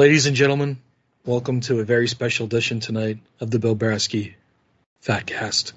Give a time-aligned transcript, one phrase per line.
[0.00, 0.78] Ladies and gentlemen,
[1.26, 4.32] welcome to a very special edition tonight of the Bill Brasky
[5.04, 5.74] Fatcast.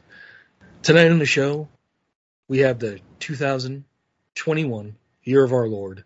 [0.81, 1.67] Tonight on the show,
[2.47, 6.05] we have the 2021 Year of Our Lord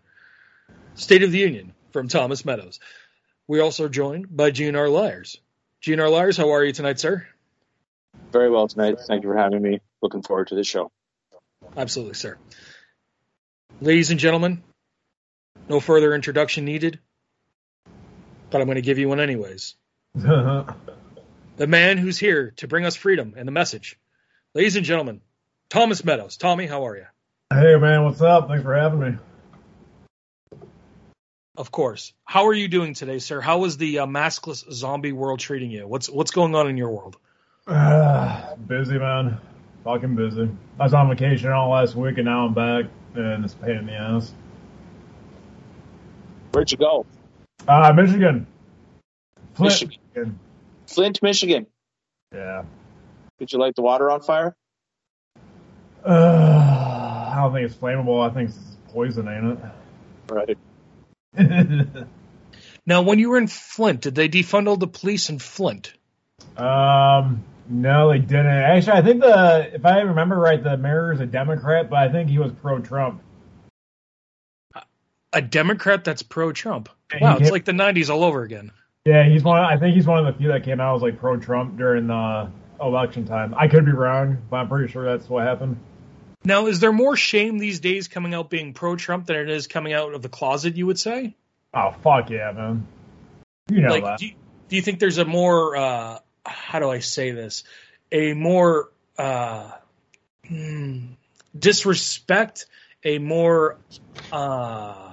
[0.96, 2.80] State of the Union from Thomas Meadows.
[3.46, 5.40] We also joined by GNR Liars.
[5.84, 7.24] GNR Liars, how are you tonight, sir?
[8.32, 8.98] Very well tonight.
[9.06, 9.80] Thank you for having me.
[10.02, 10.90] Looking forward to the show.
[11.76, 12.36] Absolutely, sir.
[13.80, 14.64] Ladies and gentlemen,
[15.68, 16.98] no further introduction needed,
[18.50, 19.74] but I'm going to give you one anyways.
[20.14, 20.74] the
[21.58, 23.98] man who's here to bring us freedom and the message.
[24.54, 25.20] Ladies and gentlemen,
[25.68, 26.36] Thomas Meadows.
[26.36, 27.06] Tommy, how are you?
[27.52, 28.48] Hey, man, what's up?
[28.48, 29.14] Thanks for having me.
[31.56, 32.12] Of course.
[32.24, 33.40] How are you doing today, sir?
[33.40, 35.88] How is the uh, maskless zombie world treating you?
[35.88, 37.16] What's what's going on in your world?
[37.66, 39.38] Uh, busy, man.
[39.82, 40.48] Fucking busy.
[40.78, 42.84] I was on vacation all last week, and now I'm back,
[43.14, 44.32] and it's a pain in the ass.
[46.52, 47.06] Where'd you go?
[47.68, 48.46] Uh, Michigan.
[49.54, 49.98] Flint, Michigan.
[50.14, 50.38] Michigan.
[50.86, 51.66] Flint, Michigan.
[52.34, 52.62] Yeah.
[53.38, 54.56] Did you light the water on fire?
[56.04, 58.28] Uh, I don't think it's flammable.
[58.28, 58.58] I think it's
[58.92, 60.58] poison, ain't it?
[61.38, 62.06] Right.
[62.88, 65.92] Now, when you were in Flint, did they defund all the police in Flint?
[66.56, 68.46] um, no, they didn't.
[68.46, 72.10] Actually, I think the, if I remember right, the mayor is a Democrat, but I
[72.10, 73.20] think he was pro-Trump.
[75.34, 76.88] A Democrat that's pro-Trump.
[76.88, 78.72] Yeah, Wow, it's like the '90s all over again.
[79.04, 79.60] Yeah, he's one.
[79.60, 82.50] I think he's one of the few that came out as like pro-Trump during the
[82.80, 83.54] election time.
[83.56, 85.78] I could be wrong, but I'm pretty sure that's what happened.
[86.44, 89.92] Now, is there more shame these days coming out being pro-Trump than it is coming
[89.92, 90.76] out of the closet?
[90.76, 91.34] You would say.
[91.72, 92.86] Oh fuck yeah, man!
[93.70, 94.18] You know like, that.
[94.18, 94.34] do you,
[94.68, 97.64] do you think there's a more uh, how do I say this?
[98.12, 99.70] A more uh,
[100.46, 101.06] hmm,
[101.58, 102.66] disrespect,
[103.04, 103.76] a more
[104.32, 105.07] uh,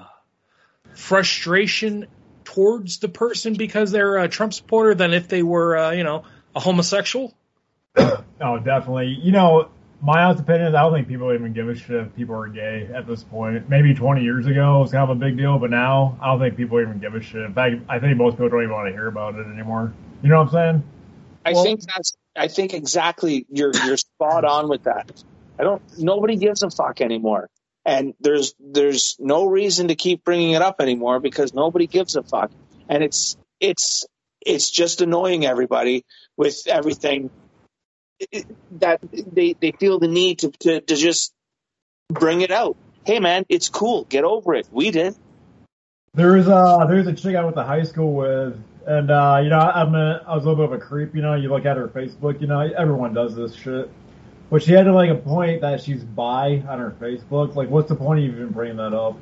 [0.95, 2.07] frustration
[2.43, 6.23] towards the person because they're a Trump supporter than if they were, uh, you know,
[6.55, 7.33] a homosexual.
[8.41, 9.17] Oh, definitely.
[9.23, 9.69] You know,
[10.01, 12.49] my honest opinion is I don't think people even give a shit if people are
[12.49, 13.69] gay at this point.
[13.69, 16.39] Maybe 20 years ago it was kind of a big deal, but now I don't
[16.39, 17.43] think people even give a shit.
[17.43, 19.93] In fact, I think most people don't even want to hear about it anymore.
[20.21, 20.51] You know what I'm
[20.81, 20.83] saying?
[21.45, 22.17] I Well- think that's.
[22.35, 23.45] I think exactly.
[23.49, 25.23] You're you're spot on with that.
[25.57, 25.81] I don't.
[25.97, 27.49] Nobody gives a fuck anymore,
[27.85, 32.23] and there's there's no reason to keep bringing it up anymore because nobody gives a
[32.23, 32.51] fuck,
[32.89, 34.05] and it's it's
[34.41, 36.03] it's just annoying everybody
[36.35, 37.29] with everything
[38.71, 41.33] that they they feel the need to to, to just
[42.09, 42.75] bring it out.
[43.05, 44.05] Hey man, it's cool.
[44.05, 44.67] Get over it.
[44.71, 45.15] We did.
[46.15, 48.57] There's a there's a chick I went to high school with,
[48.87, 51.13] and uh, you know I'm a, I was a little bit of a creep.
[51.13, 52.41] You know, you look at her Facebook.
[52.41, 53.91] You know, everyone does this shit.
[54.49, 57.55] But she had to like a point that she's bi on her Facebook.
[57.55, 59.17] Like, what's the point of even bringing that up?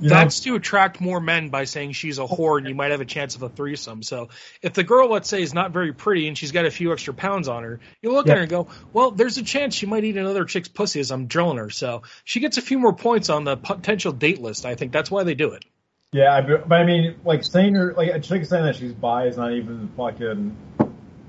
[0.00, 0.14] You know?
[0.14, 3.06] That's to attract more men by saying she's a whore and you might have a
[3.06, 4.02] chance of a threesome.
[4.02, 4.28] So
[4.60, 7.14] if the girl, let's say, is not very pretty and she's got a few extra
[7.14, 10.04] pounds on her, you look at her and go, well, there's a chance she might
[10.04, 11.70] eat another chick's pussy as I'm drilling her.
[11.70, 14.66] So she gets a few more points on the potential date list.
[14.66, 15.64] I think that's why they do it.
[16.12, 19.36] Yeah, but I mean, like saying her, like a chick saying that she's bi is
[19.36, 20.56] not even fucking.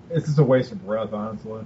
[0.10, 1.64] It's just a waste of breath, honestly.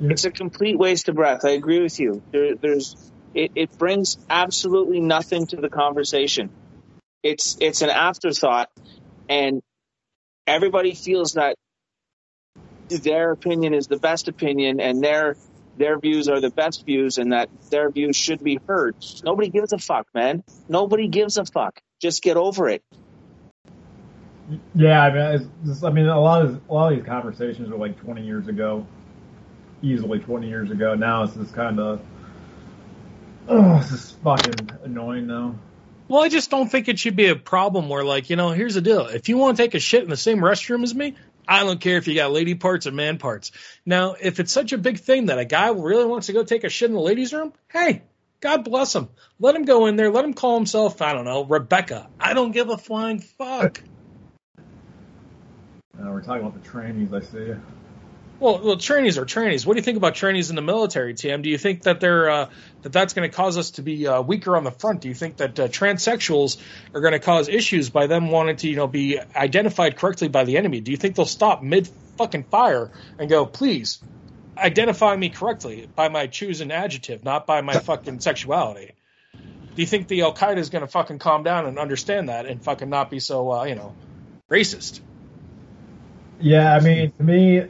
[0.00, 1.44] It's a complete waste of breath.
[1.44, 2.22] I agree with you.
[2.32, 2.96] There, there's
[3.34, 6.50] it, it brings absolutely nothing to the conversation.
[7.22, 8.70] It's it's an afterthought,
[9.28, 9.62] and
[10.46, 11.56] everybody feels that
[12.88, 15.36] their opinion is the best opinion, and their
[15.76, 18.94] their views are the best views, and that their views should be heard.
[19.24, 20.44] Nobody gives a fuck, man.
[20.68, 21.80] Nobody gives a fuck.
[22.00, 22.82] Just get over it.
[24.74, 27.76] Yeah, I mean, just, I mean, a lot of a lot of these conversations are
[27.76, 28.86] like 20 years ago,
[29.84, 30.94] easily 20 years ago.
[30.94, 32.00] Now it's just kind of,
[33.48, 35.54] oh, it's just fucking annoying now.
[36.08, 38.74] Well, I just don't think it should be a problem where, like, you know, here's
[38.74, 39.06] the deal.
[39.06, 41.14] If you want to take a shit in the same restroom as me,
[41.48, 43.52] I don't care if you got lady parts or man parts.
[43.86, 46.64] Now, if it's such a big thing that a guy really wants to go take
[46.64, 48.02] a shit in the ladies' room, hey,
[48.40, 49.08] God bless him.
[49.38, 50.10] Let him go in there.
[50.10, 52.08] Let him call himself, I don't know, Rebecca.
[52.20, 53.82] I don't give a flying fuck.
[54.58, 57.54] Uh, we're talking about the trannies, I see.
[58.40, 59.64] Well, well, trainees are trainees.
[59.64, 61.42] What do you think about trainees in the military, TM?
[61.42, 62.50] Do you think that they're uh,
[62.82, 65.00] that that's going to cause us to be uh, weaker on the front?
[65.02, 66.58] Do you think that uh, transsexuals
[66.92, 70.44] are going to cause issues by them wanting to, you know, be identified correctly by
[70.44, 70.80] the enemy?
[70.80, 71.88] Do you think they'll stop mid
[72.18, 74.02] fucking fire and go, please
[74.56, 78.92] identify me correctly by my chosen adjective, not by my fucking sexuality?
[79.32, 82.46] Do you think the Al Qaeda is going to fucking calm down and understand that
[82.46, 83.94] and fucking not be so, uh, you know,
[84.50, 85.00] racist?
[86.40, 87.66] Yeah, I mean, to me,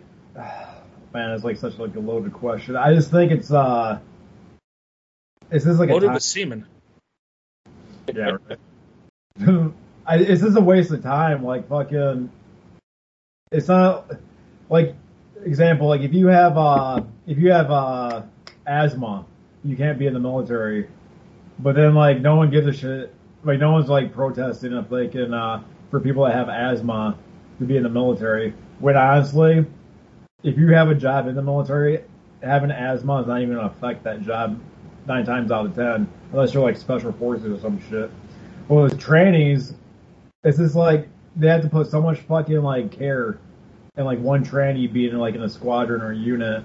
[1.14, 2.76] man, it's like such like a loaded question.
[2.76, 4.00] I just think it's uh,
[5.50, 6.66] it's this like a Loaded time- with semen.
[8.12, 8.58] yeah, right.
[10.06, 11.44] I, it's just a waste of time.
[11.44, 12.30] Like fucking,
[13.52, 14.10] it's not
[14.68, 14.94] like
[15.44, 15.88] example.
[15.88, 18.22] Like if you have uh if you have uh
[18.66, 19.24] asthma,
[19.64, 20.88] you can't be in the military.
[21.60, 23.14] But then like no one gives a shit.
[23.44, 27.16] Like no one's like protesting if they can uh for people that have asthma
[27.60, 28.52] to be in the military.
[28.80, 29.64] When honestly,
[30.44, 32.04] if you have a job in the military,
[32.42, 34.60] having asthma is not even gonna affect that job
[35.06, 38.10] nine times out of ten, unless you're like special forces or some shit.
[38.68, 39.72] Well, with trainees,
[40.44, 43.38] it's just like they have to put so much fucking like care
[43.96, 46.62] and like one tranny being like in a squadron or a unit.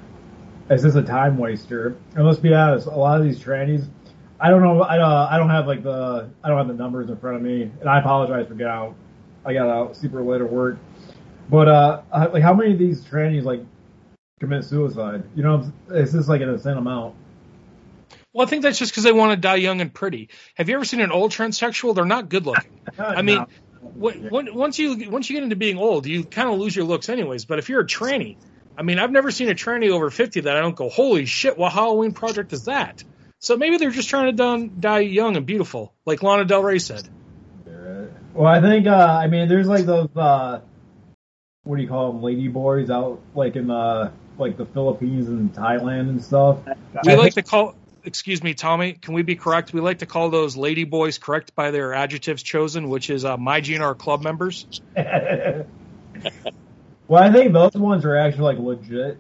[0.69, 1.97] It's just a time waster.
[2.15, 3.87] And let's be honest, a lot of these trannies,
[4.39, 7.09] I don't know, I uh, I don't have like the I don't have the numbers
[7.09, 8.95] in front of me, and I apologize for getting out.
[9.45, 10.77] I got out super late at work,
[11.49, 12.01] but uh,
[12.31, 13.61] like how many of these trannies like
[14.39, 15.23] commit suicide?
[15.35, 17.15] You know, it's just like an insane amount.
[18.33, 20.29] Well, I think that's just because they want to die young and pretty.
[20.55, 21.95] Have you ever seen an old transsexual?
[21.95, 22.79] They're not good looking.
[22.99, 23.45] I mean,
[23.81, 27.09] when, once you once you get into being old, you kind of lose your looks
[27.09, 27.45] anyways.
[27.45, 28.37] But if you're a tranny,
[28.77, 31.57] I mean, I've never seen a tranny over fifty that I don't go, holy shit,
[31.57, 33.03] what Halloween project is that?
[33.39, 36.77] So maybe they're just trying to done, die young and beautiful, like Lana Del Rey
[36.77, 37.07] said.
[38.33, 40.61] Well, I think uh, I mean there's like those uh,
[41.69, 45.53] what do you call them, lady boys out like in the like the Philippines and
[45.53, 46.57] Thailand and stuff.
[47.05, 49.71] We I like think, to call excuse me, Tommy, can we be correct?
[49.71, 53.37] We like to call those lady boys correct by their adjectives chosen, which is uh,
[53.37, 54.81] my GNR club members.
[54.95, 55.67] well,
[57.21, 59.19] I think those ones are actually like legit.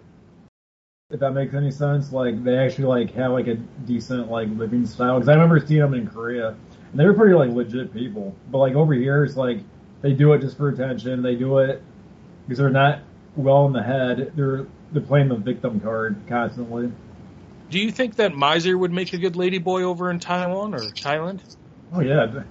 [1.11, 4.87] If that makes any sense, like they actually like have like a decent like living
[4.87, 5.19] style.
[5.19, 6.55] Because I remember seeing them in Korea,
[6.91, 8.35] and they were pretty like legit people.
[8.49, 9.59] But like over here, it's like
[10.01, 11.21] they do it just for attention.
[11.21, 11.83] They do it
[12.49, 13.01] because they're not
[13.35, 14.33] well in the head.
[14.35, 16.91] They're they're playing the victim card constantly.
[17.69, 20.79] Do you think that Miser would make a good lady boy over in Taiwan or
[20.79, 21.41] Thailand?
[21.93, 22.41] Oh yeah,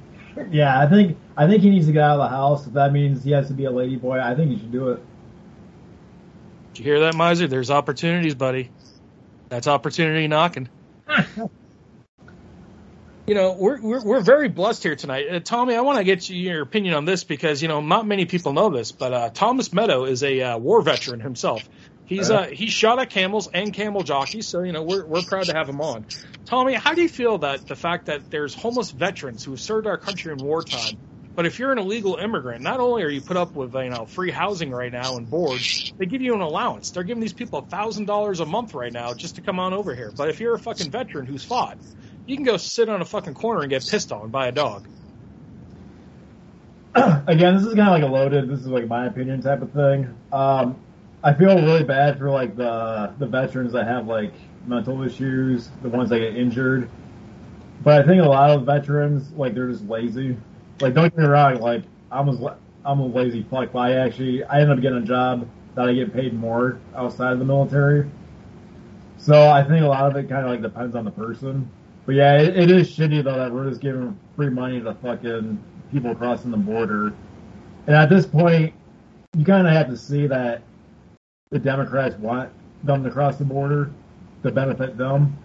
[0.50, 0.80] yeah.
[0.80, 2.68] I think I think he needs to get out of the house.
[2.68, 4.90] If that means he has to be a lady boy, I think he should do
[4.90, 5.02] it.
[6.74, 7.48] Did you hear that, Miser?
[7.48, 8.70] There's opportunities, buddy.
[9.48, 10.68] That's opportunity knocking.
[13.28, 15.26] you know, we're, we're we're very blessed here tonight.
[15.30, 18.06] Uh, Tommy, I want to get you, your opinion on this because you know not
[18.06, 21.68] many people know this, but uh, Thomas Meadow is a uh, war veteran himself.
[22.06, 25.44] He's uh, he's shot at camels and camel jockeys, so you know we're we're proud
[25.44, 26.06] to have him on.
[26.46, 29.86] Tommy, how do you feel that the fact that there's homeless veterans who have served
[29.86, 30.96] our country in wartime,
[31.34, 34.06] but if you're an illegal immigrant, not only are you put up with you know
[34.06, 35.60] free housing right now and board,
[35.98, 36.92] they give you an allowance.
[36.92, 39.74] They're giving these people a thousand dollars a month right now just to come on
[39.74, 40.10] over here.
[40.16, 41.76] But if you're a fucking veteran who's fought,
[42.28, 44.86] you can go sit on a fucking corner and get pissed on by a dog.
[46.94, 48.48] Again, this is kind of like a loaded.
[48.50, 50.14] This is like my opinion type of thing.
[50.30, 50.76] Um,
[51.24, 54.34] I feel really bad for like the the veterans that have like
[54.66, 56.90] mental issues, the ones that get injured.
[57.82, 60.36] But I think a lot of veterans like they're just lazy.
[60.80, 64.44] Like don't get me wrong, like I'm a I'm a lazy fuck, but I actually
[64.44, 68.10] I end up getting a job that I get paid more outside of the military.
[69.16, 71.70] So I think a lot of it kind of like depends on the person.
[72.08, 75.62] But yeah, it, it is shitty though that we're just giving free money to fucking
[75.92, 77.12] people crossing the border.
[77.86, 78.72] And at this point,
[79.36, 80.62] you kind of have to see that
[81.50, 82.50] the Democrats want
[82.82, 83.90] them to cross the border
[84.42, 85.36] to benefit them.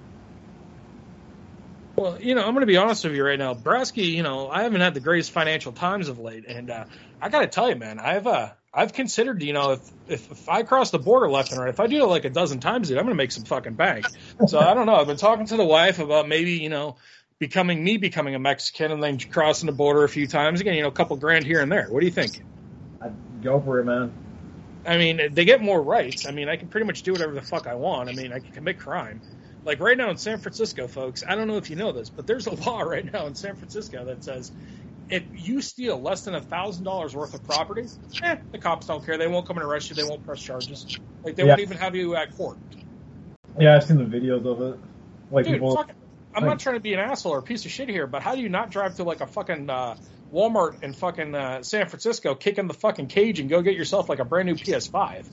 [1.98, 3.54] Well, you know, I'm going to be honest with you right now.
[3.54, 6.86] Brasky, you know, I haven't had the greatest financial times of late, and uh,
[7.22, 10.50] I got to tell you, man, I've uh, I've considered, you know, if, if, if
[10.50, 12.88] I cross the border left and right, if I do it like a dozen times,
[12.88, 14.06] dude, I'm going to make some fucking bank.
[14.48, 14.96] So I don't know.
[14.96, 16.96] I've been talking to the wife about maybe, you know,
[17.38, 20.82] becoming me becoming a Mexican and then crossing the border a few times again, you
[20.82, 21.88] know, a couple grand here and there.
[21.90, 22.42] What do you think?
[23.00, 23.14] I'd
[23.44, 24.12] go for it, man.
[24.86, 26.26] I mean, they get more rights.
[26.26, 28.10] I mean, I can pretty much do whatever the fuck I want.
[28.10, 29.22] I mean, I can commit crime.
[29.66, 32.28] Like right now in San Francisco, folks, I don't know if you know this, but
[32.28, 34.52] there's a law right now in San Francisco that says
[35.10, 37.88] if you steal less than a thousand dollars worth of property,
[38.24, 39.18] eh, the cops don't care.
[39.18, 39.96] They won't come and arrest you.
[39.96, 40.98] They won't press charges.
[41.24, 41.50] Like they yeah.
[41.50, 42.58] won't even have you at court.
[43.60, 44.80] Yeah, I've seen the videos of it.
[45.32, 45.76] Like Dude, people.
[45.76, 45.92] Fuck,
[46.36, 48.24] I'm like, not trying to be an asshole or a piece of shit here, but
[48.24, 49.96] how do you not drive to like a fucking uh,
[50.34, 54.10] Walmart in fucking uh, San Francisco, kick in the fucking cage, and go get yourself
[54.10, 55.26] like a brand new PS5.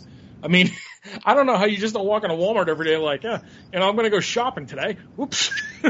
[0.42, 0.70] I mean,
[1.24, 3.40] I don't know how you just don't walk into Walmart every day like, yeah,
[3.72, 4.98] you know, I'm going to go shopping today.
[5.16, 5.50] Whoops.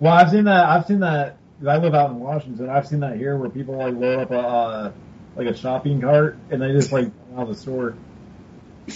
[0.00, 0.64] well, I've seen that.
[0.66, 1.36] I've seen that.
[1.66, 2.70] I live out in Washington.
[2.70, 4.92] I've seen that here where people like load up a uh,
[5.36, 7.94] like a shopping cart and they just like out of the store.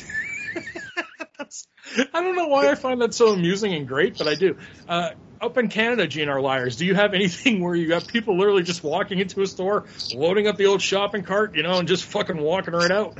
[2.12, 4.56] I don't know why I find that so amusing and great, but I do.
[4.88, 8.62] Uh, up in Canada, GNR Liars, do you have anything where you got people literally
[8.62, 12.04] just walking into a store, loading up the old shopping cart, you know, and just
[12.04, 13.18] fucking walking right out?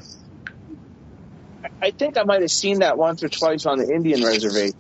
[1.83, 4.75] I think I might have seen that once or twice on the Indian reservation.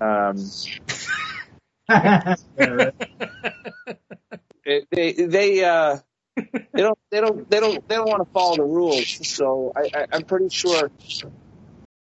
[0.00, 0.50] Um,
[4.64, 5.98] they they uh,
[6.36, 9.26] they don't they don't they don't they don't want to follow the rules.
[9.28, 10.90] So I, I, I'm pretty sure.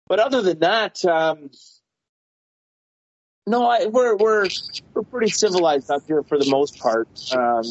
[0.08, 1.50] But other than that, um,
[3.46, 4.48] no, I, we're we're
[4.94, 7.08] we're pretty civilized up here for the most part.
[7.36, 7.64] Um,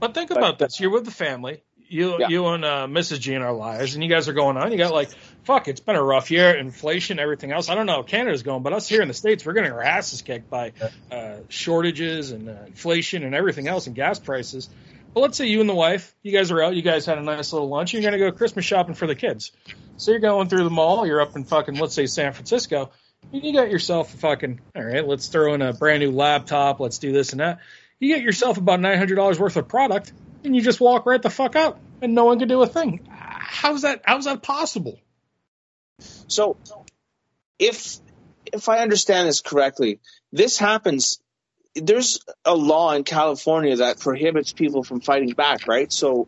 [0.00, 1.62] But think about this: you're with the family.
[1.92, 2.28] You, Yeah.
[2.28, 3.18] you and uh, Mrs.
[3.18, 4.70] G and our lives, and you guys are going on.
[4.70, 5.10] You got like,
[5.44, 7.68] fuck, it's been a rough year, inflation, everything else.
[7.68, 9.82] I don't know how Canada's going, but us here in the states, we're getting our
[9.82, 10.72] asses kicked by
[11.10, 14.68] uh, shortages and uh, inflation and everything else, and gas prices.
[15.12, 17.22] But let's say you and the wife, you guys are out, you guys had a
[17.22, 19.50] nice little lunch, you're gonna go Christmas shopping for the kids.
[19.96, 22.90] So you're going through the mall, you're up in fucking, let's say San Francisco,
[23.32, 26.98] you got yourself a fucking, all right, let's throw in a brand new laptop, let's
[26.98, 27.58] do this and that.
[27.98, 31.20] You get yourself about nine hundred dollars worth of product, and you just walk right
[31.20, 33.06] the fuck out, and no one can do a thing.
[33.10, 34.02] How's that?
[34.04, 34.98] How's that possible?
[36.28, 36.56] So,
[37.58, 37.98] if
[38.46, 40.00] if I understand this correctly,
[40.32, 41.20] this happens.
[41.74, 45.92] There's a law in California that prohibits people from fighting back, right?
[45.92, 46.26] So,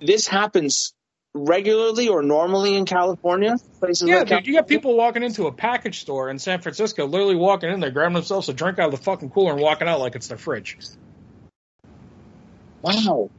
[0.00, 0.92] this happens
[1.34, 3.56] regularly or normally in California.
[3.80, 7.06] Places Yeah, like dude, you got people walking into a package store in San Francisco,
[7.06, 9.88] literally walking in there, grabbing themselves a drink out of the fucking cooler and walking
[9.88, 10.78] out like it's their fridge.
[12.82, 13.30] Wow,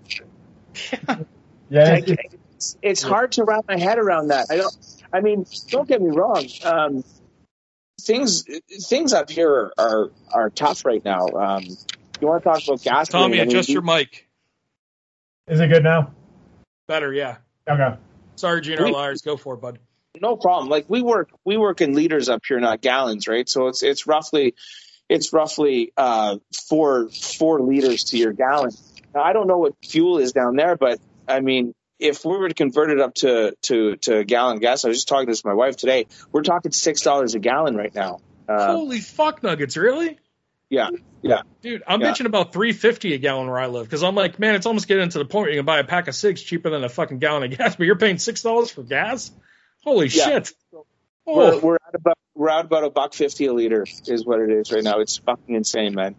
[1.69, 4.47] Yeah, it's, it's, it's, it's hard to wrap my head around that.
[4.49, 4.75] I don't.
[5.15, 6.45] I mean, don't get me wrong.
[6.65, 7.03] Um,
[8.01, 8.45] things
[8.89, 11.27] things up here are are, are tough right now.
[11.27, 11.63] Um,
[12.19, 13.07] you want to talk about gas?
[13.07, 14.27] Tommy, I mean, adjust your mic.
[15.47, 16.11] is it good now?
[16.89, 17.37] Better, yeah.
[17.67, 17.97] Okay.
[18.35, 19.21] Sorry, GNR Liars.
[19.21, 19.79] Go for it, bud.
[20.21, 20.69] no problem.
[20.69, 23.47] Like we work, we work in liters up here, not gallons, right?
[23.47, 24.55] So it's it's roughly,
[25.07, 28.71] it's roughly uh, four four liters to your gallon.
[29.13, 32.47] Now I don't know what fuel is down there, but I mean, if we were
[32.49, 35.31] to convert it up to to to a gallon gas, I was just talking to
[35.31, 36.07] this my wife today.
[36.31, 38.19] We're talking six dollars a gallon right now.
[38.47, 40.19] Uh, Holy fuck nuggets, really?
[40.69, 40.89] yeah,
[41.21, 41.41] yeah.
[41.61, 42.11] Dude, I'm Yeah.
[42.11, 44.87] bitching about three fifty a gallon where I live because I'm like, man, it's almost
[44.87, 46.89] getting to the point where you can buy a pack of six cheaper than a
[46.89, 49.31] fucking gallon of gas, but you're paying six dollars for gas.
[49.83, 50.25] Holy Yeah.
[50.25, 50.51] shit!
[50.71, 50.83] We're,
[51.55, 54.51] Oh, we're at about we're at about a buck fifty a liter is what it
[54.51, 54.99] is right now.
[54.99, 56.15] It's fucking insane, man.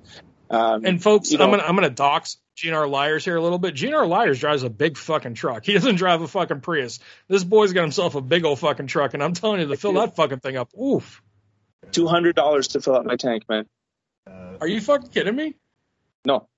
[0.48, 3.58] Um, and folks, you know- I'm gonna I'm gonna dox GNR Liars here a little
[3.58, 3.74] bit.
[3.74, 5.64] GNR Liars drives a big fucking truck.
[5.64, 7.00] He doesn't drive a fucking Prius.
[7.28, 9.92] This boy's got himself a big old fucking truck, and I'm telling you, to fill
[9.94, 11.22] that fucking thing up, oof.
[11.92, 13.66] two hundred dollars to fill up my tank, man.
[14.26, 15.54] Uh, Are you fucking kidding me?
[16.24, 16.48] No,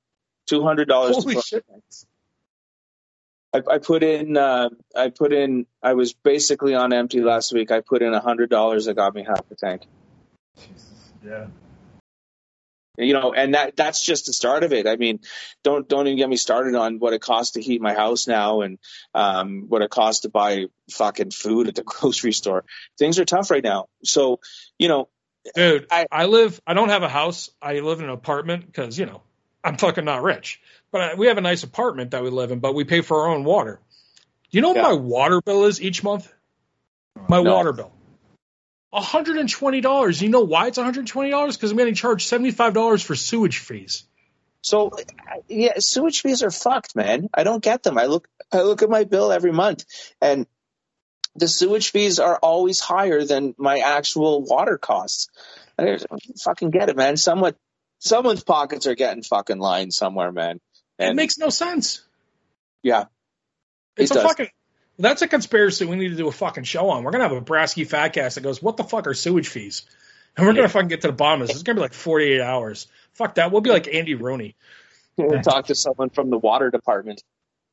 [0.46, 1.16] two hundred dollars.
[1.16, 1.64] Holy shit!
[3.54, 4.36] I, I put in.
[4.36, 5.66] Uh, I put in.
[5.82, 7.70] I was basically on empty last week.
[7.70, 8.84] I put in a hundred dollars.
[8.84, 9.82] That got me half the tank.
[10.58, 11.12] Jesus.
[11.24, 11.46] Yeah.
[13.00, 14.88] You know, and that that's just the start of it.
[14.88, 15.20] I mean,
[15.62, 18.62] don't don't even get me started on what it costs to heat my house now,
[18.62, 18.78] and
[19.14, 22.64] um, what it costs to buy fucking food at the grocery store.
[22.98, 23.86] Things are tough right now.
[24.02, 24.40] So,
[24.78, 25.08] you know,
[25.54, 26.60] Dude, I, I- live.
[26.66, 27.50] I don't have a house.
[27.62, 29.22] I live in an apartment because you know
[29.62, 30.60] I'm fucking not rich.
[30.90, 33.22] But I, we have a nice apartment that we live in, but we pay for
[33.22, 33.80] our own water.
[34.50, 36.32] Do you know what my water bill is each month?
[37.28, 37.54] My No.
[37.54, 37.92] water bill.
[38.92, 40.22] $120.
[40.22, 41.52] You know why it's $120?
[41.52, 44.04] Because I'm getting charged $75 for sewage fees.
[44.60, 44.90] So
[45.48, 47.28] yeah, sewage fees are fucked, man.
[47.32, 47.96] I don't get them.
[47.96, 49.84] I look I look at my bill every month
[50.20, 50.46] and
[51.36, 55.28] the sewage fees are always higher than my actual water costs.
[55.78, 56.06] I don't
[56.42, 57.16] fucking get it, man.
[57.16, 57.54] Someone
[58.00, 60.60] someone's pockets are getting fucking lined somewhere, man.
[60.98, 62.02] It makes no sense.
[62.82, 63.04] yeah,
[63.96, 64.28] It's It a does.
[64.28, 64.48] fucking.
[64.98, 67.04] That's a conspiracy we need to do a fucking show on.
[67.04, 69.84] We're gonna have a Brasky Fatcast that goes, "What the fuck are sewage fees?"
[70.36, 71.56] And we're gonna fucking get to the bottom of this.
[71.56, 72.86] It's gonna be like 48 hours.
[73.14, 73.52] Fuck that.
[73.52, 74.56] We'll be like Andy Rooney.
[75.16, 77.22] we'll talk to someone from the water department.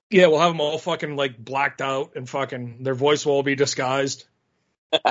[0.10, 3.44] Yeah, we'll have them all fucking like blacked out and fucking their voice will all
[3.44, 4.26] be disguised.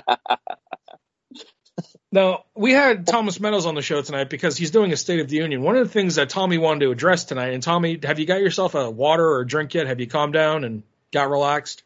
[2.12, 5.28] now, we had Thomas Meadows on the show tonight because he's doing a State of
[5.28, 5.62] the Union.
[5.62, 8.40] One of the things that Tommy wanted to address tonight, and Tommy, have you got
[8.40, 9.86] yourself a water or a drink yet?
[9.86, 11.83] Have you calmed down and got relaxed?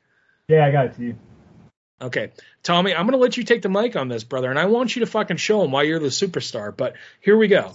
[0.48, 1.18] Yeah, I got it to you.
[2.00, 2.30] Okay.
[2.62, 4.94] Tommy, I'm going to let you take the mic on this, brother, and I want
[4.96, 6.74] you to fucking show him why you're the superstar.
[6.76, 7.72] But here we go.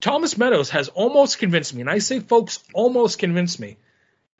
[0.00, 3.78] Thomas Meadows has almost convinced me, and I say, folks, almost convinced me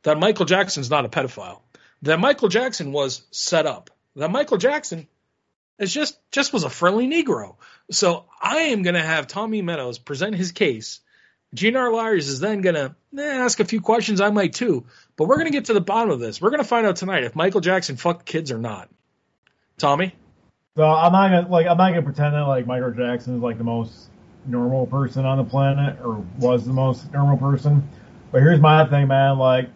[0.03, 1.61] that Michael Jackson's not a pedophile.
[2.03, 3.91] That Michael Jackson was set up.
[4.17, 5.09] That Michael Jackson
[5.79, 7.57] is just just was a friendly Negro.
[7.91, 11.01] So I am going to have Tommy Meadows present his case.
[11.55, 14.21] GNR Liars is then going to eh, ask a few questions.
[14.21, 14.85] I might too.
[15.17, 16.41] But we're going to get to the bottom of this.
[16.41, 18.89] We're going to find out tonight if Michael Jackson fucked kids or not.
[19.79, 20.15] Tommy?
[20.79, 23.59] So I'm not gonna like I'm not gonna pretend that like Michael Jackson is like
[23.59, 24.11] the most
[24.47, 27.89] normal person on the planet or was the most normal person.
[28.31, 29.39] But here's my thing, man.
[29.39, 29.71] Like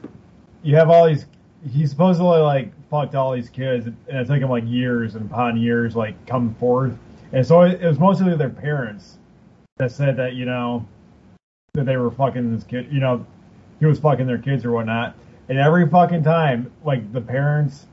[0.63, 1.27] you have all these.
[1.69, 5.57] He supposedly like fucked all these kids, and it took him like years and upon
[5.57, 6.97] years like come forth.
[7.33, 9.19] And so it, it was mostly their parents
[9.79, 10.87] that said that you know
[11.75, 12.89] that they were fucking this kid.
[12.93, 13.25] You know,
[13.81, 15.17] he was fucking their kids or whatnot.
[15.49, 17.87] And every fucking time, like the parents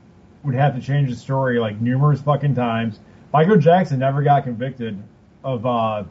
[0.44, 3.00] would have to change the story like numerous fucking times.
[3.32, 5.02] Michael Jackson never got convicted
[5.42, 6.04] of uh,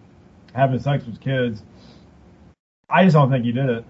[0.56, 1.62] having sex with kids.
[2.90, 3.86] I just don't think he did it.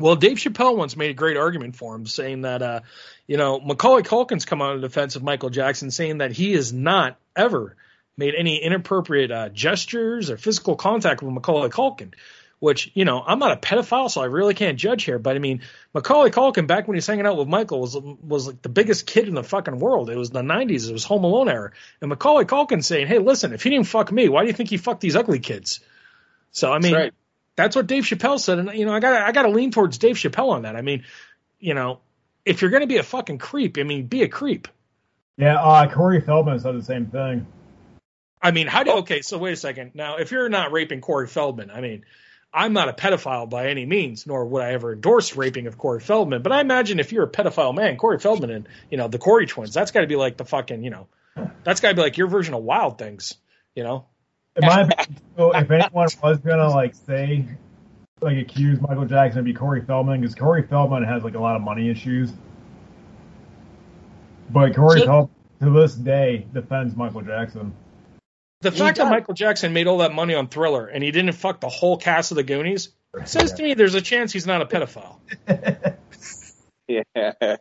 [0.00, 2.80] Well, Dave Chappelle once made a great argument for him, saying that, uh,
[3.28, 6.72] you know, Macaulay Culkin's come out in defense of Michael Jackson, saying that he is
[6.72, 7.76] not ever
[8.18, 12.12] made any inappropriate uh, gestures or physical contact with Macaulay Culkin.
[12.60, 15.20] Which you know, I'm not a pedophile, so I really can't judge here.
[15.20, 15.60] But I mean,
[15.94, 19.06] Macaulay Culkin back when he was hanging out with Michael was was like the biggest
[19.06, 20.10] kid in the fucking world.
[20.10, 20.88] It was the 90s.
[20.88, 21.70] It was Home Alone era,
[22.00, 24.70] and Macaulay Culkin saying, "Hey, listen, if he didn't fuck me, why do you think
[24.70, 25.78] he fucked these ugly kids?"
[26.50, 27.14] So I mean, That's right.
[27.54, 29.98] that's what Dave Chappelle said, and you know, I got I got to lean towards
[29.98, 30.74] Dave Chappelle on that.
[30.74, 31.04] I mean,
[31.60, 32.00] you know,
[32.44, 34.66] if you're going to be a fucking creep, I mean, be a creep.
[35.36, 37.46] Yeah, uh, Corey Feldman said the same thing.
[38.40, 38.98] I mean, how do oh.
[39.00, 39.22] okay?
[39.22, 39.92] So wait a second.
[39.94, 42.04] Now, if you're not raping Corey Feldman, I mean,
[42.52, 46.00] I'm not a pedophile by any means, nor would I ever endorse raping of Corey
[46.00, 46.42] Feldman.
[46.42, 49.46] But I imagine if you're a pedophile man, Corey Feldman and you know the Corey
[49.46, 51.08] twins, that's got to be like the fucking you know,
[51.64, 53.34] that's got to be like your version of Wild Things,
[53.74, 54.06] you know.
[54.56, 57.44] In my opinion, so if anyone was gonna like say,
[58.20, 61.56] like accuse Michael Jackson to be Corey Feldman, because Corey Feldman has like a lot
[61.56, 62.32] of money issues.
[64.50, 67.74] But Corey So- Feldman to this day defends Michael Jackson.
[68.60, 69.08] The He fact that.
[69.08, 72.32] Michael Jackson made all that money on Thriller and he didn't fuck the whole cast
[72.32, 72.90] of the Goonies
[73.24, 75.18] says to me there's a chance he's not a pedophile.
[76.88, 77.56] Yeah.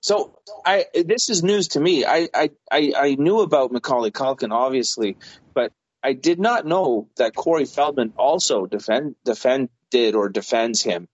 [0.00, 2.06] So I this is news to me.
[2.06, 5.18] I, I, I, I knew about Macaulay Culkin obviously,
[5.52, 11.08] but I did not know that Corey Feldman also defend defended or defends him.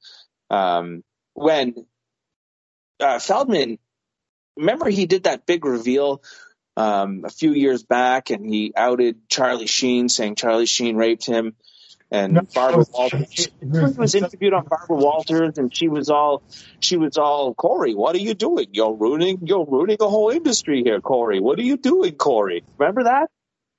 [0.50, 1.02] Um,
[1.34, 1.74] when
[3.00, 3.78] uh, Feldman,
[4.56, 6.22] remember he did that big reveal
[6.76, 11.54] um, a few years back, and he outed Charlie Sheen, saying Charlie Sheen raped him,
[12.10, 15.88] and No, Barbara it was- Walters it was- was interviewed on Barbara Walters, and she
[15.88, 16.42] was all,
[16.80, 18.68] she was all, Corey, what are you doing?
[18.72, 21.40] You're ruining, you're ruining the whole industry here, Corey.
[21.40, 22.62] What are you doing, Corey?
[22.78, 23.30] Remember that?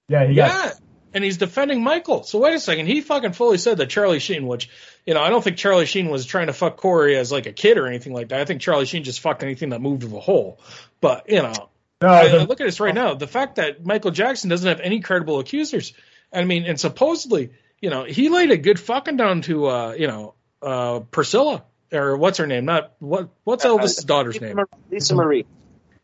[0.09, 0.71] Yeah, he got Yeah.
[1.13, 2.23] And he's defending Michael.
[2.23, 2.85] So wait a second.
[2.87, 4.69] He fucking fully said that Charlie Sheen, which,
[5.05, 7.53] you know, I don't think Charlie Sheen was trying to fuck Corey as like a
[7.53, 8.41] kid or anything like that.
[8.41, 10.59] I think Charlie Sheen just fucked anything that moved with a hole.
[11.01, 11.69] But, you know,
[12.01, 12.07] no.
[12.09, 13.13] I, the- I look at this right now.
[13.15, 15.93] The fact that Michael Jackson doesn't have any credible accusers.
[16.33, 20.07] I mean, and supposedly, you know, he laid a good fucking down to, uh, you
[20.07, 22.65] know, uh, Priscilla or what's her name?
[22.65, 24.55] Not what, what's Elvis' daughter's Lisa name?
[24.57, 25.45] Marie- Lisa Marie.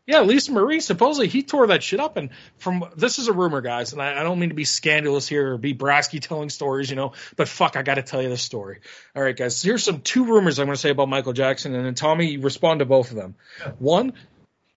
[0.06, 0.80] Yeah, Lisa Marie.
[0.80, 2.28] Supposedly he tore that shit up, and
[2.58, 5.54] from this is a rumor, guys, and I, I don't mean to be scandalous here
[5.54, 8.42] or be Brasky telling stories, you know, but fuck, I got to tell you this
[8.42, 8.80] story.
[9.16, 11.86] All right, guys, here's some two rumors I'm going to say about Michael Jackson, and
[11.86, 13.34] then Tommy, you respond to both of them.
[13.78, 14.12] One,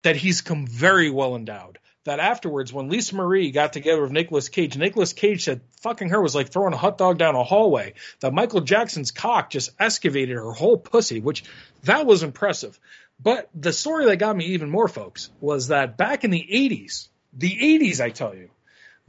[0.04, 1.80] that he's come very well endowed.
[2.06, 6.22] That afterwards, when Lisa Marie got together with Nicolas Cage, Nicolas Cage said fucking her
[6.22, 7.96] was like throwing a hot dog down a hallway.
[8.22, 11.44] That Michael Jackson's cock just excavated her whole pussy, which
[11.84, 12.80] that was impressive.
[13.22, 17.10] But the story that got me even more, folks, was that back in the 80s,
[17.34, 18.52] the 80s, I tell you,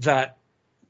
[0.01, 0.37] that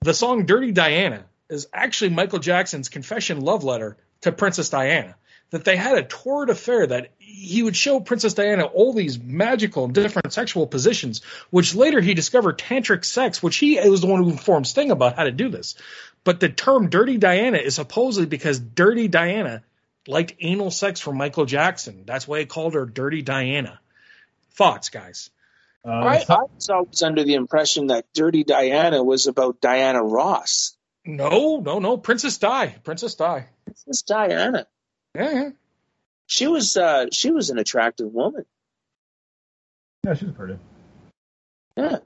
[0.01, 5.17] the song Dirty Diana is actually Michael Jackson's confession love letter to Princess Diana.
[5.51, 9.85] That they had a torrid affair that he would show Princess Diana all these magical
[9.85, 14.23] and different sexual positions, which later he discovered tantric sex, which he was the one
[14.23, 15.75] who informed Sting about how to do this.
[16.23, 19.63] But the term Dirty Diana is supposedly because Dirty Diana
[20.07, 22.03] liked anal sex from Michael Jackson.
[22.05, 23.81] That's why he called her Dirty Diana.
[24.53, 25.31] Thoughts, guys?
[25.85, 30.77] uh, I, I was always under the impression that Dirty Diana was about Diana Ross.
[31.05, 31.97] No, no, no.
[31.97, 32.75] Princess Di.
[32.85, 33.47] Princess Di.
[33.67, 34.67] This is Diana.
[35.15, 35.51] Yeah, yeah.
[36.27, 38.45] She was, uh, she was an attractive woman.
[40.05, 40.59] yeah, she's pretty.
[41.77, 41.99] Yeah.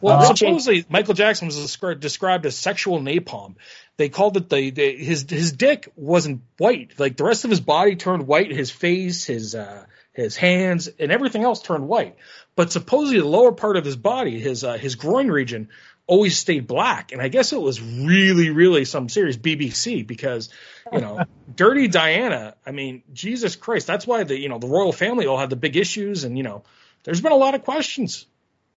[0.00, 3.56] Well, Uh, supposedly Michael Jackson was descri- described as sexual napalm.
[3.96, 6.92] They called it the, the his his dick wasn't white.
[6.98, 8.50] Like the rest of his body turned white.
[8.52, 12.16] His face, his uh, his hands, and everything else turned white.
[12.54, 15.68] But supposedly the lower part of his body, his uh, his groin region,
[16.06, 17.10] always stayed black.
[17.10, 20.48] And I guess it was really, really some serious BBC because
[20.92, 21.24] you know,
[21.54, 22.54] Dirty Diana.
[22.66, 25.56] I mean, Jesus Christ, that's why the you know the royal family all had the
[25.56, 26.62] big issues, and you know,
[27.04, 28.26] there's been a lot of questions,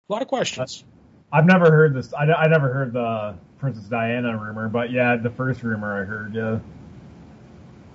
[0.08, 0.84] a lot of questions.
[1.32, 2.12] I've never heard this.
[2.12, 6.34] I, I never heard the Princess Diana rumor, but yeah, the first rumor I heard.
[6.34, 6.58] Yeah.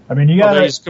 [0.09, 0.53] I mean, you got.
[0.53, 0.81] there's-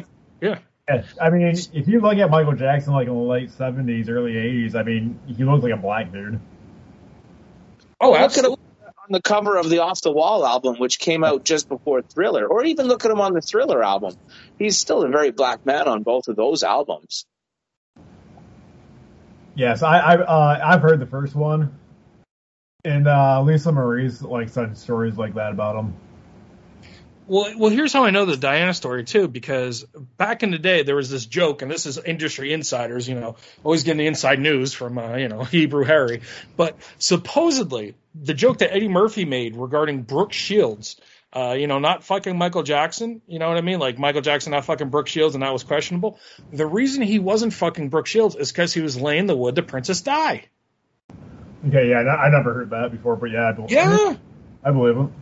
[0.42, 0.60] yeah.
[0.90, 4.38] Yeah, I mean, if you look at Michael Jackson like in the late seventies, early
[4.38, 6.40] eighties, I mean, he looked like a black dude.
[8.00, 8.57] Oh, absolutely.
[9.08, 12.46] On the cover of the Off the Wall album, which came out just before Thriller,
[12.46, 14.15] or even look at him on the Thriller album.
[14.60, 17.26] He's still a very black man on both of those albums.
[19.56, 21.74] Yes, I, I uh, I've heard the first one,
[22.84, 25.96] and uh, Lisa Marie's like said stories like that about him.
[27.28, 29.84] Well, well, here's how I know the Diana story too, because
[30.16, 33.36] back in the day there was this joke, and this is industry insiders, you know,
[33.66, 36.22] always getting the inside news from uh, you know Hebrew Harry.
[36.56, 40.96] But supposedly the joke that Eddie Murphy made regarding Brooke Shields,
[41.34, 43.80] uh, you know, not fucking Michael Jackson, you know what I mean?
[43.80, 46.20] Like Michael Jackson not fucking Brooke Shields, and that was questionable.
[46.54, 49.63] The reason he wasn't fucking Brooke Shields is because he was laying the wood to
[49.63, 50.46] Princess Di.
[51.68, 54.16] Okay, yeah, I never heard that before, but yeah, I believe, Yeah.
[54.63, 55.13] I believe him.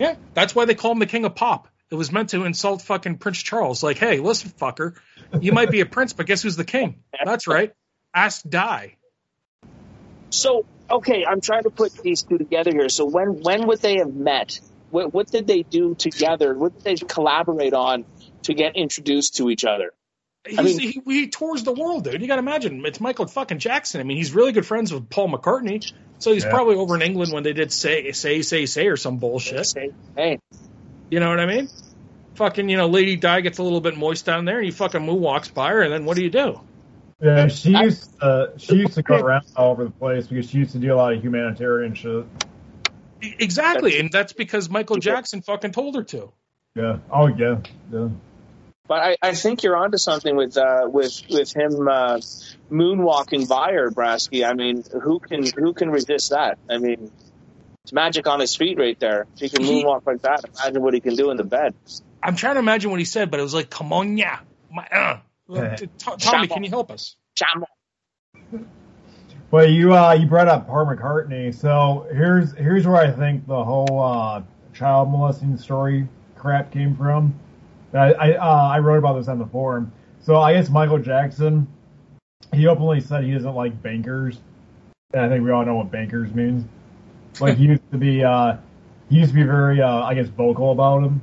[0.00, 1.68] Yeah, that's why they call him the king of pop.
[1.90, 3.82] It was meant to insult fucking Prince Charles.
[3.82, 4.94] Like, hey, listen, fucker,
[5.40, 7.02] you might be a prince, but guess who's the king?
[7.24, 7.72] That's right.
[8.14, 8.96] Ask Di.
[10.30, 12.88] So okay, I'm trying to put these two together here.
[12.88, 14.60] So when when would they have met?
[14.90, 16.54] What what did they do together?
[16.54, 18.04] What did they collaborate on
[18.44, 19.92] to get introduced to each other?
[20.48, 22.22] He's, mean- he, he tours the world, dude.
[22.22, 22.84] You got to imagine.
[22.86, 24.00] It's Michael fucking Jackson.
[24.00, 25.92] I mean, he's really good friends with Paul McCartney.
[26.20, 26.50] So he's Yeah.
[26.50, 29.66] probably over in England when they did say, say, say, say, or some bullshit.
[29.66, 30.38] Say, hey,
[31.10, 31.68] You know what I mean?
[32.34, 35.00] Fucking, you know, Lady Di gets a little bit moist down there, and he fucking
[35.00, 36.60] moonwalks by her, and then what do you do?
[37.20, 40.58] Yeah, she used to, she used to go around all over the place because she
[40.58, 42.24] used to do a lot of humanitarian shit.
[43.20, 46.32] Exactly, and that's because Michael Jackson fucking told her to.
[46.74, 46.98] Yeah.
[47.10, 47.58] Oh yeah.
[47.92, 48.08] Yeah.
[48.90, 52.18] But I, I think you're onto something with uh, with with him uh,
[52.72, 54.44] moonwalking by her, Brasky.
[54.44, 56.58] I mean, who can who can resist that?
[56.68, 57.08] I mean,
[57.84, 59.28] it's magic on his feet right there.
[59.36, 61.72] If he can He- moonwalk like that, imagine what he can do in the bed.
[62.20, 64.40] I'm trying to imagine what he said, but it was like, "Come on, yeah."
[64.72, 65.18] My, uh.
[65.76, 67.14] T- Tommy, can you help us?
[67.40, 67.66] Chamo.
[69.52, 73.62] But you uh you brought up Paul McCartney, so here's here's where I think the
[73.62, 74.42] whole uh
[74.74, 77.38] child molesting story crap came from.
[77.92, 79.92] I I, uh, I wrote about this on the forum.
[80.22, 81.66] So I guess Michael Jackson,
[82.52, 84.38] he openly said he doesn't like bankers,
[85.12, 86.64] and I think we all know what bankers means.
[87.40, 88.56] Like he used to be uh
[89.08, 91.22] he used to be very uh I guess vocal about him.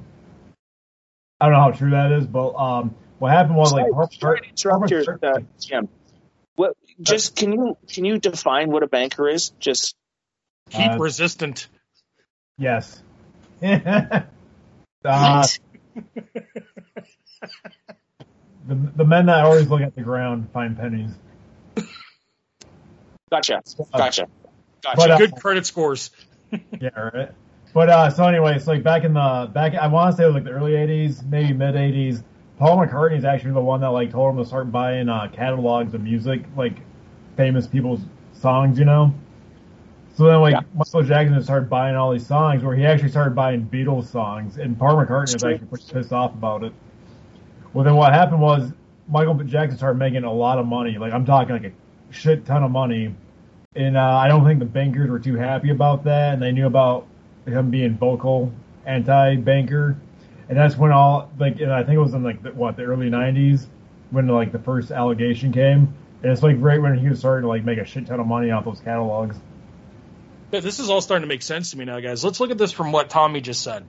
[1.39, 4.09] I don't know how true that is, but um what happened was like Sorry, Paul
[4.11, 5.89] sorry to interrupt Paul your uh, Jim.
[6.55, 6.75] What?
[6.99, 9.49] Just can you can you define what a banker is?
[9.59, 9.95] Just
[10.69, 11.67] Heat Uh, resistant.
[12.57, 13.01] Yes.
[13.63, 15.47] uh,
[18.67, 21.11] the the men that always look at the ground find pennies.
[23.31, 23.61] gotcha,
[23.95, 24.27] gotcha,
[24.83, 24.95] gotcha.
[24.95, 26.11] But, uh, Good credit scores.
[26.79, 27.29] Yeah, right.
[27.73, 29.75] But uh, so anyway, it's like back in the back.
[29.75, 32.23] I want to say like the early '80s, maybe mid '80s.
[32.57, 35.93] Paul McCartney is actually the one that like told him to start buying uh, catalogs
[35.93, 36.77] of music, like
[37.35, 37.99] famous people's
[38.33, 39.13] songs, you know.
[40.17, 40.61] So then, like Yeah.
[40.73, 44.75] Michael Jackson started buying all these songs, where he actually started buying Beatles songs, and
[44.77, 46.73] Paul McCartney was actually pretty pissed off about it.
[47.71, 48.71] Well, then what happened was
[49.07, 50.97] Michael Jackson started making a lot of money.
[50.97, 53.13] Like I'm talking like a shit ton of money,
[53.75, 56.65] and uh, I don't think the bankers were too happy about that, and they knew
[56.65, 57.05] about
[57.45, 58.51] him being vocal
[58.87, 59.97] anti-banker,
[60.49, 62.85] and that's when all like, and I think it was in like the, what the
[62.85, 63.67] early '90s
[64.09, 67.49] when like the first allegation came, and it's like right when he was starting to
[67.49, 69.37] like make a shit ton of money off those catalogs.
[70.51, 72.23] This is all starting to make sense to me now, guys.
[72.23, 73.85] Let's look at this from what Tommy just said.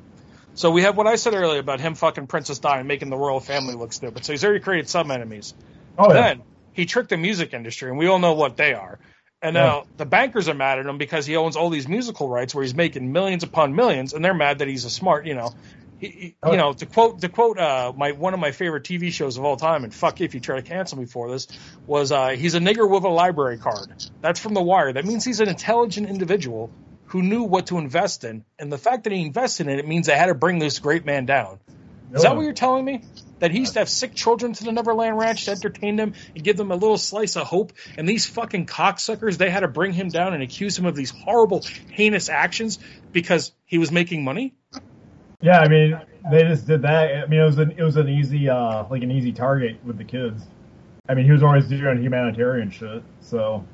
[0.55, 3.17] So we have what I said earlier about him fucking Princess Di and making the
[3.17, 4.25] royal family look stupid.
[4.25, 5.55] So he's already created some enemies.
[5.97, 8.99] Oh yeah, Then he tricked the music industry, and we all know what they are.
[9.41, 9.63] And Yeah.
[9.63, 12.65] now the bankers are mad at him because he owns all these musical rights where
[12.65, 15.55] he's making millions upon millions, and they're mad that he's a smart, you know.
[15.99, 19.37] He, you know, to quote to quote uh, my one of my favorite TV shows
[19.37, 21.49] of all time, and fuck if you try to cancel me for this,
[21.87, 23.93] was uh, he's a nigger with a library card.
[24.21, 24.93] That's from The Wire.
[24.93, 26.71] That means he's an intelligent individual
[27.07, 30.07] who knew what to invest in, and the fact that he invested in it means
[30.07, 31.59] they had to bring this great man down.
[32.15, 33.03] Is that what you're telling me?
[33.41, 36.43] That he used to have sick children to the Neverland Ranch to entertain them and
[36.43, 39.93] give them a little slice of hope, and these fucking cocksuckers, they had to bring
[39.93, 42.79] him down and accuse him of these horrible, heinous actions
[43.13, 44.55] because he was making money?
[45.41, 47.15] Yeah, I mean, they just did that.
[47.15, 49.99] I mean, it was an it was an easy uh like an easy target with
[49.99, 50.45] the kids.
[51.09, 53.65] I mean, he was always doing humanitarian shit, so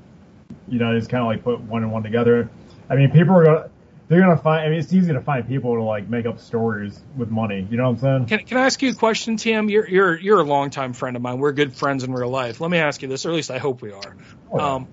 [0.68, 2.50] you know, just kind of like put one and one together.
[2.90, 3.70] I mean, people are gonna
[4.08, 4.66] they're gonna find.
[4.66, 7.66] I mean, it's easy to find people to like make up stories with money.
[7.70, 8.26] You know what I'm saying?
[8.26, 9.70] Can, can I ask you a question, Tim?
[9.70, 11.38] You're you're you're a longtime friend of mine.
[11.38, 12.60] We're good friends in real life.
[12.60, 14.16] Let me ask you this, or at least I hope we are.
[14.52, 14.74] Oh, yeah.
[14.74, 14.88] Um,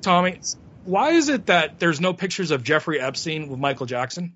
[0.00, 0.40] Tommy,
[0.84, 4.32] why is it that there's no pictures of Jeffrey Epstein with Michael Jackson?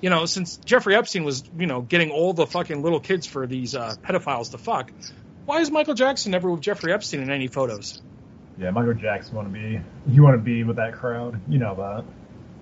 [0.00, 3.46] You know, since Jeffrey Epstein was, you know, getting all the fucking little kids for
[3.46, 4.92] these uh, pedophiles to fuck,
[5.44, 8.00] why is Michael Jackson never with Jeffrey Epstein in any photos?
[8.58, 9.80] Yeah, Michael Jackson want to be.
[10.08, 11.40] You want to be with that crowd.
[11.48, 12.04] You know that.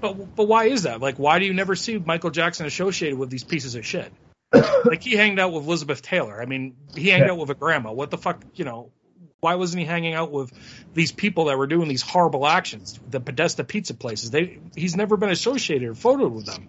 [0.00, 1.00] But but why is that?
[1.00, 4.12] Like, why do you never see Michael Jackson associated with these pieces of shit?
[4.84, 6.40] like he hanged out with Elizabeth Taylor.
[6.40, 7.32] I mean, he hanged Yeah.
[7.32, 7.92] out with a grandma.
[7.92, 8.42] What the fuck?
[8.54, 8.92] You know,
[9.40, 10.52] why wasn't he hanging out with
[10.94, 13.00] these people that were doing these horrible actions?
[13.10, 14.30] The Podesta pizza places.
[14.30, 16.68] They he's never been associated or photoed with them.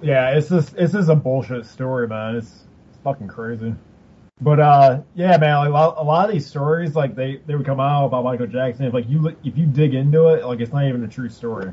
[0.00, 2.36] Yeah, it's just it's just a bullshit story, man.
[2.36, 3.74] It's, it's fucking crazy.
[4.40, 7.56] But uh, yeah, man, like, a, lot, a lot of these stories, like they they
[7.56, 8.86] would come out about Michael Jackson.
[8.86, 11.72] If like you if you dig into it, like it's not even a true story.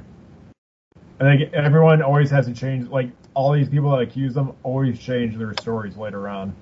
[1.20, 2.90] I think everyone always has to change.
[2.90, 6.56] Like all these people that accuse them always change their stories later on.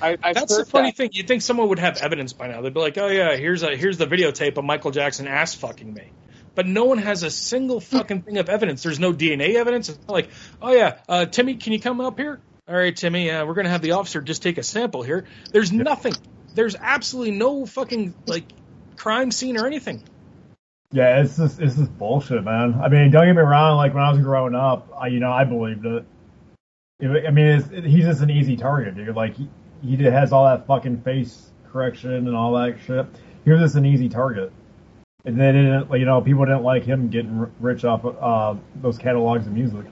[0.00, 0.96] I, I've That's the funny that.
[0.96, 1.10] thing.
[1.12, 2.60] You'd think someone would have evidence by now.
[2.60, 5.92] They'd be like, "Oh yeah, here's a here's the videotape of Michael Jackson ass fucking
[5.92, 6.04] me,"
[6.56, 8.82] but no one has a single fucking thing of evidence.
[8.82, 9.88] There's no DNA evidence.
[9.88, 13.46] It's like, "Oh yeah, uh, Timmy, can you come up here?" All right, Timmy, uh,
[13.46, 15.26] we're gonna have the officer just take a sample here.
[15.52, 16.14] There's nothing.
[16.56, 18.44] There's absolutely no fucking like
[18.96, 20.02] crime scene or anything.
[20.90, 22.80] Yeah, it's just it's just bullshit, man.
[22.82, 23.76] I mean, don't get me wrong.
[23.76, 26.04] Like when I was growing up, I you know I believed it.
[26.98, 29.14] It- I mean, it's, it, he's just an easy target, dude.
[29.14, 29.48] Like he
[29.82, 33.06] he has all that fucking face correction and all that shit.
[33.44, 34.50] He was just an easy target.
[35.26, 39.46] And they didn't, you know, people didn't like him getting rich off uh, those catalogs
[39.46, 39.84] of music.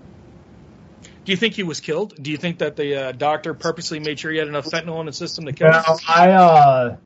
[1.24, 2.14] Do you think he was killed?
[2.22, 5.06] Do you think that the uh, doctor purposely made sure he had enough fentanyl in
[5.06, 5.82] his system to kill him?
[6.08, 6.96] I uh,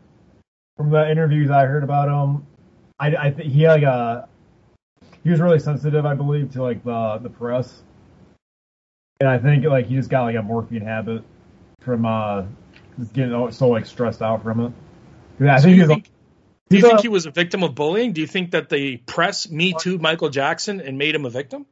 [0.77, 2.47] from the interviews I heard about him,
[2.99, 4.27] I, I think he like uh,
[5.25, 7.81] he was really sensitive, I believe, to like the the press,
[9.21, 11.23] and I think like he just got like a morphine habit
[11.81, 12.43] from uh,
[12.99, 14.73] just getting so like stressed out from it.
[15.41, 16.11] Yeah, I So think you he's think-
[16.69, 18.13] Do you think he was a victim of bullying?
[18.13, 21.67] Do you think that the press me too Michael Jackson and made him a victim?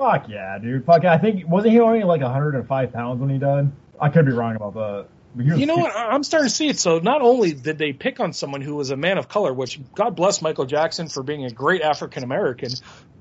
[0.00, 0.84] fuck yeah, dude.
[0.84, 3.70] Fuck, I think wasn't he only like 105 pounds when he died?
[4.00, 5.08] I could be wrong about that.
[5.34, 5.94] But he was You know what?
[5.94, 6.78] I'm starting to see it.
[6.78, 9.78] So not only did they pick on someone who was a man of color, which
[9.94, 12.70] God bless Michael Jackson for being a great African American,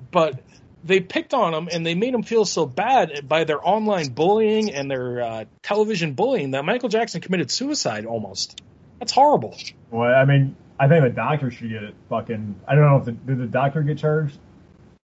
[0.10, 0.42] but
[0.84, 4.72] they picked on him and they made him feel so bad by their online bullying
[4.72, 8.62] and their uh, television bullying that Michael Jackson committed suicide almost.
[9.00, 9.58] That's horrible.
[9.92, 11.96] Well, I mean, I think the doctor should get it.
[12.10, 14.38] Fucking, I don't know if the, did the doctor get charged.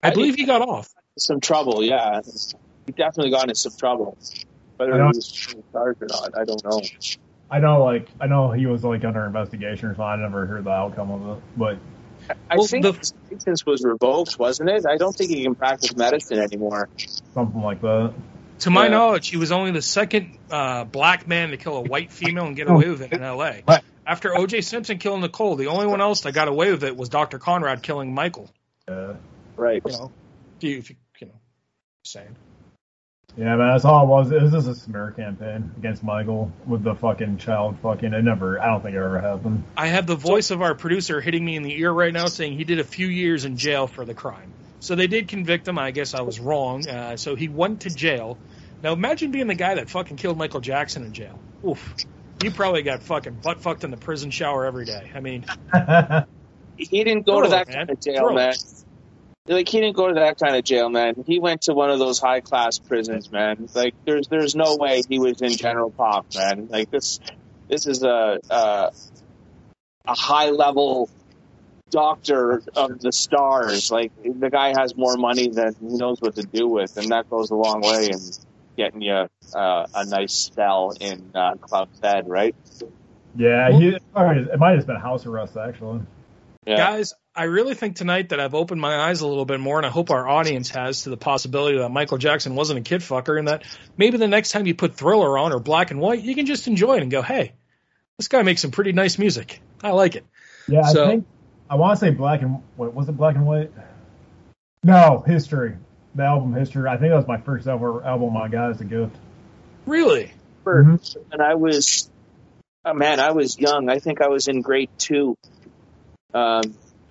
[0.02, 0.90] I believe he got off.
[1.18, 1.82] some trouble.
[1.84, 2.20] Yeah,
[2.86, 4.18] he definitely got into some trouble.
[4.78, 5.32] Whether I he don't- was
[5.72, 6.82] charged or not, I don't know.
[7.50, 10.04] I know, like, I know he was like under investigation or something.
[10.04, 11.78] I never heard the outcome of it, but
[12.50, 14.86] I Well, think the- his license was revoked, wasn't it?
[14.90, 16.90] I don't think he can practice medicine anymore.
[17.34, 18.14] something like that.
[18.60, 18.92] To my Yeah.
[18.92, 22.56] knowledge, he was only the second uh, black man to kill a white female and
[22.56, 23.64] get away with it in L.A.
[23.68, 23.82] Right.
[24.06, 24.62] After O.J.
[24.62, 27.40] Simpson killing Nicole, the only one else that got away with it was Dr.
[27.40, 28.50] Conrad killing Michael.
[28.88, 29.14] Yeah,
[29.56, 29.82] Right.
[29.86, 30.12] You know,
[30.60, 31.40] do you, if you, you know,
[32.04, 32.36] saying.
[33.38, 33.70] yeah, man.
[33.70, 34.32] That's all it was.
[34.32, 37.78] It was just a smear campaign against Michael with the fucking child.
[37.82, 38.60] Fucking, it never.
[38.60, 39.64] I don't think it ever happened.
[39.78, 42.58] I have the voice of our producer hitting me in the ear right now, saying
[42.58, 44.54] he did a few years in jail for the crime.
[44.80, 45.80] So they did convict him.
[45.80, 46.88] I guess I was wrong.
[46.88, 48.38] Uh, so he went to jail.
[48.82, 51.40] Now imagine being the guy that fucking killed Michael Jackson in jail.
[51.66, 51.96] Oof.
[52.44, 55.12] You probably got fucking butt fucked in the prison shower every day.
[55.16, 55.46] I mean,
[56.78, 57.78] He didn't go to that man.
[57.78, 58.54] kind of jail, Throw man.
[59.46, 61.24] Like he didn't go to that kind of jail, man.
[61.28, 63.68] He went to one of those high class prisons, man.
[63.74, 66.68] Like there's there's no way he was in general pop, man.
[66.70, 67.20] Like this
[67.68, 68.92] this is a a,
[70.06, 71.10] a high level
[71.90, 73.92] doctor of the stars.
[73.92, 77.30] Like the guy has more money than he knows what to do with, and that
[77.30, 78.20] goes a long way in
[78.76, 82.56] getting you uh, a nice spell in uh, Club Fed, right?
[83.36, 83.98] yeah, he.
[84.16, 86.02] All right, it might have been house arrest actually.
[86.66, 86.78] Yeah.
[86.78, 89.86] Guys, I really think tonight that I've opened my eyes a little bit more, and
[89.86, 93.38] I hope our audience has to the possibility that Michael Jackson wasn't a kid fucker,
[93.38, 93.64] and that
[93.98, 96.68] maybe the next time you put Thriller on or Black and White, you can just
[96.68, 97.54] enjoy it and go, "Hey,
[98.18, 99.62] this guy makes some pretty nice music.
[99.84, 100.26] I like it."
[100.68, 101.26] Yeah, So- I think
[101.70, 103.72] I want to say black and wait, was it black and white?
[104.84, 105.76] No, history.
[106.16, 106.88] The album history.
[106.88, 109.16] I think that was my first ever album I got as a gift.
[109.86, 110.32] Really?
[110.66, 111.18] Mhm.
[111.32, 112.10] and I was,
[112.86, 113.90] oh man, I was young.
[113.90, 115.36] I think I was in grade two.
[116.34, 116.62] Um,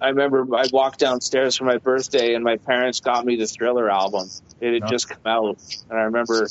[0.01, 3.91] I remember I walked downstairs for my birthday, and my parents got me the Thriller
[3.91, 4.29] album.
[4.61, 4.91] It had Yeah.
[4.91, 5.59] just come out,
[5.91, 6.49] and I remember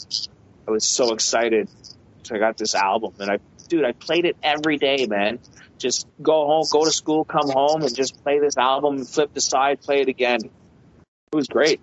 [0.68, 1.70] I was so excited.
[2.24, 5.40] So I got this album, and I, dude, I played it every day, man.
[5.80, 9.34] Just go home, go to school, come home, and just play this album, and flip
[9.34, 10.40] the side, play it again.
[10.44, 11.82] It was great.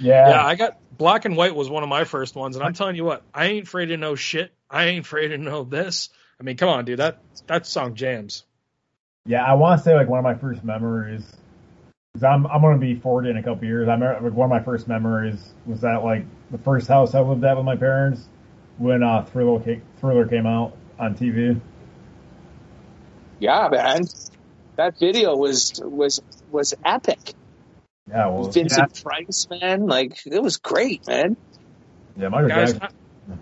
[0.00, 2.72] Yeah, Yeah, I got Black and White was one of my first ones, and I'm
[2.72, 4.52] telling you what, I ain't afraid to know shit.
[4.70, 6.10] I ain't afraid to know this.
[6.40, 8.44] I mean, come on, dude, that that song jams.
[9.26, 9.44] yeah.
[9.44, 11.24] I want to say like one of my first memories.
[12.14, 13.86] Cause I'm I'm gonna be 40 in a couple years.
[13.88, 17.20] I remember like, one of my first memories was that like the first house I
[17.20, 18.28] lived at with my parents
[18.78, 21.60] when uh Thriller came, Thriller came out on TV.
[23.38, 24.02] Yeah, man.
[24.76, 27.34] That video was was was epic.
[28.08, 31.36] Yeah, well, Vincent Price, man, like it was great, man.
[32.16, 32.88] yeah, yeah Michael Guys, Jackson.
[33.30, 33.34] I,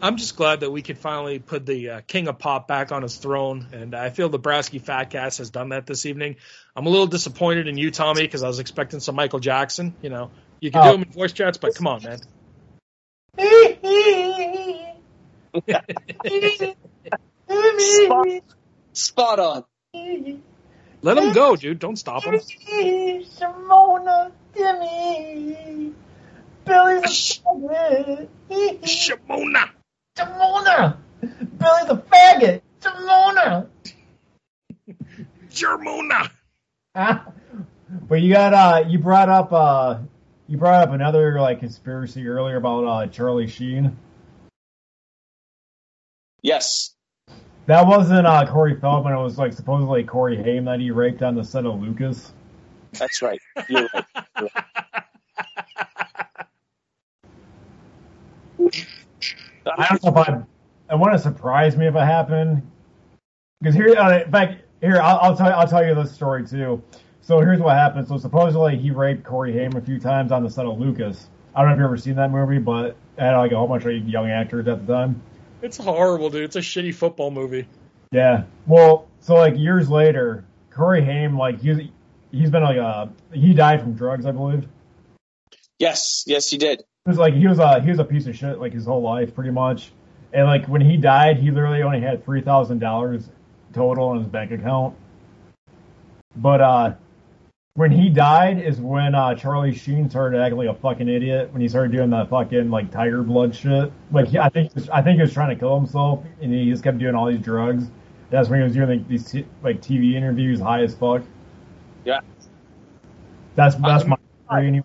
[0.00, 3.02] I'm just glad that we could finally put the uh, King of Pop back on
[3.02, 6.36] his throne, and I feel the Brasky Fatcast has done that this evening.
[6.76, 9.94] I'm a little disappointed in you, Tommy, because I was expecting some Michael Jackson.
[10.02, 10.84] You know, You can Oh.
[10.84, 12.18] do them in voice chats, but come on, man.
[17.78, 18.26] Spot,
[18.92, 19.64] spot on.
[21.02, 21.78] Let him go, dude.
[21.78, 22.34] Don't stop him.
[22.34, 25.92] Shimona, Timmy,
[26.64, 28.28] Billy's a faggot.
[28.50, 29.70] Shimona.
[30.16, 32.60] Shimona, Billy's a faggot.
[32.80, 33.66] Shimona.
[35.50, 36.30] Germona.
[36.94, 39.98] but you got uh, you brought up uh,
[40.46, 43.96] you brought up another like conspiracy earlier about uh Charlie Sheen.
[46.42, 46.94] Yes.
[47.68, 49.12] That wasn't uh Corey Feldman.
[49.12, 52.32] It was like supposedly Corey Haim that he raped on the set of Lucas.
[52.92, 53.38] That's right.
[53.68, 54.04] You're right.
[59.66, 60.42] I don't know if I.
[60.88, 62.62] I wouldn't surprise me if it happened.
[63.60, 66.82] Because here, uh, in fact, here I'll, I'll tell I'll tell you this story too.
[67.20, 68.08] So here's what happened.
[68.08, 71.28] So supposedly he raped Corey Haim a few times on the set of Lucas.
[71.54, 73.68] I don't know if you've ever seen that movie, but it had like a whole
[73.68, 75.20] bunch of young actors at the time.
[75.62, 76.44] It's horrible, dude.
[76.44, 77.66] It's a shitty football movie.
[78.12, 78.44] Yeah.
[78.66, 81.78] Well, so like years later, Corey Haim, like he's
[82.30, 84.66] he's been like uh he died from drugs, I believe.
[85.78, 86.24] Yes.
[86.26, 86.80] Yes, he did.
[86.80, 89.02] It was like he was a he was a piece of shit like his whole
[89.02, 89.92] life pretty much.
[90.32, 93.28] And like when he died, he literally only had three thousand dollars
[93.72, 94.94] total in his bank account.
[96.36, 96.94] But uh
[97.78, 101.62] when he died is when uh Charlie Sheen started acting like a fucking idiot when
[101.62, 103.92] he started doing that fucking like tiger blood shit.
[104.10, 106.82] Like he, I think I think he was trying to kill himself and he just
[106.82, 107.84] kept doing all these drugs.
[108.30, 111.22] That's when he was doing like these t- like TV interviews high as fuck.
[112.04, 112.18] Yeah.
[113.54, 114.16] That's that's my
[114.50, 114.84] theory anyway.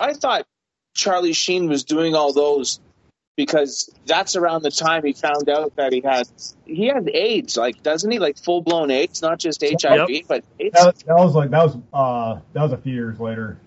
[0.00, 0.44] I thought
[0.92, 2.80] Charlie Sheen was doing all those
[3.36, 6.26] because that's around the time he found out that he had
[6.64, 8.18] he had AIDS, like doesn't he?
[8.18, 10.74] Like full blown AIDS, not just HIV, but AIDS.
[10.74, 13.58] That, was- that was like that was uh that was a few years later.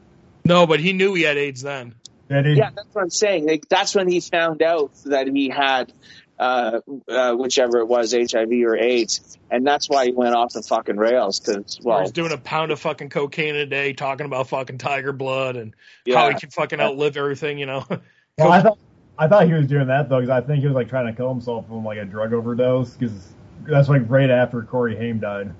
[0.43, 1.93] No, but he knew he had AIDS then.
[2.29, 2.53] Did he?
[2.53, 3.47] Yeah, that's what I'm saying.
[3.47, 5.93] Like that's when he found out that he had
[6.39, 10.63] uh, uh, whichever it was, HIV or AIDS, and that's why he went off the
[10.63, 11.39] fucking rails.
[11.39, 14.77] Because Where well, he's doing a pound of fucking cocaine a day, talking about fucking
[14.77, 17.85] tiger blood and yeah, how he can fucking outlive everything, you know.
[18.37, 18.77] Well, I thought
[19.19, 21.13] I thought he was doing that though because I think he was like trying to
[21.13, 23.33] kill himself from like a drug overdose because
[23.67, 25.53] that's like right after Corey Haim died.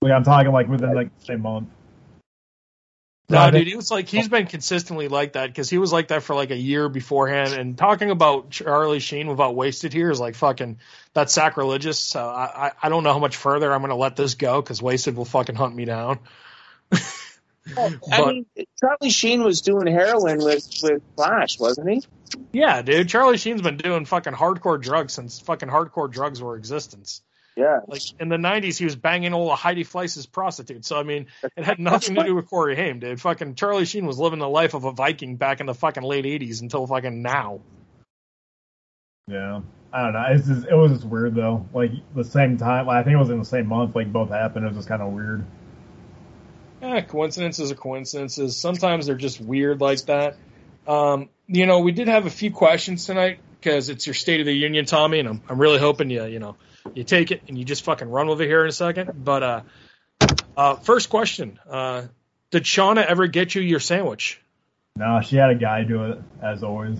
[0.00, 1.68] Like I'm talking like within like the same month.
[3.28, 5.92] No, I think- dude, he was like he's been consistently like that because he was
[5.92, 7.52] like that for like a year beforehand.
[7.52, 10.78] And talking about Charlie Sheen without wasted here is like fucking
[11.12, 11.98] that's sacrilegious.
[12.00, 14.80] So I I, I don't know how much further I'm gonna let this go because
[14.80, 16.20] wasted will fucking hunt me down.
[17.76, 18.46] I but- mean,
[18.80, 22.02] Charlie Sheen was doing heroin with with Slash, wasn't he?
[22.52, 27.22] Yeah, dude, Charlie Sheen's been doing fucking hardcore drugs since fucking hardcore drugs were existence.
[27.56, 30.86] Yeah, Like in the '90s, he was banging old Heidi Fleiss's prostitutes.
[30.86, 33.20] So I mean, it had nothing to do with Corey Haim, dude.
[33.20, 36.24] Fucking Charlie Sheen was living the life of a Viking back in the fucking late
[36.24, 37.58] '80s until fucking now.
[39.26, 39.62] Yeah,
[39.92, 40.24] I don't know.
[40.30, 41.66] It's just, it was just weird though.
[41.74, 43.96] Like the same time, like, I think it was in the same month.
[43.96, 44.64] Like both happened.
[44.64, 45.44] It was just kind of weird.
[46.80, 48.56] Eh, coincidences are coincidences.
[48.56, 50.36] Sometimes they're just weird like that.
[50.86, 54.46] Um, you know, we did have a few questions tonight because it's your State of
[54.46, 56.56] the Union, Tommy, and I'm, I'm really hoping you, you know,
[56.94, 59.24] you take it and you just fucking run with it here in a second.
[59.24, 59.60] But uh,
[60.56, 62.04] uh, first question: uh,
[62.50, 64.40] Did Shauna ever get you your sandwich?
[64.96, 66.98] No, she had a guy do it as always.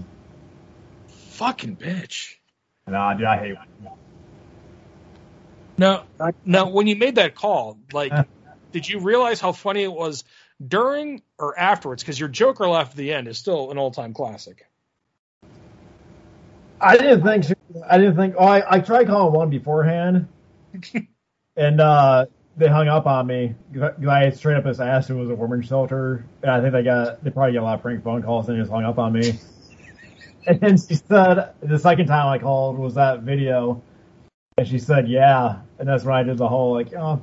[1.08, 2.34] Fucking bitch.
[2.86, 3.56] Nah, dude, I hate.
[5.76, 6.04] Now,
[6.44, 8.12] now, when you made that call, like,
[8.72, 10.24] did you realize how funny it was
[10.66, 12.02] during or afterwards?
[12.02, 14.66] Because your Joker laugh at the end is still an all-time classic.
[16.80, 17.58] I didn't think.
[17.88, 18.34] I didn't think.
[18.38, 20.28] Oh, I, I tried calling one beforehand,
[21.56, 23.54] and uh, they hung up on me.
[24.08, 27.22] I straight up just asked it was a women's shelter, and I think they got
[27.24, 29.12] they probably get a lot of prank phone calls, and they just hung up on
[29.12, 29.38] me.
[30.46, 33.82] And then she said the second time I called was that video,
[34.56, 37.20] and she said yeah, and that's when I did the whole like, oh,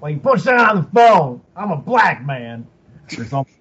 [0.00, 1.42] like push that on the phone.
[1.56, 2.66] I'm a black man
[3.16, 3.54] or something.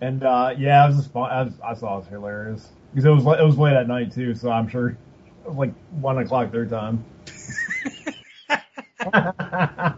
[0.00, 1.30] And uh, yeah, it was just fun.
[1.30, 3.88] I, was, I thought it was hilarious because it was li- it was late at
[3.88, 4.96] night too, so I'm sure it
[5.46, 7.04] was like one o'clock their time.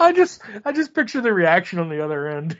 [0.00, 2.56] I just, I just picture the reaction on the other end,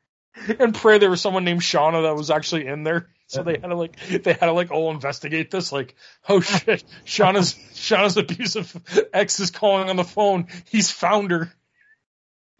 [0.58, 3.68] and pray there was someone named Shauna that was actually in there, so they had
[3.68, 5.72] to like, they had to like all investigate this.
[5.72, 5.94] Like,
[6.28, 8.76] oh shit, Shauna's, Shauna's abusive
[9.12, 10.46] ex is calling on the phone.
[10.70, 11.52] He's found her.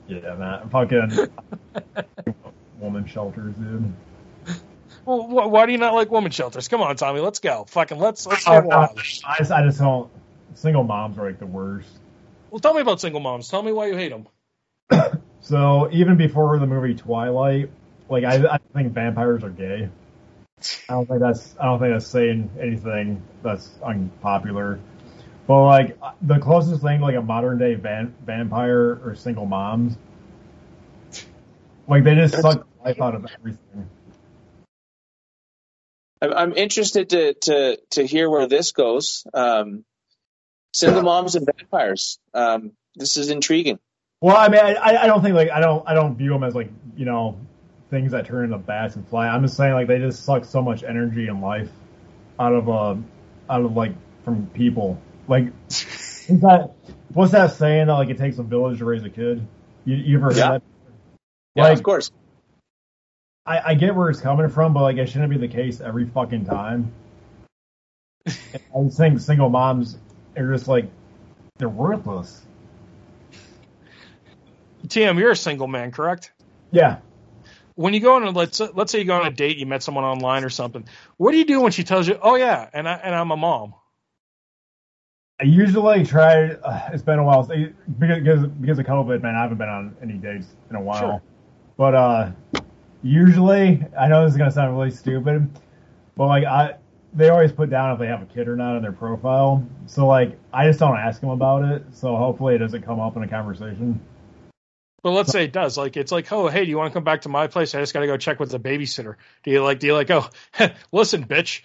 [0.08, 1.28] yeah, man, fucking
[2.78, 3.92] woman shelters, dude.
[5.04, 6.68] Well, wh- why do you not like woman shelters?
[6.68, 7.64] Come on, Tommy, let's go.
[7.68, 8.88] Fucking let's let's Oh, no.
[9.24, 10.10] I just, I just don't.
[10.54, 11.88] Single moms are like the worst.
[12.50, 13.48] Well, tell me about single moms.
[13.48, 14.26] Tell me why you hate them.
[15.44, 17.68] So even before the movie Twilight,
[18.08, 19.88] like I, I think vampires are gay.
[20.88, 24.80] I don't think that's I don't think that's saying anything that's unpopular.
[25.46, 29.96] But like the closest thing to like a modern day van, vampire or single moms.
[31.88, 33.90] Like they just suck the life out of everything.
[36.20, 39.26] I'm, I'm interested to, to to hear where this goes.
[39.34, 39.84] Um,
[40.72, 42.18] single moms and vampires.
[42.32, 43.78] Um, this is intriguing.
[44.20, 46.54] Well, I mean, I, I don't think like I don't I don't view them as
[46.54, 47.38] like you know
[47.92, 49.28] things that turn into bats and fly.
[49.28, 51.68] I'm just saying like they just suck so much energy and life
[52.40, 52.96] out of uh
[53.48, 53.92] out of like
[54.24, 54.98] from people.
[55.28, 56.72] Like is that
[57.12, 59.46] what's that saying that like it takes a village to raise a kid?
[59.84, 60.50] You, you ever heard Yeah.
[60.52, 60.62] that?
[61.54, 62.10] Yeah, Like- of course.
[63.44, 66.06] I, I get where it's coming from, but like it shouldn't be the case every
[66.06, 66.92] fucking time.
[68.26, 68.32] I
[68.88, 69.98] think single moms
[70.36, 70.86] are just like
[71.58, 72.40] they're worthless.
[74.86, 76.32] TM, you're a single man, correct?
[76.70, 76.98] Yeah.
[77.82, 79.82] When you go on a let's let's say you go on a date, you met
[79.82, 80.84] someone online or something.
[81.16, 83.36] What do you do when she tells you, "Oh yeah, and I and I'm a
[83.36, 83.74] mom"?
[85.40, 86.52] I usually try.
[86.52, 87.42] Uh, it's been a while
[87.98, 89.34] because because of COVID, man.
[89.34, 91.00] I haven't been on any dates in a while.
[91.00, 91.22] Sure.
[91.76, 92.30] But uh,
[93.02, 95.50] usually, I know this is gonna sound really stupid,
[96.16, 96.76] but like I,
[97.14, 99.66] they always put down if they have a kid or not in their profile.
[99.86, 101.82] So like, I just don't ask them about it.
[101.92, 104.00] So hopefully, it doesn't come up in a conversation.
[105.02, 105.78] But let's say it does.
[105.78, 107.74] Like it's like, oh hey, do you want to come back to my place?
[107.74, 109.16] I just got to go check with the babysitter.
[109.44, 109.80] Do you like?
[109.80, 110.10] Do you like?
[110.10, 110.28] Oh,
[110.92, 111.62] listen, bitch,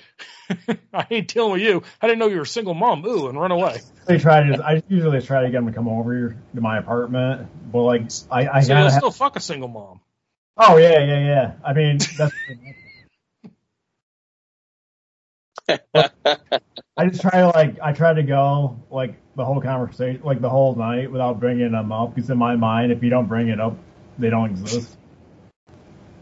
[0.94, 1.84] I ain't dealing with you.
[2.02, 3.06] I didn't know you were a single mom.
[3.06, 3.84] Ooh, and run away.
[4.08, 4.50] They try to.
[4.50, 8.04] Just, I usually try to get them to come over to my apartment, but like
[8.32, 10.02] I, I So gotta you'll have, still fuck a single mom.
[10.58, 11.54] Oh yeah, yeah, yeah.
[11.66, 12.34] I mean, that's.
[16.98, 20.50] I just try to like I try to go like the whole conversation, like the
[20.50, 22.16] whole night, without bringing them up.
[22.16, 23.78] Because in my mind, if you don't bring it up,
[24.18, 24.98] they don't exist.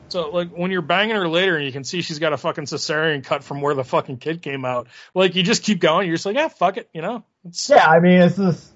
[0.09, 2.65] So like when you're banging her later and you can see she's got a fucking
[2.65, 6.07] cesarean cut from where the fucking kid came out, like you just keep going.
[6.07, 7.23] You're just like, yeah, fuck it, you know.
[7.45, 8.71] It's, Yeah, I mean, it's just.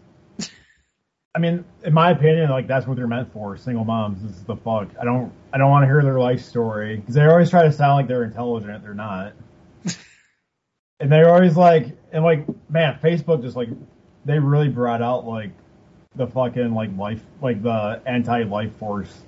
[1.36, 3.56] I mean, in my opinion, like that's what they're meant for.
[3.56, 4.22] Single moms.
[4.24, 4.90] This is the fuck.
[5.00, 5.32] I don't.
[5.54, 8.08] I don't want to hear their life story because they always try to sound like
[8.08, 8.84] they're intelligent.
[8.84, 9.34] They're not.
[11.00, 13.70] And they're always like, and like, man, Facebook just like,
[14.26, 15.52] they really brought out like,
[16.16, 19.22] the fucking like life, like the anti-life force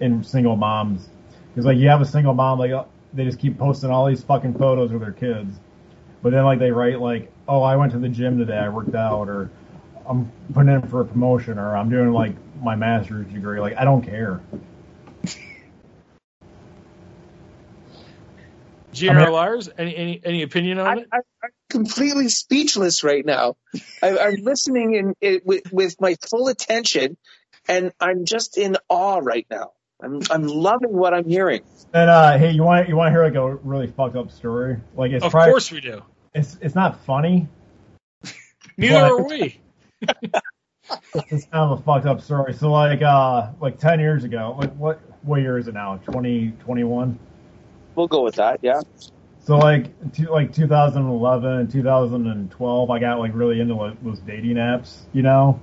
[0.00, 1.08] in single moms.
[1.48, 2.72] Because like you have a single mom, like
[3.14, 5.58] they just keep posting all these fucking photos of their kids.
[6.22, 8.96] But then like they write like, oh, I went to the gym today, I worked
[8.96, 9.48] out, or
[10.06, 13.60] I'm putting in for a promotion, or I'm doing like my master's degree.
[13.60, 14.42] Like I don't care.
[18.98, 21.08] GR I mean- Any any any opinion on I, it?
[21.12, 23.56] I, I'm completely speechless right now.
[24.02, 27.16] I, I'm listening in, in with, with my full attention,
[27.68, 29.72] and I'm just in awe right now.
[30.02, 31.62] I'm I'm loving what I'm hearing.
[31.94, 34.78] And uh, hey, you want you want to hear like a really fucked up story?
[34.94, 36.02] Like it's Of probably course we do.
[36.34, 37.48] it's it's not funny.
[38.76, 39.60] Neither are we.
[41.30, 42.54] It's kind of a fucked up story.
[42.54, 45.96] So like uh like ten years ago, like what what year is it now?
[45.96, 47.18] Twenty twenty one.
[47.96, 48.60] We'll go with that.
[48.62, 48.82] Yeah.
[49.40, 55.00] So like to, like 2011, 2012, I got like really into like those dating apps,
[55.12, 55.60] you know.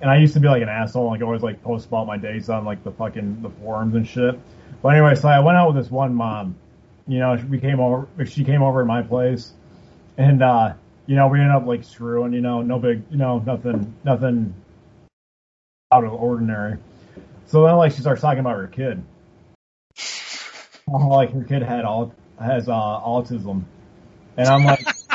[0.00, 2.48] And I used to be like an asshole, like always like post about my dates
[2.48, 4.38] on like the fucking the forums and shit.
[4.82, 6.56] But anyway, so I went out with this one mom.
[7.06, 8.08] You know, we came over.
[8.26, 9.52] She came over at my place,
[10.16, 10.72] and uh,
[11.06, 12.32] you know we ended up like screwing.
[12.32, 14.54] You know, no big, you know, nothing, nothing
[15.92, 16.78] out of ordinary.
[17.46, 19.04] So then like she starts talking about her kid.
[20.92, 23.64] Like her kid had all has uh, autism,
[24.36, 24.84] and I'm like,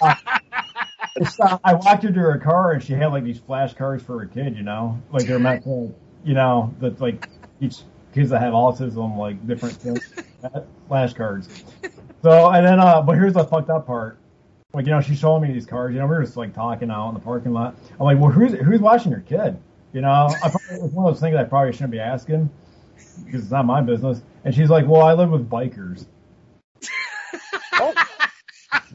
[0.00, 4.56] uh, I walked into her car and she had like these flashcards for her kid,
[4.56, 5.94] you know, like they're meant to,
[6.24, 7.28] you know, that like
[7.60, 7.78] each
[8.14, 10.12] kids that have autism like different things,
[10.90, 11.48] flashcards.
[12.22, 14.18] So and then, uh, but here's the fucked up part.
[14.72, 15.94] Like you know, she's showing me these cards.
[15.94, 17.76] You know, we were just like talking out in the parking lot.
[17.98, 19.58] I'm like, well, who's who's watching your kid?
[19.92, 22.50] You know, I probably, it's one of those things I probably shouldn't be asking
[23.24, 24.22] because it's not my business.
[24.44, 26.06] And she's like, well, I live with bikers.
[27.80, 27.94] Oh.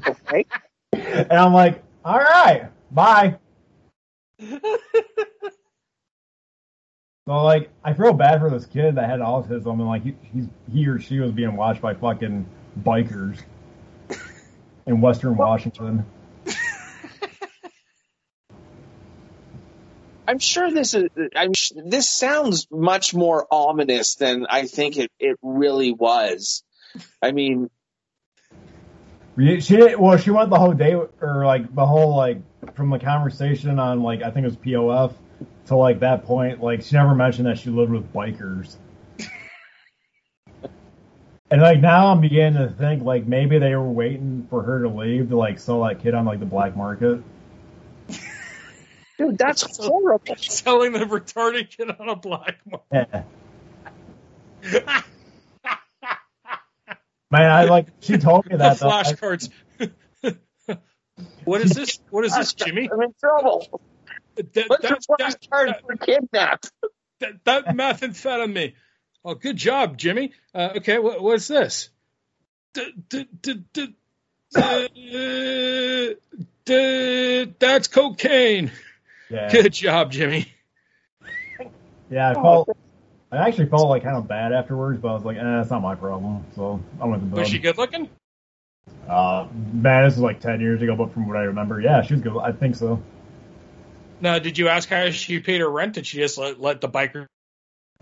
[0.08, 0.45] Okay.
[0.93, 3.38] And I'm like, all right, bye.
[4.41, 4.58] so
[7.28, 10.86] like, I feel bad for this kid that had autism and like he, he's, he
[10.88, 12.45] or she was being watched by fucking
[12.82, 13.41] bikers
[14.86, 16.06] in Western Washington.
[20.28, 21.05] I'm sure this is.
[21.36, 21.53] I'm.
[21.53, 26.63] sh- This sounds much more ominous than I think it, it really was.
[27.21, 27.69] I mean,
[29.38, 32.38] She did, well, she went the whole day or like the whole like
[32.76, 35.13] from the conversation on like I think it was POF
[35.67, 38.76] to like that point, like she never mentioned that she lived with bikers.
[41.49, 44.89] and like now I'm beginning to think like maybe they were waiting for her to
[44.89, 47.21] leave to like sell that kid on like the black market.
[49.18, 50.36] Dude, that's horrible.
[50.38, 53.24] Selling the retarded kid on a black market.
[54.74, 55.01] Yeah.
[57.32, 58.78] Man, I like she told me that.
[58.78, 59.49] flashcards.
[61.45, 61.99] what is this?
[62.11, 62.89] What is this, Jimmy?
[62.91, 63.82] I'm in trouble.
[64.36, 66.66] That, What's your that, that, flashcard that, for kidnap?
[67.20, 68.74] that, that methamphetamine.
[69.26, 70.32] Oh, good job, Jimmy.
[70.53, 71.89] Uh, okay, what, what's this?
[72.74, 73.95] D- d- d- d-
[74.53, 76.16] d-
[76.66, 78.72] d- that's cocaine.
[79.30, 79.51] Yeah.
[79.51, 80.47] Good job, Jimmy.
[82.09, 82.69] Yeah, I felt.
[83.32, 85.82] I actually felt like kind of bad afterwards, but I was like, eh, it's not
[85.82, 86.45] my problem.
[86.55, 87.39] So I went to bed.
[87.39, 88.09] Was she good looking?
[89.09, 92.13] Uh, man, this is like ten years ago, but from what I remember, yeah, she
[92.13, 92.38] was good.
[92.38, 93.01] I think so.
[94.21, 95.93] Now, did you ask how she paid her rent?
[95.95, 97.28] Did she just let, let the biker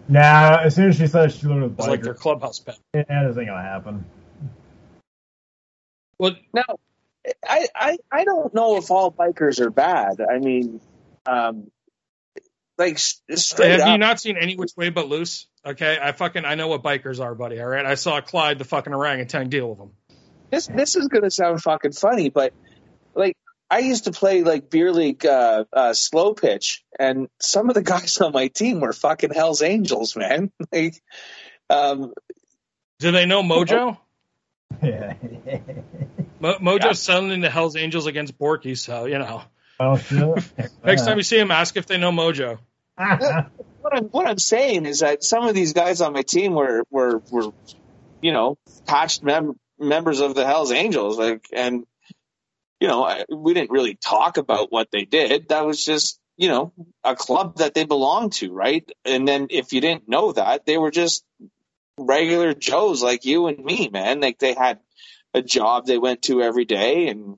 [0.08, 2.78] Nah, as soon as she said she lived with was like their clubhouse pet?
[2.94, 4.06] yeah, this ain't gonna happen.
[6.18, 6.66] Well, Now,
[7.48, 10.22] I, I I don't know if all bikers are bad.
[10.22, 10.82] I mean,
[11.26, 11.70] um,
[12.78, 15.48] like straight have you not seen any which way but loose?
[15.66, 17.60] Okay, I fucking I know what bikers are, buddy.
[17.62, 19.92] All right, I saw Clyde the fucking orangutan deal with them.
[20.50, 22.54] this this is gonna sound fucking funny, but
[23.14, 23.36] like
[23.70, 27.84] I used to play like beer league uh, uh, slow pitch, and some of the
[27.84, 30.52] guys on my team were fucking Hell's Angels, man.
[30.74, 30.96] Like,
[31.70, 32.14] um,
[33.00, 33.98] Do they know Mojo?
[34.82, 35.14] Yeah.
[36.40, 36.92] Mo- Mojo's Yeah.
[36.94, 39.44] selling the Hell's Angels against Borky, so you know.
[39.98, 40.72] Shit.
[40.84, 42.60] Next time you see him, ask if they know Mojo.
[42.96, 46.84] what I'm what I'm saying is that some of these guys on my team were
[46.90, 47.52] were were
[48.22, 51.86] you know patched mem- members of the Hell's Angels, like and
[52.80, 55.50] you know I, we didn't really talk about what they did.
[55.50, 56.74] That was just you know
[57.04, 58.88] a club that they belonged to, right?
[59.06, 61.24] And then if you didn't know that, they were just
[61.98, 64.22] regular Joes like you and me, man.
[64.22, 64.80] Like they had
[65.34, 67.38] a job they went to every day and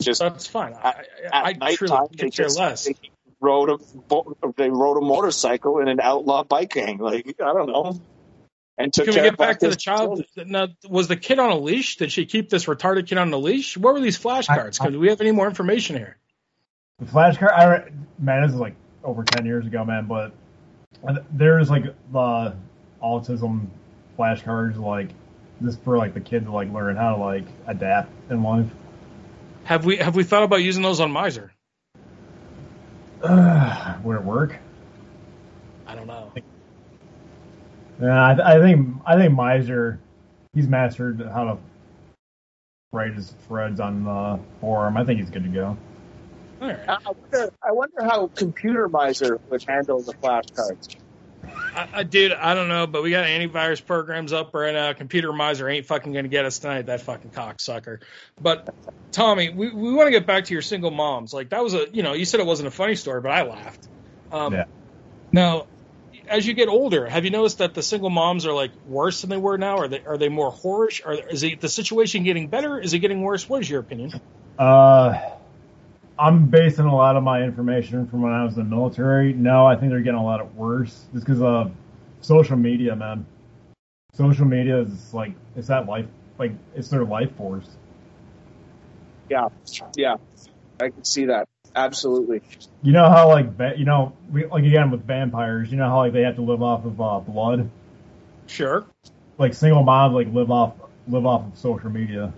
[0.00, 0.74] just That's fine.
[0.74, 2.84] I, At I, I nighttime, truly they could care just- less.
[2.84, 2.94] they
[3.40, 6.98] rode a they rode a motorcycle in an outlaw bike gang.
[6.98, 8.00] Like I don't know.
[8.80, 10.24] And took Can we get back to the child?
[10.36, 11.96] Now, was the kid on a leash?
[11.96, 13.76] Did she keep this retarded kid on a leash?
[13.76, 14.80] What were these flashcards?
[14.80, 16.16] I- Because we have any more information here?
[17.00, 17.90] The flashcard, I re-
[18.20, 20.06] man, this is like over ten years ago, man.
[20.06, 20.32] But
[21.32, 22.54] there's like the
[23.02, 23.66] autism
[24.18, 25.10] flashcards, like
[25.60, 28.66] this for like the kid to like learn how to like adapt in life.
[29.68, 31.52] Have we have we thought about using those on Miser?
[33.22, 34.56] Uh, would it work?
[35.86, 36.32] I don't know.
[38.00, 40.00] Yeah, I, I think I think Miser,
[40.54, 41.58] he's mastered how to
[42.92, 44.96] write his threads on the forum.
[44.96, 45.76] I think he's good to go.
[46.62, 46.88] All right.
[46.88, 50.96] Uh, I wonder, I wonder how Computer Miser would handle the flashcards.
[51.74, 54.92] I, I, dude, I don't know, but we got antivirus programs up right now.
[54.92, 58.00] Computer Miser ain't fucking going to get us tonight, that fucking cocksucker.
[58.40, 58.74] But
[59.12, 61.32] Tommy, we, we want to get back to your single moms.
[61.32, 63.42] Like that was a, you know, you said it wasn't a funny story, but I
[63.42, 63.88] laughed.
[64.32, 64.64] Um, Yeah.
[65.30, 65.66] Now,
[66.26, 69.30] as you get older, have you noticed that the single moms are like worse than
[69.30, 69.78] they were now?
[69.78, 71.04] Are they are they more whorish?
[71.04, 72.78] Are is it, the situation getting better?
[72.78, 73.48] Is it getting worse?
[73.48, 74.20] What is your opinion?
[74.58, 75.18] Uh,
[76.18, 79.32] I'm basing a lot of my information from when I was in the military.
[79.32, 81.72] No, I think they're getting a lot worse just because of
[82.20, 83.24] social media, man.
[84.14, 86.06] Social media is like it's that life,
[86.38, 87.68] like it's their life force.
[89.28, 89.48] Yeah,
[89.96, 90.16] yeah,
[90.80, 92.42] I can see that absolutely.
[92.82, 95.98] You know how like va- you know we, like again with vampires, you know how
[95.98, 97.70] like they have to live off of uh, blood.
[98.48, 98.86] Sure.
[99.36, 100.74] Like single moms like live off
[101.06, 102.32] live off of social media.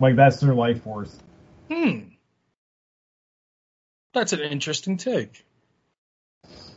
[0.00, 1.16] Like that's their life force.
[1.70, 2.00] Hmm.
[4.14, 5.44] That's an interesting take.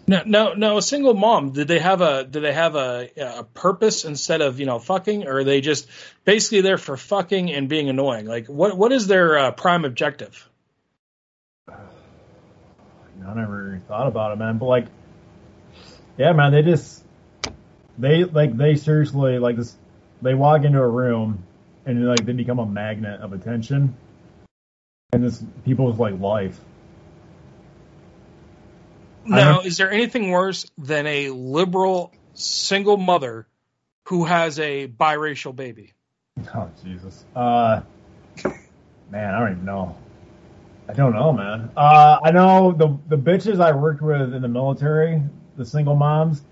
[0.07, 0.77] No, no, no.
[0.77, 1.51] A single mom.
[1.51, 2.23] Did they have a?
[2.23, 5.87] Did they have a, a purpose instead of you know fucking, or are they just
[6.23, 8.27] basically there for fucking and being annoying?
[8.27, 10.47] Like, what what is their uh, prime objective?
[11.67, 14.59] I never thought about it, man.
[14.59, 14.85] But like,
[16.17, 17.03] yeah, man, they just
[17.97, 19.75] they like they seriously like this.
[20.21, 21.43] They walk into a room
[21.85, 23.95] and like they become a magnet of attention,
[25.15, 26.59] and this people's like life.
[29.25, 33.47] Now, is there anything worse than a liberal single mother
[34.03, 35.93] who has a biracial baby?
[36.53, 37.23] Oh Jesus.
[37.35, 37.81] Uh,
[39.09, 39.95] man, I don't even know.
[40.87, 41.71] I don't know, man.
[41.75, 45.21] Uh, I know the the bitches I worked with in the military,
[45.55, 46.43] the single moms,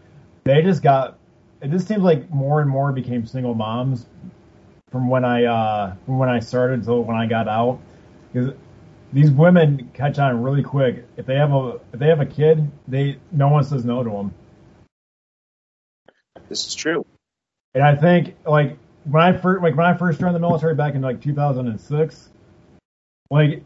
[0.45, 1.19] they just got.
[1.61, 4.05] It just seems like more and more became single moms
[4.89, 7.79] from when I uh from when I started till when I got out.
[8.33, 8.53] Because
[9.13, 11.05] these women catch on really quick.
[11.17, 14.09] If they have a if they have a kid, they no one says no to
[14.09, 14.33] them.
[16.49, 17.05] This is true.
[17.75, 20.95] And I think like when I first like when I first joined the military back
[20.95, 22.29] in like 2006,
[23.29, 23.63] like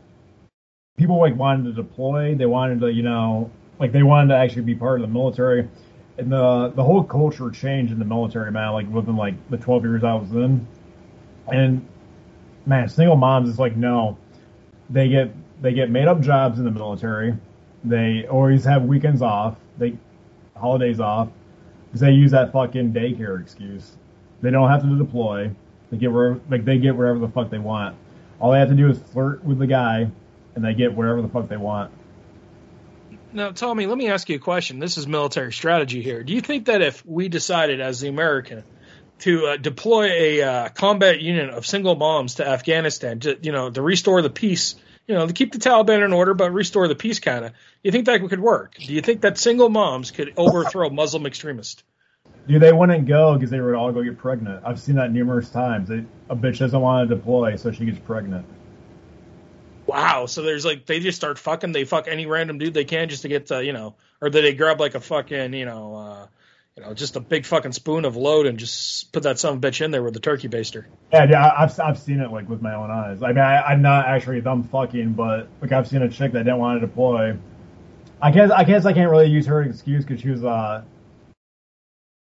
[0.98, 2.36] people like wanted to deploy.
[2.36, 3.50] They wanted to you know
[3.80, 5.70] like they wanted to actually be part of the military.
[6.18, 8.74] And the the whole culture changed in the military, man.
[8.74, 10.68] Like within like the 12 years I was in,
[11.48, 11.88] and
[12.66, 14.18] man, single moms is like no,
[14.90, 15.32] they get
[15.62, 17.36] they get made up jobs in the military.
[17.84, 19.56] They always have weekends off.
[19.78, 19.98] They
[20.56, 21.30] holidays off
[21.88, 23.96] because they use that fucking daycare excuse.
[24.42, 25.52] They don't have to deploy.
[25.92, 27.96] They get where like they get wherever the fuck they want.
[28.40, 30.10] All they have to do is flirt with the guy,
[30.56, 31.92] and they get wherever the fuck they want.
[33.34, 34.80] Now, Tommy, let me ask you a question.
[34.80, 36.24] This is military strategy here.
[36.24, 38.64] Do you think that if we decided as the American
[39.20, 43.70] to uh, deploy a uh, combat unit of single moms to Afghanistan, to, you know,
[43.70, 44.76] to restore the peace,
[45.08, 47.52] you know, to keep the Taliban in order, but restore the peace, kind of,
[47.84, 48.76] you think that could work?
[48.76, 51.84] Do you think that single moms could overthrow Muslim extremists?
[52.48, 54.64] Dude, they wouldn't go because they would all go get pregnant.
[54.66, 55.90] I've seen that numerous times.
[55.90, 58.46] They, a bitch doesn't want to deploy, so she gets pregnant.
[59.86, 60.28] Wow.
[60.28, 61.72] So there's like they just start fucking.
[61.72, 64.42] They fuck any random dude they can just to get to you know, or that
[64.42, 66.28] they grab like a fucking you know, uh,
[66.78, 69.84] you know, just a big fucking spoon of load and just put that some bitch
[69.84, 70.86] in there with the turkey baster.
[71.12, 73.24] Yeah, yeah, I've I've seen it like with my own eyes.
[73.24, 76.44] I mean, I, I'm not actually them fucking, but like I've seen a chick that
[76.44, 77.36] didn't want to deploy.
[78.22, 80.84] I guess I guess I can't really use her excuse because she was uh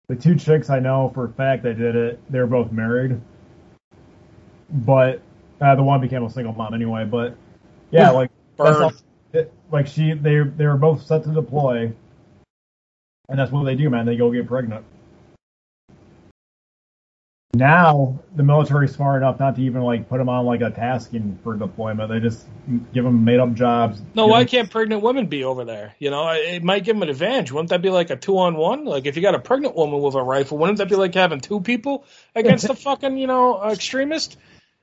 [0.08, 2.20] the two chicks I know for a fact that did it.
[2.30, 3.20] They were both married,
[4.70, 5.20] but
[5.60, 7.04] uh, the one became a single mom anyway.
[7.04, 7.36] But
[7.90, 8.90] yeah, like all,
[9.34, 11.92] it, like she they they were both set to deploy,
[13.30, 14.04] and that's what they do, man.
[14.04, 14.84] They go get pregnant.
[17.52, 21.38] Now the military's smart enough not to even like put them on like a tasking
[21.42, 22.08] for deployment.
[22.08, 22.46] They just
[22.92, 24.00] give them made up jobs.
[24.14, 25.94] No, why them- can't pregnant women be over there?
[25.98, 27.50] You know, it might give them an advantage.
[27.50, 28.84] Wouldn't that be like a two on one?
[28.84, 31.40] Like if you got a pregnant woman with a rifle, wouldn't that be like having
[31.40, 32.04] two people
[32.36, 34.36] against a fucking you know extremist?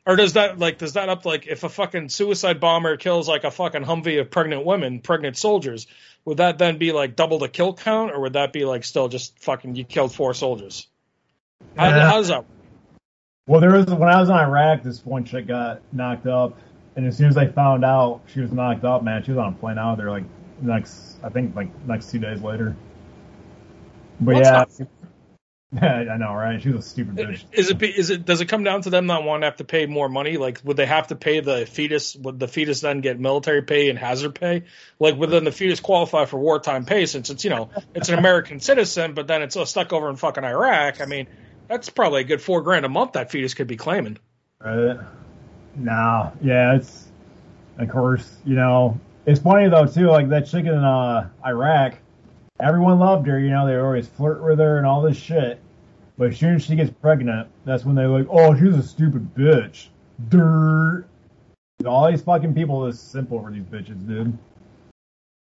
[0.05, 3.45] Or does that like does that up like if a fucking suicide bomber kills like
[3.45, 5.87] a fucking Humvee of pregnant women, pregnant soldiers,
[6.27, 9.07] would that then be like double the kill count, or would that be like still
[9.07, 10.85] just fucking you killed four soldiers?
[11.77, 12.43] How, Uh, how does that?
[13.47, 16.59] Well, there was when I was in Iraq, this one chick got knocked up,
[16.97, 19.53] and as soon as they found out she was knocked up, man, she was on
[19.53, 20.25] a plane out there like
[20.59, 22.75] next, I think like next two days later.
[24.19, 24.85] But What's yeah,
[25.81, 26.61] I know, right?
[26.61, 27.43] She was a stupid bitch.
[27.51, 29.65] Is it is it does it come down to them not wanting to have to
[29.65, 30.37] pay more money?
[30.37, 32.15] Like, would they have to pay the fetus?
[32.15, 34.63] Would the fetus then get military pay and hazard pay?
[34.97, 38.17] Like, would then the fetus qualify for wartime pay since it's you know it's an
[38.17, 41.01] American citizen, but then it's uh, stuck over in fucking Iraq?
[41.01, 41.27] I mean,
[41.67, 44.17] that's probably a good four grand a month that fetus could be claiming.
[44.63, 44.97] Right?
[45.75, 47.07] No, yeah, it's
[47.77, 50.07] of course, you know, it's funny though too.
[50.07, 51.95] Like that chicken in uh, Iraq,
[52.59, 53.39] everyone loved her.
[53.39, 55.59] You know, they always flirt with her and all this shit.
[56.17, 59.35] But as soon as she gets pregnant, that's when they're like, "Oh, she's a stupid
[59.35, 59.87] bitch."
[60.29, 61.05] Dirt.
[61.85, 64.37] All these fucking people are simple for these bitches, dude.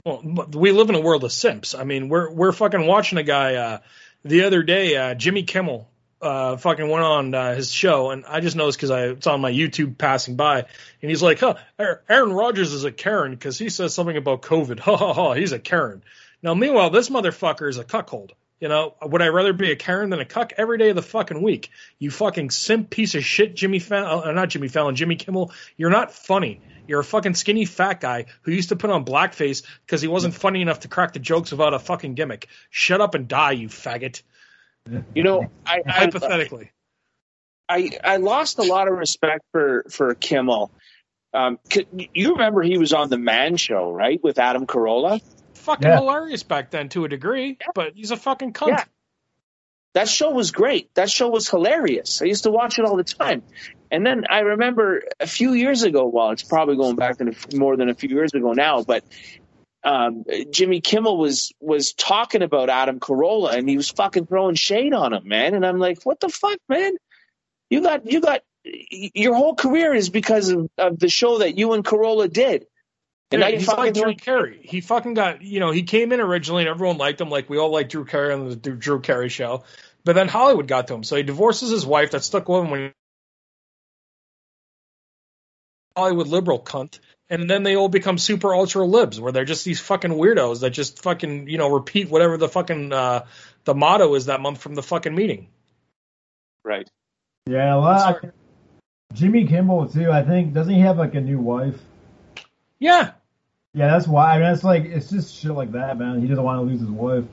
[0.03, 0.21] Well,
[0.53, 1.73] we live in a world of simps.
[1.73, 3.79] I mean, we're we're fucking watching a guy uh,
[4.23, 5.89] the other day, uh, Jimmy Kimmel.
[6.19, 9.39] Uh, fucking went on uh, his show, and I just noticed because I it's on
[9.39, 13.69] my YouTube passing by, and he's like, "Huh, Aaron Rodgers is a Karen because he
[13.69, 15.33] says something about COVID." Ha ha ha!
[15.33, 16.01] He's a Karen.
[16.41, 18.33] Now, meanwhile, this motherfucker is a cuckold.
[18.59, 21.03] You know, would I rather be a Karen than a cuck every day of the
[21.03, 21.69] fucking week?
[21.99, 25.51] You fucking simp piece of shit, Jimmy Fallon, uh, not Jimmy Fallon, Jimmy Kimmel.
[25.77, 26.59] You're not funny.
[26.87, 30.33] You're a fucking skinny fat guy who used to put on blackface because he wasn't
[30.33, 32.47] funny enough to crack the jokes without a fucking gimmick.
[32.71, 34.23] Shut up and die, you faggot.
[35.13, 36.71] You know, I, I Hypothetically.
[37.69, 40.71] I I lost a lot of respect for for Kimmel.
[41.33, 41.59] Um,
[42.13, 45.21] you remember he was on the Man Show, right, with Adam Carolla?
[45.67, 45.97] Fucking Yeah.
[45.97, 48.69] hilarious back then to a degree, but he's a fucking cunt.
[48.69, 48.83] Yeah.
[49.95, 50.93] That show was great.
[50.95, 52.21] That show was hilarious.
[52.21, 53.43] I used to watch it all the time.
[53.91, 56.07] And then I remember a few years ago.
[56.07, 59.03] Well, it's probably going back to more than a few years ago now, but
[59.83, 64.93] um, Jimmy Kimmel was was talking about Adam Carolla, and he was fucking throwing shade
[64.93, 65.53] on him, man.
[65.53, 66.93] And I'm like, what the fuck, man?
[67.69, 71.73] You got you got your whole career is because of, of the show that you
[71.73, 72.67] and Carolla did.
[73.29, 74.59] And Dude, now he's fucking like Drew throwing- Carey.
[74.63, 77.57] He fucking got, you know, he came in originally and everyone liked him, like we
[77.57, 79.63] all liked Drew Carey on the Drew Carey show.
[80.05, 82.71] But then Hollywood got to him, so he divorces his wife that stuck with him
[82.71, 82.89] when he
[85.97, 86.99] Hollywood liberal cunt,
[87.29, 90.69] and then they all become super ultra libs, where they're just these fucking weirdos that
[90.69, 93.25] just fucking, you know, repeat whatever the fucking uh,
[93.65, 95.49] the motto is that month from the fucking meeting.
[96.63, 96.89] right.
[97.47, 98.19] Yeah, well,
[99.13, 100.11] Jimmy Kimmel too.
[100.11, 101.79] I think doesn't he have like a new wife?
[102.77, 103.11] Yeah.
[103.77, 104.33] Yeah, that's why.
[104.33, 106.19] I mean, it's like it's just shit like that, man.
[106.19, 107.25] He doesn't want to lose his wife.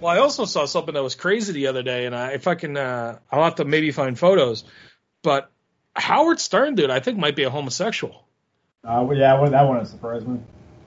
[0.00, 2.54] Well, I also saw something that was crazy the other day, and I, if I
[2.54, 4.64] can, uh, I'll have to maybe find photos.
[5.22, 5.50] But
[5.94, 8.26] Howard Stern, dude, I think might be a homosexual.
[8.82, 10.40] Uh, well, yeah, well, that wouldn't surprise me.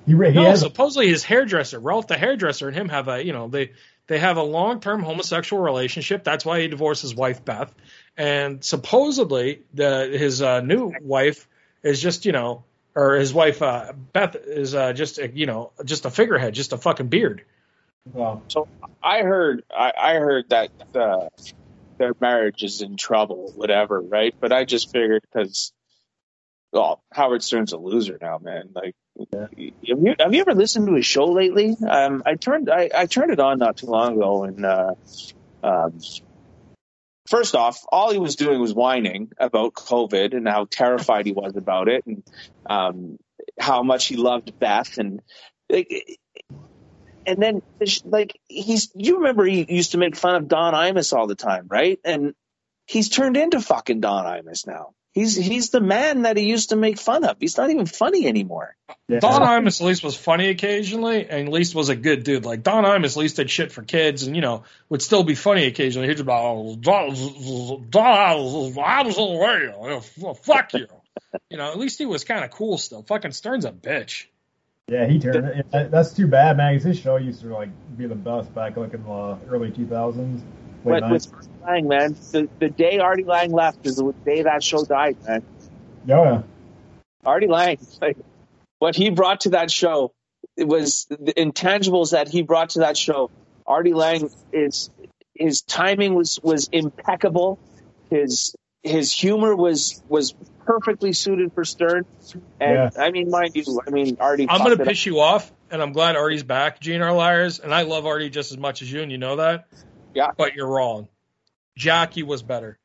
[0.08, 3.34] He, he No, has supposedly his hairdresser, Ralph the hairdresser, and him have a, you
[3.34, 3.74] know, they
[4.08, 6.24] they have a long term homosexual relationship.
[6.24, 7.72] That's why he divorced his wife Beth,
[8.18, 11.48] and supposedly the his uh, new wife
[11.84, 12.64] is just, you know,
[12.98, 16.74] or his wife uh, Beth is uh, just, a, you know, just a figurehead, just
[16.74, 17.44] a fucking beard.
[18.12, 18.68] well, So
[19.04, 21.28] I heard I, I heard that uh,
[22.00, 24.34] their marriage is in trouble, whatever, right?
[24.40, 25.72] But I just figured because,
[26.72, 28.70] well, Howard Stern's a loser now, man.
[28.74, 28.96] Like,
[29.32, 31.76] have you have you ever listened to his show lately?
[31.88, 34.94] Um, I turned I, I turned it on not too long ago, and uh,
[35.64, 36.00] um,
[37.28, 41.56] first off, all he was doing was whining about COVID and how terrified he was
[41.56, 42.24] about it, and
[42.66, 43.18] um,
[43.60, 45.22] how much he loved Beth, and
[45.70, 46.20] like,
[47.26, 47.62] and then
[48.06, 51.68] like he's you remember he used to make fun of Don Imus all the time,
[51.70, 52.00] right?
[52.04, 52.34] And
[52.86, 54.94] he's turned into fucking Don Imus now.
[55.18, 57.38] He's he's the man that he used to make fun of.
[57.40, 58.76] He's not even funny anymore.
[59.08, 59.20] yeah.
[59.20, 62.46] Don Imus at least was funny occasionally, and at least was a good dude.
[62.46, 65.34] Like Don Imus at least did shit for kids, and you know would still be
[65.34, 66.08] funny occasionally.
[66.08, 67.08] He'd be like, oh, Don,
[67.90, 70.02] Don Imus on the radio.
[70.18, 70.86] Yeah, Fuck you.
[71.50, 73.02] You know, at least he was kind of cool still.
[73.02, 74.26] Fucking Stern's a bitch.
[74.88, 75.92] Yeah, he turned it.
[75.92, 76.76] That's too bad, man.
[76.76, 80.42] 'cause his show used to like be the best back like in the early 2000s.
[80.42, 80.42] Late
[80.88, 81.34] But with 90s.
[81.34, 85.18] Artie Lange, man, the, the day Artie Lange left is the day that show died,
[85.26, 85.44] man.
[86.06, 86.44] Yeah.
[87.26, 88.18] Artie Lange, like
[88.80, 90.14] what he brought to that show,
[90.56, 93.30] it was the intangibles that he brought to that show.
[93.66, 94.90] Artie Lange is
[95.36, 97.60] his timing was was impeccable.
[98.10, 100.34] His his humor was was
[100.66, 102.06] perfectly suited for Stern.
[102.60, 104.48] And I mean, mind you, I mean Artie.
[104.50, 107.84] I'm gonna it piss you off, and I'm glad Artie's back, GNR Liars, and I
[107.84, 109.68] love Artie just as much as you, and you know that.
[110.18, 110.32] Yeah.
[110.36, 111.10] But you're wrong.
[111.78, 112.80] Jackie was better.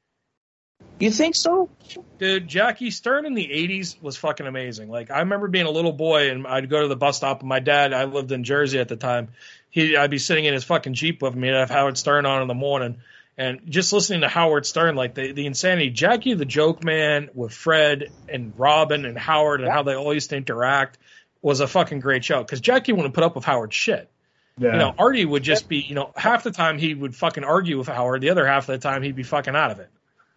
[1.01, 1.71] You think so?
[2.19, 4.91] Dude, Jackie Stern in the 80s was fucking amazing.
[4.91, 7.49] Like, I remember being a little boy and I'd go to the bus stop and
[7.49, 9.29] my dad, I lived in Jersey at the time.
[9.71, 12.27] He, I'd be sitting in his fucking Jeep with me and I'd have Howard Stern
[12.27, 12.99] on in the morning
[13.39, 15.89] and just listening to Howard Stern, like the, the insanity.
[15.89, 20.29] Jackie the Joke Man with Fred and Robin and Howard and how they all used
[20.31, 20.99] to interact
[21.41, 24.11] was a fucking great show because Jackie wouldn't put up with Howard's shit.
[24.59, 24.73] Yeah.
[24.73, 27.79] You know, Artie would just be, you know, half the time he would fucking argue
[27.79, 29.89] with Howard, the other half of the time he'd be fucking out of it.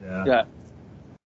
[0.01, 0.23] yeah.
[0.25, 0.43] Yeah.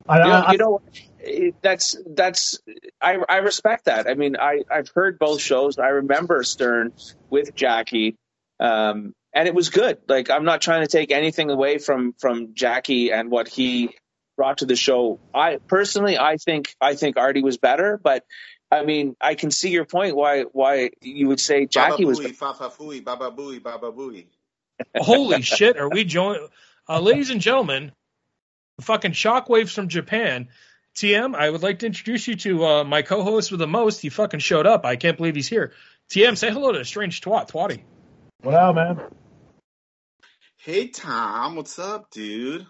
[0.09, 0.81] I, You know, I, you know
[1.19, 2.59] it- that's that's
[2.99, 4.07] I I respect that.
[4.07, 5.77] I mean, I I've heard both shows.
[5.77, 6.91] I remember Stern
[7.29, 8.15] with Jackie,
[8.59, 9.99] um, and it was good.
[10.07, 13.91] Like I'm not trying to take anything away from from Jackie and what he
[14.37, 15.19] brought to the show.
[15.35, 18.25] I personally, I think I think Artie was better, but
[18.71, 20.15] I mean, I can see your point.
[20.15, 23.91] Why why you would say Jackie was Baba Booey, Fa Fa Fooey, Baba Booey, Baba
[23.91, 24.27] Booey.
[24.95, 26.37] Holy shit, are we join
[26.87, 27.91] uh, ladies and gentlemen,
[28.81, 30.47] fucking shockwaves from Japan.
[30.95, 34.01] TM, I would like to introduce you to uh, my co-host with the most.
[34.01, 34.85] He fucking showed up.
[34.85, 35.71] I can't believe he's here.
[36.09, 37.83] TM, say hello to a strange twat, Twatty.
[38.41, 38.99] what up, man?
[40.57, 42.67] Hey Tom, what's up, dude?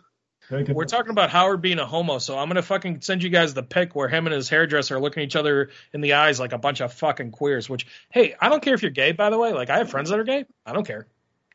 [0.52, 0.76] Good, good.
[0.76, 3.64] We're talking about Howard being a homo, so I'm gonna fucking send you guys the
[3.64, 6.58] pic where him and his hairdresser are looking each other in the eyes like a
[6.58, 7.70] bunch of fucking queers.
[7.70, 9.54] Which, hey, I don't care if you're gay, by the way.
[9.54, 10.44] Like I have friends that are gay.
[10.66, 11.08] I don't care,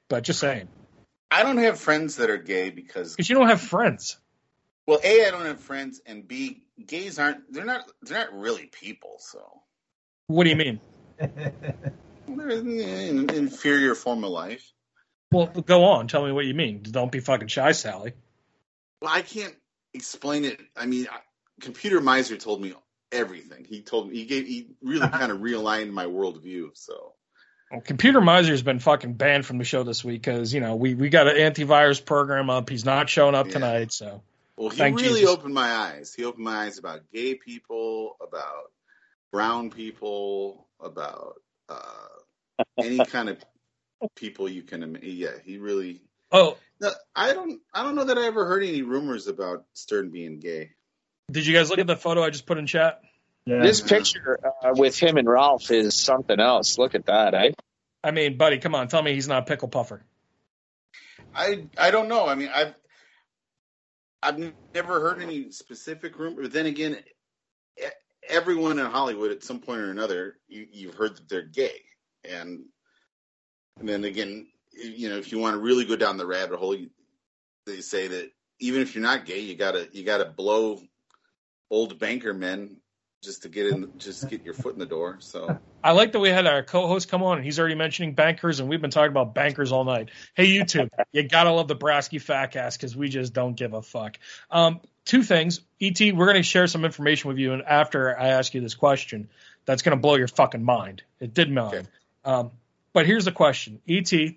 [0.08, 0.68] but just saying,
[1.30, 4.16] I don't have friends that are gay because, because you don't have friends.
[4.86, 8.64] well, a I don't have friends, and b gays aren't they're not they're not really
[8.64, 9.60] people, so
[10.28, 10.80] What do you mean?
[11.18, 14.72] they're an inferior form of life.
[15.30, 16.08] Well, go on.
[16.08, 16.82] Tell me what you mean.
[16.82, 18.14] Don't be fucking shy, Sally.
[19.06, 19.54] Well, I can't
[19.94, 20.60] explain it.
[20.76, 21.20] I mean, I-
[21.60, 22.74] Computer Miser told me
[23.12, 23.64] everything.
[23.64, 26.70] He told me he gave he really kind of realigned my worldview.
[26.74, 27.12] So
[27.70, 30.94] Well, Computer Miser's been fucking banned from the show this week because you know we
[30.94, 32.68] we got an antivirus program up.
[32.68, 33.52] He's not showing up Yeah.
[33.52, 34.22] tonight, so
[34.56, 35.30] Well, he Thank really Jesus.
[35.30, 36.12] opened my eyes.
[36.12, 38.72] He opened my eyes about gay people, about
[39.30, 42.08] brown people, about uh,
[42.76, 43.38] any kind of
[44.16, 44.98] people you can.
[45.00, 46.02] Yeah, he really.
[46.32, 47.60] oh, No, I don't.
[47.72, 50.70] I don't know that I ever heard any rumors about Stern being gay.
[51.30, 53.00] did you guys look at the photo I just put in chat?
[53.46, 53.62] yeah.
[53.62, 56.78] this picture uh, with him and Ralph is something else.
[56.78, 57.52] Look at that, eh?
[58.02, 60.04] I mean, buddy, come on, tell me he's not a pickle puffer.
[61.34, 62.26] I I don't know.
[62.26, 62.74] I mean, I've
[64.22, 64.38] I've
[64.74, 66.42] never heard any specific rumor.
[66.42, 66.98] But then again,
[67.78, 67.84] e-
[68.28, 71.82] everyone in Hollywood at some point or another, you, you've heard that they're gay,
[72.24, 72.64] and
[73.78, 76.74] and then again, you know, if you want to really go down the rabbit hole,
[76.74, 76.90] you,
[77.66, 80.80] they say that even if you're not gay, you gotta you gotta blow
[81.70, 82.76] old banker men
[83.22, 85.16] just to get in, just get your foot in the door.
[85.20, 88.60] So I like that we had our co-host come on, and he's already mentioning bankers,
[88.60, 90.10] and we've been talking about bankers all night.
[90.34, 94.18] Hey, YouTube, you gotta love the Brasky Fatcast because we just don't give a fuck.
[94.50, 98.54] Um, two things, Et, we're gonna share some information with you, and after I ask
[98.54, 99.28] you this question,
[99.64, 101.02] that's gonna blow your fucking mind.
[101.20, 101.74] It did mine.
[101.74, 101.86] Okay.
[102.24, 102.50] Um,
[102.92, 104.36] but here's the question, Et,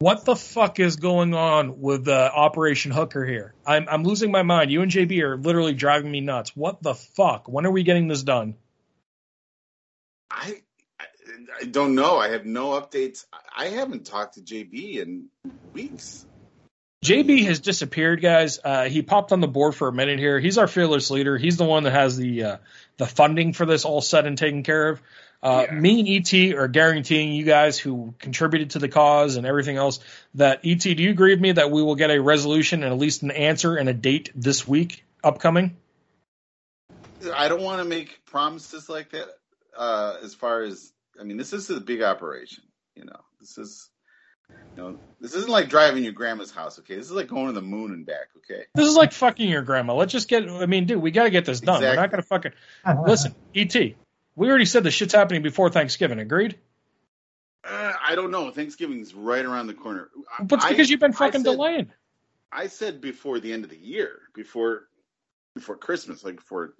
[0.00, 3.54] what the fuck is going on with uh, Operation Hooker here?
[3.66, 4.72] I'm I'm losing my mind.
[4.72, 6.56] You and JB are literally driving me nuts.
[6.56, 7.48] What the fuck?
[7.48, 8.54] When are we getting this done?
[10.30, 10.62] I,
[11.60, 12.16] I don't know.
[12.16, 13.26] I have no updates.
[13.54, 15.26] I haven't talked to JB in
[15.74, 16.24] weeks.
[17.04, 18.58] JB has disappeared, guys.
[18.62, 20.40] Uh, he popped on the board for a minute here.
[20.40, 21.36] He's our fearless leader.
[21.36, 22.56] He's the one that has the uh,
[22.96, 25.02] the funding for this all set and taken care of.
[25.42, 25.74] Uh, Yeah.
[25.74, 30.00] Me and ET are guaranteeing you guys who contributed to the cause and everything else
[30.34, 30.80] that ET.
[30.80, 33.30] Do you agree with me that we will get a resolution and at least an
[33.30, 35.76] answer and a date this week upcoming?
[37.34, 39.28] I don't want to make promises like that.
[39.76, 42.64] Uh, as far as I mean, this is a big operation.
[42.94, 43.88] You know, this is
[44.76, 46.78] you know, this isn't like driving your grandma's house.
[46.80, 48.28] Okay, this is like going to the moon and back.
[48.38, 49.94] Okay, This is like fucking your grandma.
[49.94, 50.48] Let's just get.
[50.48, 51.82] I mean, dude, we got to get this done.
[51.82, 52.52] We're not gonna fucking
[53.06, 53.34] listen.
[53.54, 53.74] ET.
[54.40, 56.18] We already said the shit's happening before Thanksgiving.
[56.18, 56.58] Agreed.
[57.62, 58.50] uh, I don't know.
[58.50, 60.08] Thanksgiving's right around the corner.
[60.42, 61.92] But it's I- because you've been I fucking said- delaying.
[62.50, 64.88] I said before the end of the year, before
[65.54, 66.74] before Christmas, like before.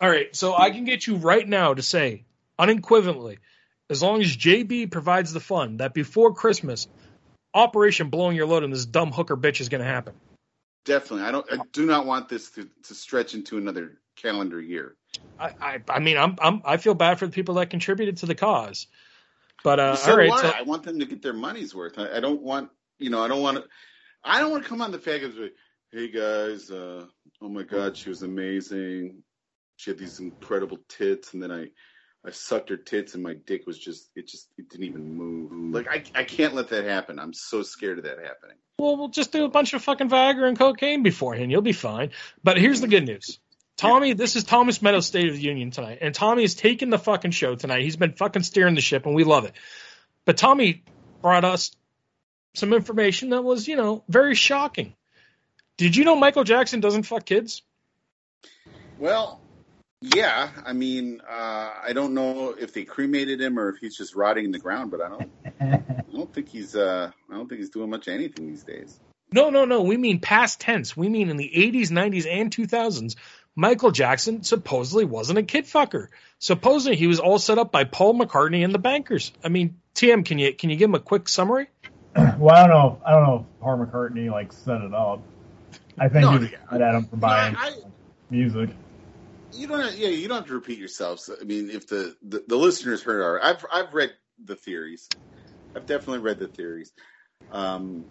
[0.00, 2.24] All right, so I can get you right now to say
[2.56, 3.40] unequivocally,
[3.90, 6.86] as long as JB provides the fund, that before Christmas,
[7.52, 10.14] Operation Blowing Your Load and this dumb hooker bitch is going to happen.
[10.84, 11.52] Definitely, I don't.
[11.52, 14.94] I do not want this to, to stretch into another calendar year.
[15.38, 18.26] I, I, I mean, I'm, I'm, I feel bad for the people that contributed to
[18.26, 18.86] the cause,
[19.64, 20.36] but uh, so all right, I.
[20.36, 21.98] so I want them to get their money's worth.
[21.98, 23.64] I, I don't want, you know, I don't want to.
[24.24, 25.52] I don't want to come on the faggots with,
[25.90, 27.06] "Hey guys, uh,
[27.40, 29.22] oh my God, she was amazing.
[29.76, 31.66] She had these incredible tits, and then I,
[32.24, 35.74] I sucked her tits, and my dick was just, it just, it didn't even move.
[35.74, 37.18] Like I, I can't let that happen.
[37.18, 38.58] I'm so scared of that happening.
[38.78, 41.50] well, we'll just do a bunch of fucking Viagra and cocaine beforehand.
[41.50, 42.10] You'll be fine.
[42.44, 43.40] But here's the good news.
[43.82, 47.00] Tommy, this is Thomas Meadows' State of the Union tonight, and Tommy is taking the
[47.00, 47.82] fucking show tonight.
[47.82, 49.54] He's been fucking steering the ship, and we love it.
[50.24, 50.84] But Tommy
[51.20, 51.72] brought us
[52.54, 54.94] some information that was, you know, very shocking.
[55.78, 57.62] Did you know Michael Jackson doesn't fuck kids?
[59.00, 59.40] Well,
[60.00, 60.50] yeah.
[60.64, 64.44] I mean, uh, I don't know if they cremated him or if he's just rotting
[64.44, 65.30] in the ground, but I don't.
[65.60, 66.76] I don't think he's.
[66.76, 69.00] Uh, I don't think he's doing much of anything these days.
[69.32, 69.82] No, no, no.
[69.82, 70.96] We mean past tense.
[70.96, 73.16] We mean in the 80s, 90s, and 2000s.
[73.54, 76.08] Michael Jackson supposedly wasn't a kid fucker.
[76.38, 79.30] Supposedly he was all set up by Paul McCartney and the bankers.
[79.44, 81.68] I mean, TM, can you can you give him a quick summary?
[82.38, 82.96] Well, I don't know.
[83.00, 85.22] If, I don't know if Paul McCartney like set it up.
[85.98, 86.88] I think No, he was yeah.
[86.88, 87.72] at him for buying I-
[88.30, 88.70] music.
[89.52, 89.80] You don't.
[89.80, 91.20] Have, yeah, you don't have to repeat yourself.
[91.40, 95.08] I mean, if the, the the listeners heard our, I've I've read the theories.
[95.76, 96.90] I've definitely read the theories.
[97.50, 98.06] Um,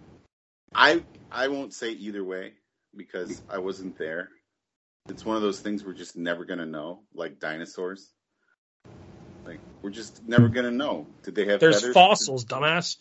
[0.74, 2.54] I I won't say either way
[2.96, 4.30] because I wasn't there.
[5.10, 8.12] It's one of those things we're just never gonna know, like dinosaurs.
[9.45, 11.08] Like we're just never gonna know.
[11.24, 11.82] Did they have feathers?
[11.82, 11.93] There's feathers?
[11.93, 12.97] fossils, dumbass.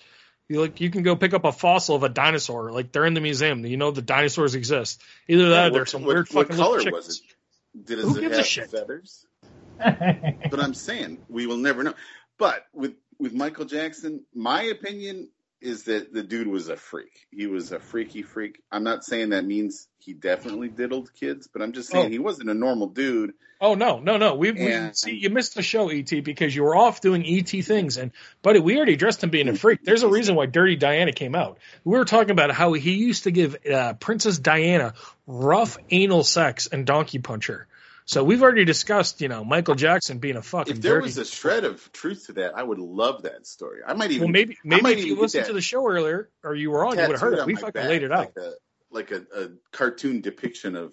[0.49, 2.73] You like you can go pick up a fossil of a dinosaur.
[2.73, 3.65] Like they're in the museum.
[3.65, 5.03] You know the dinosaurs exist.
[5.29, 7.87] Either that Yeah, or there's some what, weird what fucking color was it?
[7.87, 8.71] Did Who it gives a have shit?
[8.71, 9.27] feathers?
[9.79, 11.95] but I'm saying we will never know.
[12.39, 15.29] But with with Michael Jackson, my opinion
[15.61, 17.27] is that the dude was a freak.
[17.31, 18.63] He was a freaky freak.
[18.73, 22.09] I'm not saying that means he definitely diddled kids, but I'm just saying Oh.
[22.09, 23.35] he wasn't a normal dude.
[23.63, 24.37] Oh no, no, no.
[24.37, 27.99] We, we see you missed the show, ET, because you were off doing ET things.
[27.99, 29.85] And buddy, we already addressed him being a freak.
[29.85, 31.59] There's a reason why Dirty Diana came out.
[31.85, 34.95] We were talking about how he used to give uh, Princess Diana
[35.27, 37.67] rough anal sex and donkey puncher.
[38.11, 41.05] So we've already discussed, you know, Michael Jackson being a fucking If there dirty.
[41.05, 43.83] was a shred of truth to that, I would love that story.
[43.87, 46.57] I might even well, maybe maybe might if you listened to the show earlier or
[46.57, 47.47] you were on, you would have heard it.
[47.47, 48.33] We my fucking back, laid it out.
[48.35, 48.53] like a
[48.91, 50.93] like a, a cartoon depiction of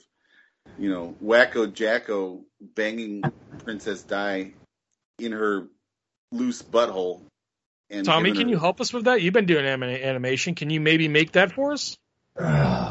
[0.77, 3.23] you know Wacko Jacko banging
[3.63, 4.53] Princess Di
[5.17, 5.65] in her
[6.31, 7.23] loose butthole.
[7.89, 9.23] And Tommy, can her- you help us with that?
[9.23, 10.53] You've been doing anima- animation.
[10.53, 11.97] Can you maybe make that for us?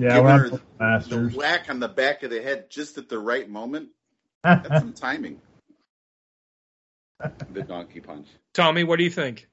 [0.00, 1.34] yeah, Give we're her on the Masters.
[1.34, 3.90] whack on the back of the head just at the right moment?
[4.44, 5.40] That's some timing.
[7.52, 8.28] The donkey punch.
[8.54, 9.46] Tommy, what do you think?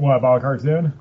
[0.00, 0.94] what about a cartoon?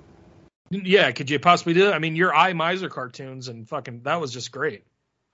[0.69, 1.93] Yeah, could you possibly do that?
[1.95, 4.83] I mean, your I Miser cartoons and fucking that was just great.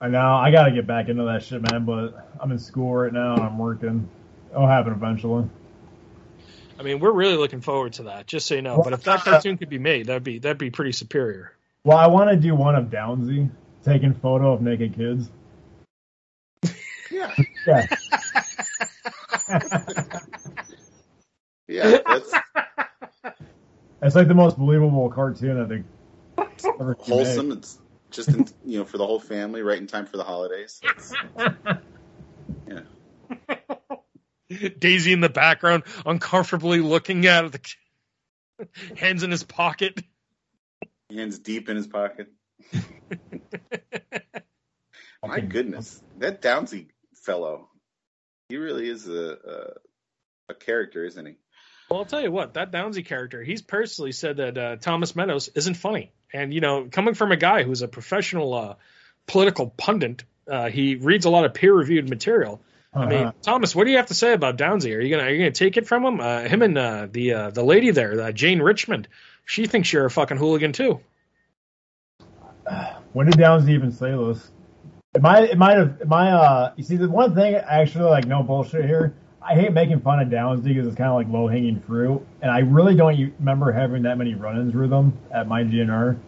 [0.00, 1.84] I know I gotta get back into that shit, man.
[1.84, 4.08] But I'm in school right now and I'm working.
[4.50, 5.50] It'll happen eventually.
[6.78, 8.26] I mean, we're really looking forward to that.
[8.26, 8.80] Just so you know.
[8.82, 11.52] But if that cartoon could be made, that'd be that'd be pretty superior.
[11.86, 13.48] Well, I want to do one of Downsy
[13.84, 15.30] taking photo of naked kids.
[17.12, 17.32] Yeah,
[17.66, 17.86] Yeah.
[21.68, 21.98] yeah.
[22.04, 22.32] That's
[24.02, 25.86] It's like the most believable cartoon I think.
[26.80, 27.26] ever been made.
[27.26, 27.52] wholesome.
[27.52, 27.78] It's
[28.10, 30.80] just in, you know for the whole family, right in time for the holidays.
[30.82, 31.12] It's-
[32.68, 32.80] yeah.
[34.80, 37.60] Daisy in the background, uncomfortably looking at the
[38.96, 40.02] hands in his pocket.
[41.10, 42.32] Hands deep in his pocket.
[45.24, 47.68] My goodness, that Downsy fellow,
[48.48, 51.34] he really is a, a a character, isn't he?
[51.90, 55.48] Well, I'll tell you what, that Downsy character, he's personally said that uh, Thomas Meadows
[55.54, 56.12] isn't funny.
[56.32, 58.74] And, you know, coming from a guy who's a professional uh,
[59.26, 62.60] political pundit, uh, he reads a lot of peer reviewed material.
[62.92, 63.32] I mean, Uh-huh.
[63.42, 64.96] Thomas, what do you have to say about Downsy?
[64.96, 66.20] Are you gonna are you gonna take it from him?
[66.20, 69.06] Uh, him and uh, the uh, the lady there, uh, Jane Richmond,
[69.46, 71.00] she thinks you're a fucking hooligan too.
[73.14, 74.50] when did Downs even say this?
[75.14, 78.26] It might, it might have, it might, uh, you see, the one thing, actually, like,
[78.26, 81.46] no bullshit here, I hate making fun of Downs because it's kind of like low
[81.46, 85.46] hanging fruit, and I really don't remember having that many run ins with him at
[85.46, 86.18] my GNR.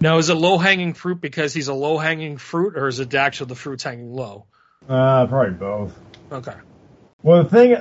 [0.00, 3.14] Now, is it low hanging fruit because he's a low hanging fruit, or is it
[3.14, 4.46] actually the fruit's hanging low?
[4.88, 5.96] Uh, probably both.
[6.32, 6.54] Okay.
[7.22, 7.76] Well, the thing,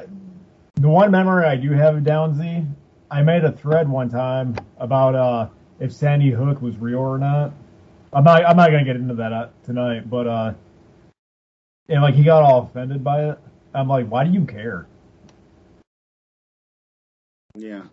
[0.75, 2.67] the one memory I do have of Downsy,
[3.11, 5.49] I made a thread one time about uh,
[5.81, 7.51] if Sandy Hook was real or not.
[8.13, 10.53] I'm not, I'm not gonna get into that uh, tonight, but uh,
[11.89, 13.39] and like he got all offended by it.
[13.73, 14.87] I'm like, why do you care?
[17.55, 17.83] Yeah.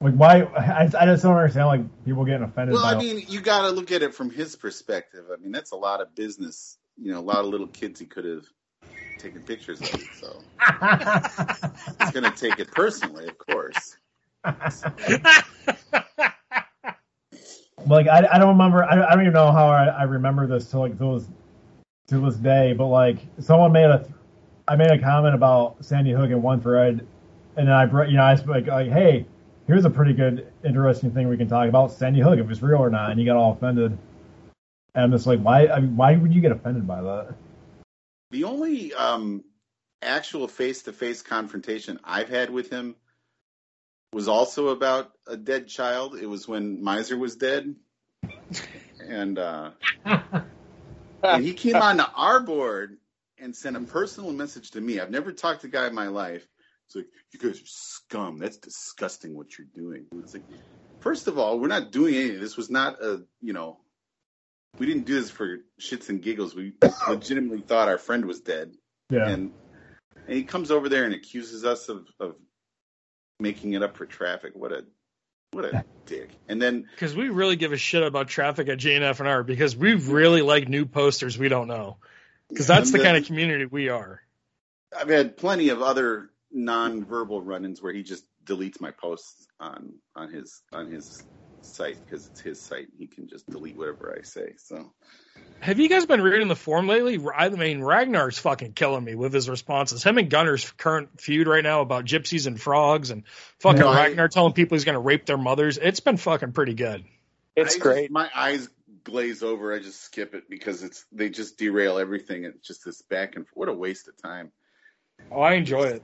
[0.00, 0.42] Like, why?
[0.42, 2.74] I, I just don't understand like people getting offended.
[2.74, 5.26] Well, I mean, you got to look at it from his perspective.
[5.32, 6.76] I mean, that's a lot of business.
[6.98, 8.44] You know, a lot of little kids he could have
[9.18, 9.88] taken pictures of.
[10.20, 10.42] So
[12.00, 13.96] he's going to take it personally, of course.
[17.86, 18.84] Like I, I don't remember.
[18.84, 21.26] I, I don't even know how I, I remember this to like those
[22.08, 22.72] to this day.
[22.72, 24.06] But like someone made a,
[24.68, 27.06] I made a comment about Sandy Hook in one thread,
[27.56, 29.26] and then I brought you know I was like, like hey,
[29.66, 32.78] here's a pretty good interesting thing we can talk about Sandy Hook if it's real
[32.78, 33.98] or not, and he got all offended.
[34.94, 35.66] And I'm just like, why?
[35.68, 37.34] I mean, why would you get offended by that?
[38.30, 39.44] The only um,
[40.02, 42.96] actual face-to-face confrontation I've had with him
[44.12, 46.16] was also about a dead child.
[46.16, 47.74] It was when Miser was dead,
[49.00, 49.70] and uh,
[51.22, 52.98] and he came on to our board
[53.38, 55.00] and sent a personal message to me.
[55.00, 56.46] I've never talked to a guy in my life.
[56.86, 58.38] It's like, you guys are scum.
[58.38, 60.06] That's disgusting what you're doing.
[60.20, 60.44] It's like,
[61.00, 62.40] first of all, we're not doing anything.
[62.40, 63.80] This was not a, you know,
[64.78, 66.54] we didn't do this for shits and giggles.
[66.54, 66.74] We
[67.08, 68.72] legitimately thought our friend was dead.
[69.10, 69.28] Yeah.
[69.28, 69.52] And,
[70.28, 72.36] and he comes over there and accuses us of, of
[73.40, 74.52] making it up for traffic.
[74.54, 74.84] What a,
[75.52, 76.30] what a dick.
[76.48, 80.42] And then Because we really give a shit about traffic at JNFNR because we really
[80.42, 81.96] like new posters we don't know.
[82.48, 84.22] Because that's the And kind of community we are.
[84.96, 90.32] I've had plenty of other non-verbal run-ins where he just deletes my posts on on
[90.32, 91.24] his on his
[91.74, 92.88] site because it's his site.
[92.98, 94.54] He can just delete whatever I say.
[94.58, 94.92] So
[95.60, 97.18] Have you guys been reading the forum lately?
[97.34, 100.02] I mean, Ragnar's fucking killing me with his responses.
[100.02, 103.24] Him and Gunner's current feud right now about gypsies and frogs and
[103.60, 105.78] fucking No, I- Ragnar telling people he's going to rape their mothers.
[105.78, 107.04] It's been fucking pretty good.
[107.54, 108.02] It's I great.
[108.04, 108.68] Just, my eyes
[109.04, 109.72] glaze over.
[109.72, 112.44] I just skip it because it's they just derail everything.
[112.44, 113.56] It's just this back and forth.
[113.56, 114.52] what a waste of time.
[115.30, 116.02] Oh, I enjoy it.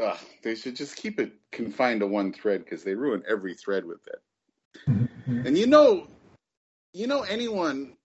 [0.00, 3.84] Ugh, they should just keep it confined to one thread because they ruin every thread
[3.86, 4.18] with that.
[4.88, 5.46] Mm-hmm.
[5.46, 6.06] And you know,
[6.92, 7.96] you know anyone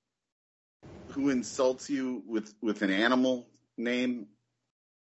[1.10, 3.48] who insults you with with an animal
[3.78, 4.28] name,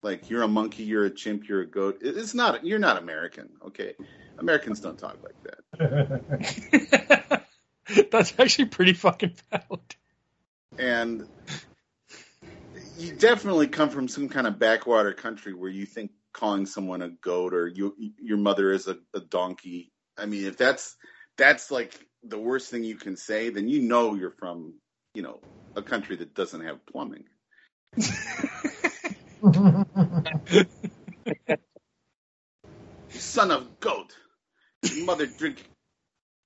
[0.02, 1.98] like you're a monkey, you're a chimp, you're a goat.
[2.00, 2.64] It's not.
[2.64, 3.94] You're not American, okay?
[4.38, 7.42] Americans don't talk like that.
[8.10, 9.96] That's actually pretty fucking valid.
[10.78, 11.26] And
[12.98, 17.08] you definitely come from some kind of backwater country where you think calling someone a
[17.08, 19.92] goat or you, your mother is a, a donkey.
[20.18, 20.96] I mean, if that's
[21.36, 24.74] that's like the worst thing you can say, then you know you're from
[25.14, 25.40] you know
[25.76, 27.24] a country that doesn't have plumbing.
[33.08, 34.14] Son of goat,
[35.04, 35.64] mother drink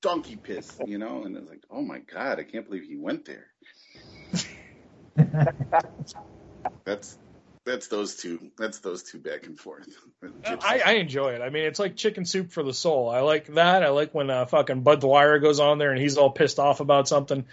[0.03, 3.27] donkey piss, you know, and it's like, oh my god, I can't believe he went
[3.27, 3.47] there.
[6.85, 7.19] That's
[7.65, 8.51] that's those two.
[8.59, 9.89] That's those two back and forth.
[10.45, 11.43] I, I enjoy it.
[11.43, 13.09] I mean, it's like chicken soup for the soul.
[13.09, 13.83] I like that.
[13.83, 16.81] I like when uh, fucking Bud Dwyer goes on there and he's all pissed off
[16.81, 17.45] about something.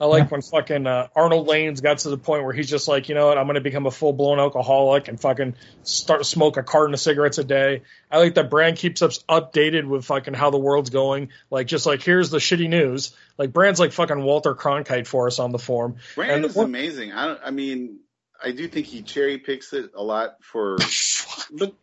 [0.00, 3.08] I like when fucking uh, Arnold Lanes got to the point where he's just like,
[3.08, 5.54] you know what, I'm going to become a full blown alcoholic and fucking
[5.84, 7.82] start smoke a carton of cigarettes a day.
[8.10, 11.28] I like that Brand keeps us updated with fucking how the world's going.
[11.48, 13.14] Like, just like, here's the shitty news.
[13.38, 15.96] Like, Brand's like fucking Walter Cronkite for us on the forum.
[16.16, 17.12] Brand And is amazing.
[17.12, 18.00] I don't, I mean,
[18.42, 20.78] I do think he cherry picks it a lot for,
[21.52, 21.74] but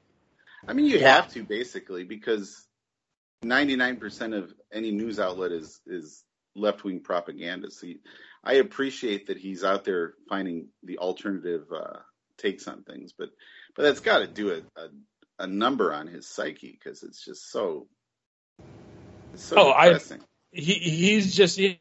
[0.67, 2.65] I mean, you have to basically because
[3.43, 6.23] 99% of any news outlet is is
[6.55, 7.71] left wing propaganda.
[7.71, 7.99] So he,
[8.43, 11.99] I appreciate that he's out there finding the alternative uh,
[12.37, 13.29] takes on things, but
[13.75, 14.87] but that's got to do a, a,
[15.39, 17.87] a number on his psyche because it's just so.
[19.33, 20.21] It's so Oh, I- depressing.
[20.51, 21.79] he he's just he,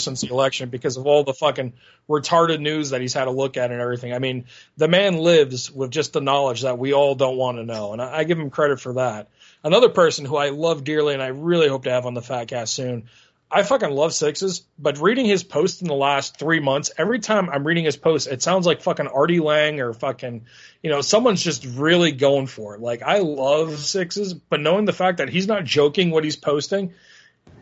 [0.00, 1.72] since the election because of all the fucking
[2.08, 4.12] retarded news that he's had to look at and everything.
[4.12, 4.46] I mean,
[4.76, 8.02] the man lives with just the knowledge that we all don't want to know, and
[8.02, 9.28] I, I give him credit for that.
[9.64, 12.68] Another person who I love dearly and I really hope to have on the Fatcast
[12.68, 13.08] soon.
[13.50, 17.48] I fucking love sixes, but reading his post in the last three months, every time
[17.48, 20.44] I'm reading his post, it sounds like fucking Artie Lange or fucking,
[20.82, 22.82] you know, someone's just really going for it.
[22.82, 26.92] Like I love sixes, but knowing the fact that he's not joking what he's posting,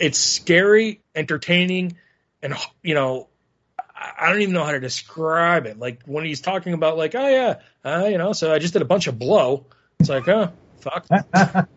[0.01, 1.97] it's scary, entertaining,
[2.47, 3.29] and you know,
[3.79, 5.79] I I don't even know how to describe it.
[5.79, 8.83] Like when he's talking about like, oh yeah, uh, you know, so I just did
[8.83, 9.67] a bunch of blow.
[10.01, 11.07] It's like, oh fuck.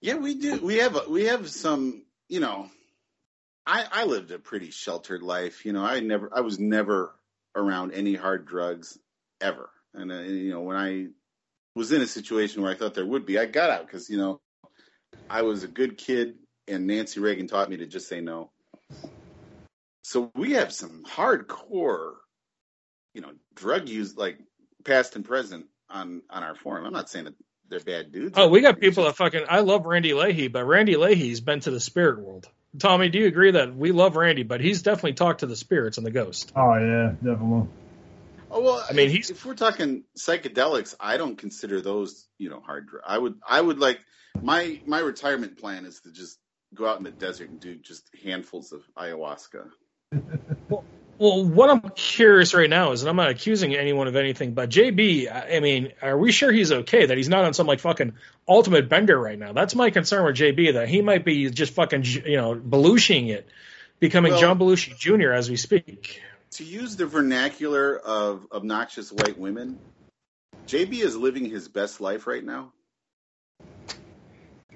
[0.00, 0.60] Yeah, we do.
[0.62, 2.04] We have a, we have some.
[2.28, 2.68] You know,
[3.66, 5.64] I I lived a pretty sheltered life.
[5.64, 7.14] You know, I never I was never
[7.54, 8.98] around any hard drugs
[9.40, 9.70] ever.
[9.94, 11.06] And uh, you know, when I
[11.74, 14.18] was in a situation where I thought there would be, I got out because you
[14.18, 14.40] know
[15.30, 16.34] I was a good kid,
[16.68, 18.50] and Nancy Reagan taught me to just say no.
[20.02, 22.12] So we have some hardcore,
[23.14, 24.38] you know, drug use like
[24.84, 26.84] past and present on on our forum.
[26.84, 27.34] I'm not saying that
[27.68, 28.34] they're bad dudes.
[28.36, 29.46] Oh, we got people just- that fucking.
[29.48, 32.48] I love Randy Leahy, but Randy Leahy's been to the spirit world.
[32.78, 35.96] Tommy, do you agree that we love Randy, but he's definitely talked to the spirits
[35.96, 36.52] and the ghost?
[36.56, 37.68] oh yeah, definitely.
[38.50, 42.50] Oh well, I mean, if- he's- if we're talking psychedelics, I don't consider those, you
[42.50, 42.88] know, hard.
[42.88, 44.00] dr- I would, I would like
[44.42, 46.38] my my retirement plan is to just
[46.74, 49.70] go out in the desert and do just handfuls of ayahuasca.
[51.16, 54.68] Well, what I'm curious right now is, and I'm not accusing anyone of anything, but
[54.68, 57.06] JB, I I mean, are we sure he's okay?
[57.06, 58.14] That he's not on some like fucking
[58.48, 59.52] ultimate bender right now?
[59.52, 60.74] That's my concern with JB.
[60.74, 63.46] That he might be just fucking, you know, Belushiing it,
[64.00, 65.32] becoming Well- John Belushi Jr.
[65.32, 66.20] as we speak.
[66.52, 69.78] To use the vernacular of obnoxious white women,
[70.66, 72.72] JB is living his best life right now.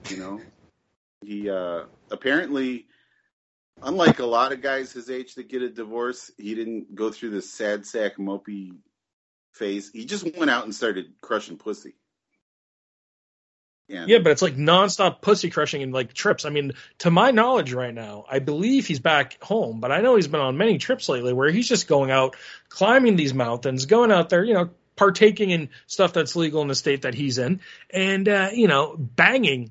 [0.09, 0.41] You know,
[1.25, 2.87] he uh, apparently,
[3.83, 7.31] unlike a lot of guys his age that get a divorce, he didn't go through
[7.31, 8.77] this sad sack mopey
[9.53, 9.91] phase.
[9.93, 11.95] He just went out and started crushing pussy.
[13.91, 16.45] And Yeah, but it's like nonstop pussy crushing and like trips.
[16.45, 20.17] I mean, to my knowledge right now, I believe he's back home, but I know
[20.17, 22.37] he's been on many trips lately where he's just going out,
[22.69, 26.75] climbing these mountains, going out there, you know, partaking in stuff that's legal in the
[26.75, 29.71] state that he's in, and uh, you know, banging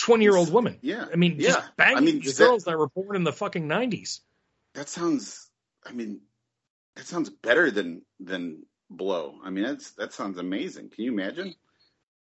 [0.00, 0.78] twenty year old woman.
[0.82, 1.48] yeah, I mean, yeah.
[1.50, 4.20] just banging I mean, these that- girls that were born in the fucking nineties.
[4.74, 5.48] that sounds
[5.86, 6.20] i mean
[6.96, 11.54] that sounds better than than blow i mean that's that sounds amazing can you imagine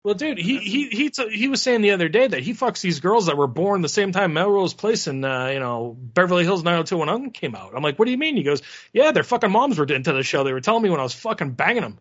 [0.04, 2.82] Well, dude, he he he t- he was saying the other day that he fucks
[2.82, 6.44] these girls that were born the same time Melrose Place and uh, you know Beverly
[6.44, 7.72] Hills 90210 came out.
[7.76, 8.36] I'm like, what do you mean?
[8.36, 8.62] He goes,
[8.92, 10.44] yeah, their fucking moms were into the show.
[10.44, 12.00] They were telling me when I was fucking banging them.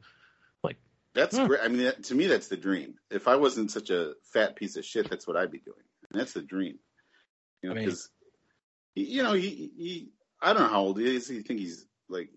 [1.15, 1.47] That's Yeah.
[1.47, 4.57] great i mean that, to me that's the dream if i wasn't such a fat
[4.57, 6.79] piece of shit that's what i'd be doing and that's the dream
[7.63, 8.09] you know I mean- because
[8.95, 10.09] you know he, he
[10.41, 12.31] i don't know how old he is you think he's like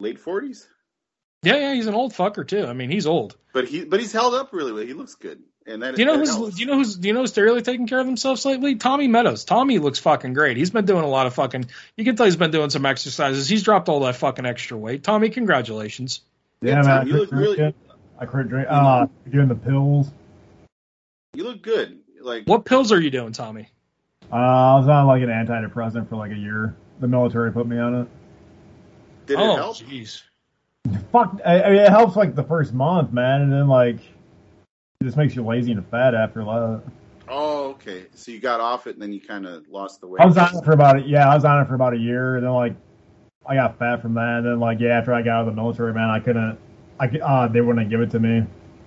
[0.00, 0.66] late 40s
[1.42, 2.66] Yeah, yeah, he's an old fucker too.
[2.66, 3.36] I mean, he's old.
[3.52, 6.06] but he but he's held up really well he looks good and that Do you
[6.06, 6.56] know who's helps.
[6.56, 8.76] do you know who's do you know who's really taking care of themselves lately?
[8.76, 9.44] Tommy Meadows.
[9.44, 10.56] Tommy looks fucking great.
[10.56, 11.66] He's been doing a lot of fucking.
[11.96, 13.48] You can tell he's been doing some exercises.
[13.48, 15.02] He's dropped all that fucking extra weight.
[15.02, 16.20] Tommy, congratulations.
[16.62, 16.90] Yeah, Yeah, man.
[16.90, 17.82] I you quit look really- drinking.
[18.18, 18.66] I quit drink.
[18.70, 20.10] Uh, doing the pills.
[21.34, 23.68] you look good like What pills are you doing, Tommy?
[24.32, 26.74] Uh, I was on like an antidepressant for like a year.
[27.00, 28.08] The military put me on it.
[29.26, 30.22] did it oh, help jeez.
[31.12, 35.04] Fuck, I, I mean, it helps like the first month, man, and then like it
[35.04, 36.82] just makes you lazy and fat after that.
[37.28, 38.06] Oh, okay.
[38.14, 40.22] So you got off it, and then you kind of lost the weight.
[40.22, 41.98] I was on it for about a, yeah, I was on it for about a
[41.98, 42.74] year, and then like
[43.48, 45.60] I got fat from that, and then like yeah, after I got out of the
[45.60, 46.58] military, man, I couldn't,
[46.98, 48.44] I uh, they wouldn't give it to me.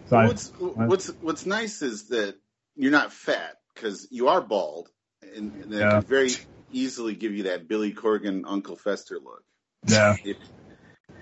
[0.07, 2.35] So I, what's what's what's nice is that
[2.75, 4.89] you're not fat because you are bald,
[5.35, 6.01] and, and Yeah.
[6.01, 6.31] very
[6.71, 9.43] easily give you that Billy Corgan Uncle Fester look.
[9.87, 10.37] yeah, If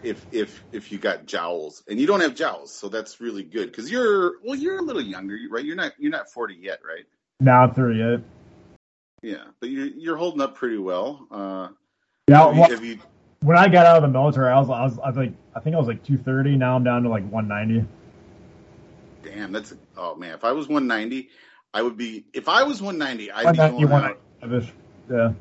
[0.04, 3.68] if if if you got jowls, and you don't have jowls, so that's really good
[3.68, 5.64] because you're well, you're a little younger, right?
[5.66, 7.06] You're not you're not 40 yet, right?
[7.40, 8.20] now I'm 38.
[9.22, 11.28] Yeah, but you're you're holding up pretty well.
[11.30, 11.68] Uh,
[12.28, 13.00] Yeah, have you- well, have you-
[13.42, 15.60] when I got out of the military, I was, I was, I was like, I
[15.60, 16.56] think I was like 230.
[16.58, 17.88] Now I'm down to like 190.
[19.24, 20.34] damn, that's oh man.
[20.34, 21.30] If I was 190,
[21.74, 22.26] I would be.
[22.34, 24.20] If I was 190, I'd be going out.
[24.40, 24.74] 190.
[25.10, 25.34] Yeah,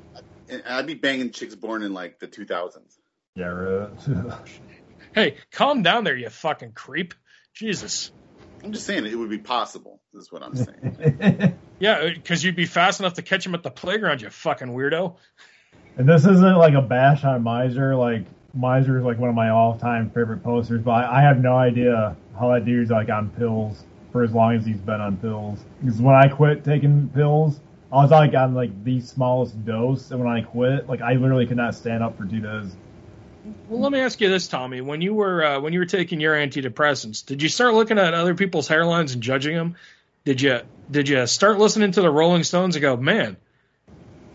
[0.66, 2.98] I'd be banging chicks born in like the 2000s.
[3.34, 3.90] Yeah, right.
[5.14, 7.14] Hey, calm down there, you fucking creep.
[7.54, 8.12] Jesus.
[8.62, 10.02] I'm just saying it would be possible.
[10.12, 11.56] Is what I'm saying.
[11.78, 15.16] Yeah, because you'd be fast enough to catch him at the playground, you fucking weirdo.
[15.96, 17.96] And this isn't like a bash on Miser.
[17.96, 18.24] Like
[18.54, 22.16] Miser is like one of my all-time favorite posters, but I, I have no idea
[22.38, 25.58] how that dude's like on pills for as long as he's been on pills.
[25.80, 27.60] Because when I quit taking pills,
[27.92, 31.46] I was like on like the smallest dose, and when I quit, like I literally
[31.46, 32.76] could not stand up for two days.
[33.68, 34.80] Well, let me ask you this, Tommy.
[34.80, 38.12] When you were uh, when you were taking your antidepressants, did you start looking at
[38.12, 39.76] other people's hairlines and judging them?
[40.24, 40.60] Did you
[40.90, 43.36] did you start listening to the Rolling Stones and go, man,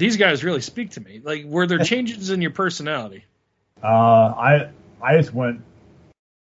[0.02, 1.22] these guys really speak to me?
[1.24, 3.24] Like, were there changes in your personality?
[3.84, 4.70] Uh, I
[5.00, 5.62] I just went,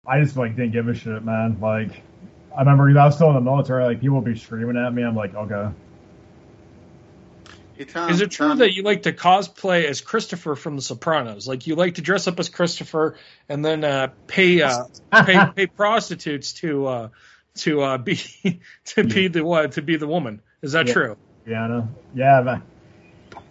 [0.05, 1.57] I just like didn't give a shit, man.
[1.59, 1.89] Like
[2.55, 4.93] I remember 'cause I was still in the military, like people would be screaming at
[4.93, 5.03] me.
[5.03, 5.69] I'm like, okay.
[7.75, 10.81] Hey, Tom, Is it true Tom, that you like to cosplay as Christopher from The
[10.83, 11.47] Sopranos?
[11.47, 13.15] Like you like to dress up as Christopher
[13.47, 14.83] and then uh, pay uh,
[15.25, 17.09] pay pay prostitutes to uh,
[17.55, 18.19] to uh, be
[18.85, 20.41] to be the what to be the woman?
[20.61, 20.93] Is that Yeah.
[20.93, 21.17] true?
[21.47, 21.87] Brianna.
[22.13, 22.61] Yeah, man.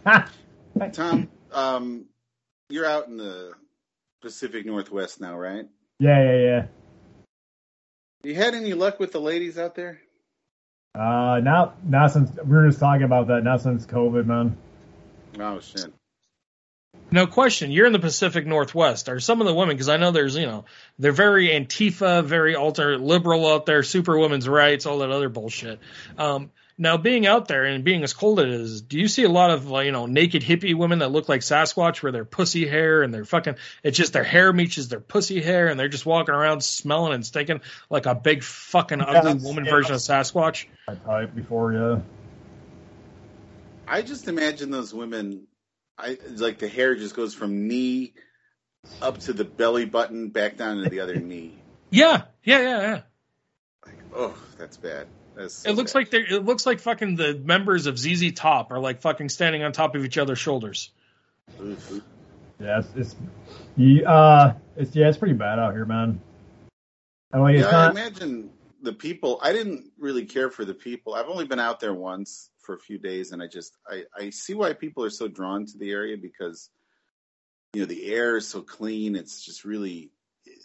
[0.93, 2.07] Tom, um,
[2.69, 3.53] you're out in the
[4.21, 5.67] Pacific Northwest now, right?
[5.99, 6.67] Yeah, yeah, yeah.
[8.23, 10.01] You had any luck with the ladies out there?
[10.95, 13.45] Uh, not not since we were just talking about that.
[13.45, 14.57] Not since COVID, man.
[15.39, 15.93] Oh shit.
[17.11, 17.71] No question.
[17.71, 19.09] You're in the Pacific Northwest.
[19.09, 19.77] Are some of the women?
[19.77, 20.67] Because I know there's, you know,
[20.99, 25.79] they're very Antifa, very alternate liberal out there, super women's rights, all that other bullshit.
[26.19, 26.51] Um,
[26.81, 29.29] now, being out there and being as cold as it is, do you see a
[29.29, 33.03] lot of, you know, naked hippie women that look like Sasquatch, where their pussy hair
[33.03, 36.35] and their fucking, it's just their hair meets their pussy hair, and they're just walking
[36.35, 39.73] around smelling and stinking like a big fucking ugly Yes, woman yes.
[39.73, 40.67] version of Sasquatch?
[40.87, 42.01] I typed before, yeah.
[43.89, 45.49] I just imagine those women.
[45.99, 48.13] I like the hair just goes from knee
[49.03, 51.59] up to the belly button, back down to the other knee.
[51.91, 53.93] Yeah, yeah, yeah, yeah.
[54.15, 55.09] Oh, that's bad.
[55.39, 55.99] That's so It looks bad.
[56.01, 59.63] like they're, it looks like fucking the members of ZZ Top are like fucking standing
[59.63, 60.91] on top of each other's shoulders.
[61.63, 62.03] Oof.
[62.61, 63.17] Yeah, it's, it's
[63.77, 66.21] you, uh, it's yeah, it's pretty bad out here, man.
[67.33, 67.91] And like, it's Yeah, I not.
[67.93, 68.51] imagine
[68.83, 69.39] the people.
[69.43, 71.15] I didn't really care for the people.
[71.15, 74.31] I've only been out there once for a few days, and I just I, I
[74.31, 76.69] see why people are so drawn to the area because
[77.75, 79.15] you know the air is so clean.
[79.15, 80.11] It's just really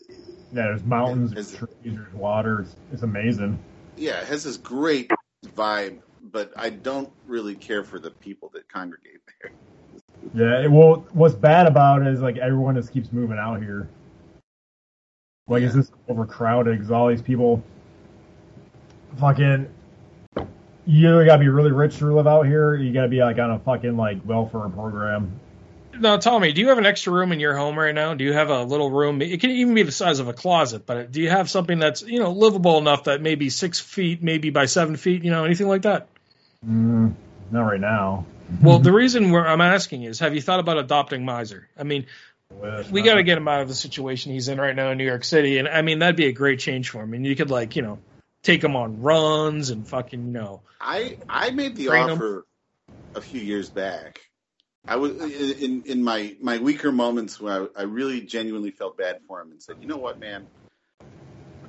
[0.09, 2.61] Yeah, there's mountains, there's trees, there's water.
[2.61, 3.59] It's, it's amazing.
[3.97, 5.11] Yeah, it has this great
[5.55, 5.99] vibe.
[6.31, 9.51] But I don't really care for the people that congregate there.
[10.33, 13.89] Yeah, it, well, what's bad about it is like everyone just keeps moving out here.
[15.47, 15.81] Like it's Yeah.
[15.81, 17.61] just overcrowded because all these people,
[19.17, 19.67] fucking,
[20.85, 22.69] you either gotta be really rich to live out here.
[22.69, 25.37] Or you gotta be like on a fucking like welfare program.
[25.99, 28.13] Now, Tommy, do you have an extra room in your home right now?
[28.13, 29.21] Do you have a little room?
[29.21, 32.01] It can even be the size of a closet, but do you have something that's
[32.01, 35.67] you know livable enough that maybe six feet, maybe by seven feet, you know, anything
[35.67, 36.07] like that?
[36.67, 37.13] Mm,
[37.51, 38.25] not right now.
[38.61, 41.67] Well, the reason where I'm asking is, have you thought about adopting Miser?
[41.77, 42.05] I mean,
[42.49, 44.97] Wish, we got to get him out of the situation he's in right now in
[44.97, 47.13] New York City, and I mean that'd be a great change for him.
[47.13, 47.99] And you could like you know
[48.41, 52.17] take him on runs and fucking you know I I made the Train 'em.
[52.17, 52.45] offer
[53.15, 54.21] a few years back.
[54.85, 59.21] I was in in my my weaker moments where I, I really genuinely felt bad
[59.27, 60.45] for him and said, you know what, man,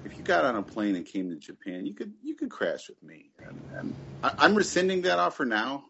[0.04, 2.88] if you got on a plane and came to Japan, you could you could crash
[2.88, 3.30] with me.
[3.46, 5.84] And, and I, I'm rescinding that offer now.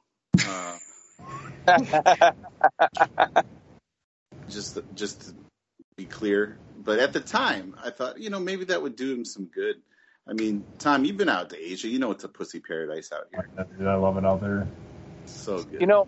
[0.47, 0.77] Uh,
[4.51, 5.35] just just to
[5.97, 9.25] be clear, but at the time, I thought you know maybe that would do him
[9.25, 9.77] some good.
[10.29, 11.89] I mean, Tom, you've been out to Asia.
[11.89, 13.49] You know it's a pussy paradise out here.
[13.89, 14.67] I love it out there.
[15.25, 15.81] So good.
[15.81, 16.07] You know,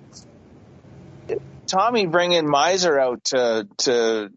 [1.67, 4.31] Tommy bringing Miser out to to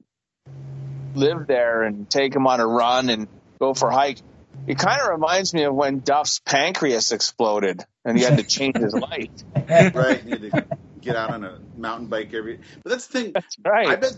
[1.16, 3.28] live there and take him on a run and
[3.60, 4.20] go for a hike.
[4.68, 8.78] It kind of reminds me of when Duff's pancreas exploded and he had to change
[8.78, 9.30] his life.
[9.56, 10.22] right?
[10.22, 10.66] he had to
[11.02, 12.60] get out on a mountain bike every.
[12.84, 13.32] But that's the thing.
[13.34, 14.16] That's I bet.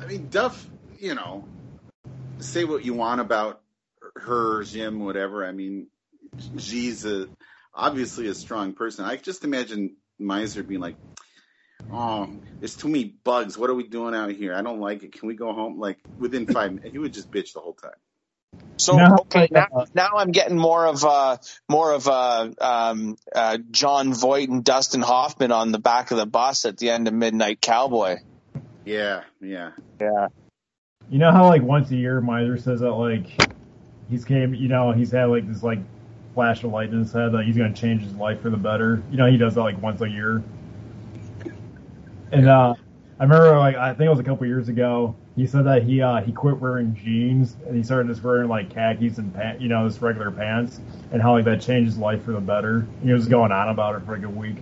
[0.00, 0.68] I mean, Duff.
[0.98, 1.44] You know,
[2.38, 3.60] say what you want about
[4.16, 5.44] her, Jim, whatever.
[5.44, 5.88] I mean,
[6.58, 7.26] she's a
[7.74, 9.04] obviously a strong person.
[9.04, 10.96] I just imagine Miser being like,
[11.92, 13.58] "Oh, there's too many bugs.
[13.58, 14.54] What are we doing out here?
[14.54, 15.12] I don't like it.
[15.12, 17.92] Can we go home?" Like within five minutes, he would just bitch the whole time.
[18.76, 21.36] So No, okay, now, now I'm getting more of uh
[21.68, 26.26] more of uh, um, uh, Jon Voight and Dustin Hoffman on the back of the
[26.26, 28.18] bus at the end of Midnight Cowboy.
[28.84, 29.72] Yeah, yeah.
[30.00, 30.28] Yeah.
[31.10, 33.26] You know how like once a year Miser says that like
[34.10, 35.78] he's came, you know, he's had like this like
[36.34, 39.02] flash of light in his head that he's gonna change his life for the better.
[39.10, 40.42] You know, he does that like once a year.
[42.32, 42.74] And uh,
[43.20, 45.14] I remember, like, I think it was a couple years ago.
[45.36, 48.70] He said that he uh, he quit wearing jeans and he started just wearing like
[48.74, 50.78] khakis and pants, you know, just regular pants,
[51.10, 52.78] and how like that changed his life for the better.
[52.80, 54.56] And he was going on about it for like a week.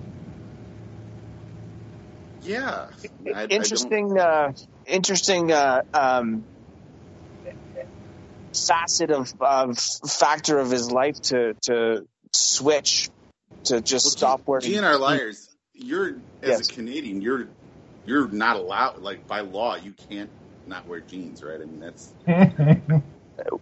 [2.42, 2.86] Yeah.
[3.26, 4.52] I- I interesting, uh,
[4.86, 6.44] interesting uh, um,
[8.54, 13.10] facet of, of factor of his life to to switch
[13.64, 14.64] to just Well, stop wearing.
[14.64, 15.48] GNR liars.
[15.74, 16.08] You're
[16.42, 16.68] as Yes.
[16.70, 17.48] a Canadian, you're
[18.06, 18.98] you're not allowed.
[18.98, 20.30] Like by law, you can't
[20.66, 21.60] not wear jeans, right?
[21.60, 22.12] I mean, that's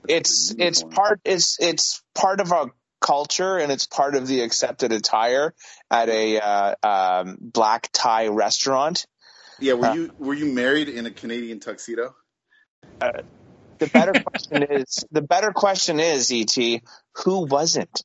[0.08, 0.90] It's it's uniform.
[0.90, 2.70] part it's it's part of our
[3.00, 5.54] culture and it's part of the accepted attire
[5.90, 9.06] at a uh, um, black tie restaurant.
[9.60, 9.74] yeah.
[9.74, 12.14] Were Uh, you were you married in a Canadian tuxedo?
[13.00, 16.82] The better question is the better question is et
[17.24, 18.02] who wasn't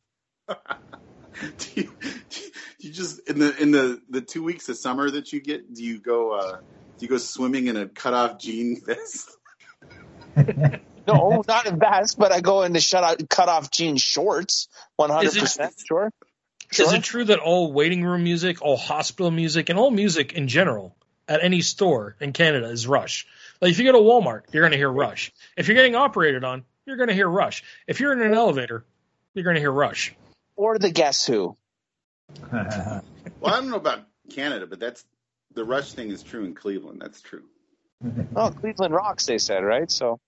[1.58, 1.92] do you,
[2.30, 2.52] do you
[2.92, 5.74] just in the in the the two weeks of summer that you get?
[5.74, 9.30] Do you go uh do you go swimming in a cut off jean vest?
[11.08, 15.10] no not in vest but I go into shut out cut off jean shorts one
[15.10, 16.12] hundred percent sure.
[16.72, 20.48] Is it true that all waiting room music, all hospital music, and all music in
[20.48, 20.96] general
[21.28, 23.28] at any store in Canada is Rush?
[23.62, 25.32] Like if you go to Walmart, you're going to hear Rush.
[25.56, 27.64] If you're getting operated on, you're going to hear Rush.
[27.86, 28.86] If you're in an elevator,
[29.34, 30.16] you're going to hear Rush.
[30.56, 31.56] or the guess who
[33.40, 35.04] Well, I don't know about Canada, but that's
[35.54, 37.02] the rush thing is true in Cleveland.
[37.02, 37.44] That's true.
[38.36, 40.20] oh Cleveland rocks they said right so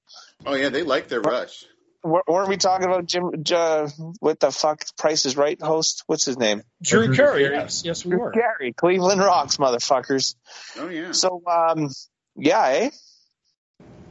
[0.46, 1.66] Oh yeah, they like their rush.
[2.04, 3.90] Wer- weren't we talking about Jim uh,
[4.20, 7.56] what the fuck Price is Right host what's his name Drew Drew Carey, Carey.
[7.56, 8.32] yes, yes, we were.
[8.32, 10.36] Gary Cleveland rocks motherfuckers
[10.78, 11.90] Oh yeah, so um
[12.36, 12.90] yeah eh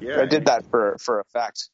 [0.01, 0.20] yeah.
[0.20, 1.69] I did that for for a fact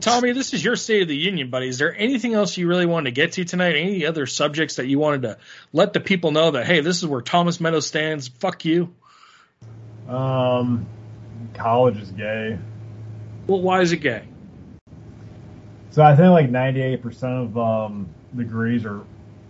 [0.00, 1.68] Tommy, this is your State of the Union, buddy.
[1.68, 3.76] Is there anything else you really wanted to get to tonight?
[3.76, 5.38] Any other subjects that you wanted to
[5.72, 8.28] let the people know that hey, this is where Thomas Meadows stands?
[8.28, 8.94] Fuck you.
[10.08, 10.86] um,
[11.54, 12.58] college is gay.
[13.46, 14.22] Well, why is it gay?
[15.90, 19.02] So I think like 98% of um, degrees are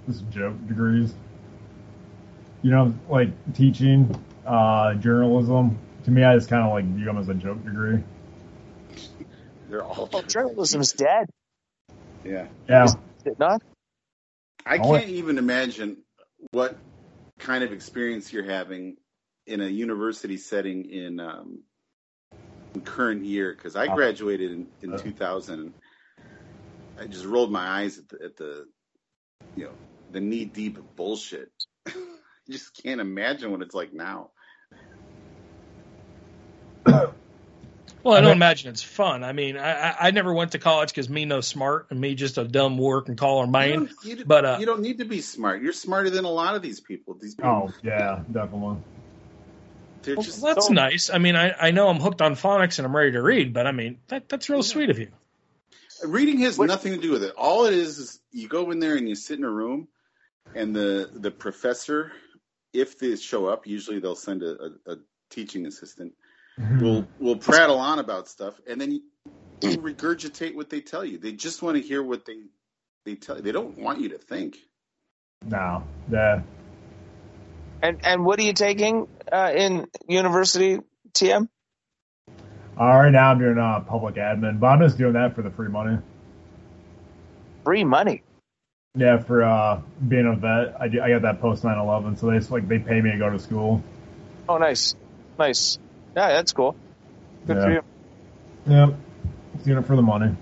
[0.08, 1.14] just joke degrees.
[2.62, 4.14] You know, like teaching,
[4.46, 5.78] uh, journalism.
[6.04, 8.02] To me, I just kind of like view them as a joke degree.
[9.72, 11.30] They're all well journalism's dead
[12.26, 12.84] Yeah, Yeah.
[12.84, 13.62] is it not
[14.66, 15.96] I can't even imagine
[16.50, 16.78] what
[17.38, 18.96] kind of experience you're having
[19.46, 21.62] in a university setting in um,
[22.74, 24.98] in current year because I graduated in, in Uh.
[24.98, 25.72] 2000.
[27.00, 28.66] I just rolled my eyes at the, at the
[29.56, 29.72] you know
[30.10, 31.50] the knee deep bullshit.
[31.88, 31.92] I
[32.50, 34.32] just can't imagine what it's like now.
[38.04, 39.22] Well, I I don't mean- imagine it's fun.
[39.22, 42.14] I mean, I, I, I never went to college because me no smart and me
[42.14, 43.90] just a dumb work and call or You mind.
[44.02, 45.62] you, But uh, you don't need to be smart.
[45.62, 47.14] You're smarter than a lot of these people.
[47.14, 48.78] These people, Oh, yeah, definitely.
[50.06, 51.10] well, that's so- nice.
[51.10, 53.66] I mean, I, I know I'm hooked on phonics and I'm ready to read, but
[53.66, 55.08] I mean, that that's real sweet of you.
[56.04, 57.32] Reading has What- nothing to do with it.
[57.36, 59.86] All it is is you go in there and you sit in a room,
[60.56, 62.10] and the the professor,
[62.72, 64.56] if they show up, usually they'll send a,
[64.86, 64.96] a, a
[65.30, 66.12] teaching assistant.
[66.58, 69.02] Will will prattle on about stuff, and then you,
[69.62, 71.18] you regurgitate what they tell you.
[71.18, 72.38] They just want to hear what they
[73.04, 73.42] they tell you.
[73.42, 74.58] They don't want you to think.
[75.44, 76.42] No, yeah.
[77.82, 80.78] and and what are you taking uh, in university
[81.12, 81.48] TM
[82.78, 85.50] Uh, right now I'm doing uh, public admin, but I'm just doing that for the
[85.50, 85.98] free money.
[87.64, 88.22] free money
[88.94, 92.38] Yeah, for uh, being a vet, I, do, I got that post 9/11, so they
[92.38, 93.82] just, like they pay me to go to school.
[94.48, 94.94] oh nice
[95.38, 95.78] nice
[96.16, 96.76] yeah that's cool
[97.46, 97.82] good for you
[98.66, 98.94] Yep,
[99.64, 100.34] doing it for the money.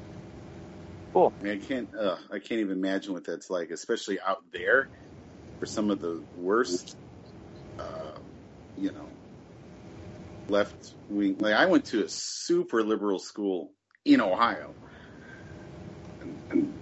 [1.12, 1.32] Cool.
[1.40, 4.90] I, mean, I can't uh, I can't even imagine what that's like, especially out there
[5.58, 6.96] for some of the worst,
[7.78, 8.18] uh,
[8.76, 9.08] you know,
[10.48, 11.36] left wing.
[11.40, 13.72] Like I went to a super liberal school
[14.04, 14.74] in Ohio,
[16.20, 16.74] and, and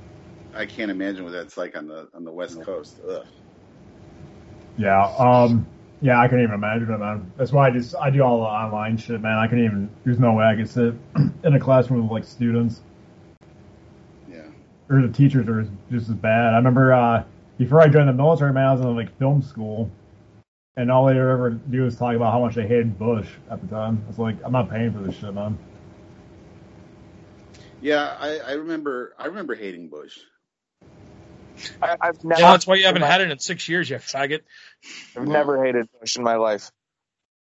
[0.55, 3.01] I can't imagine what that's like on the on the West Coast.
[3.09, 3.23] Ugh.
[4.77, 5.67] Yeah, um,
[6.01, 7.33] yeah, I couldn't even imagine it, man.
[7.37, 9.39] That's why I just I do all the online shit, man.
[9.39, 9.91] I couldn't even.
[10.05, 10.95] There's no way I could sit
[11.45, 12.83] in a classroom with like students
[14.27, 14.51] Yeah,
[14.91, 16.55] or the teachers are just as bad.
[16.55, 17.25] I remember uh,
[17.59, 19.91] before I joined the military, man, I was in like film school,
[20.77, 23.61] and all they would ever do is talk about how much they hated Bush at
[23.61, 24.05] the time.
[24.09, 25.59] It's like I'm not paying for this shit, man.
[27.81, 28.17] yeah.
[28.19, 30.19] I, I remember I remember hating Bush.
[31.83, 34.41] I, I've never Yeah, that's why you haven't had it in six years, you faggot.
[35.17, 36.71] I've never hated Bush in my life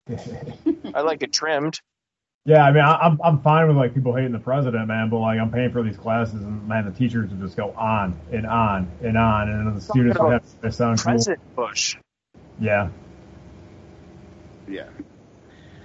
[0.95, 1.81] I like it trimmed
[2.45, 5.19] Yeah, I mean, I, I'm I'm fine with like people hating the president, man, but
[5.19, 8.47] like I'm paying for these classes, and man, the teachers would just go on and
[8.47, 11.13] on and on, and then the students would have to sound cool.
[11.13, 11.97] President Bush
[12.59, 12.89] Yeah,
[14.69, 14.89] Yeah.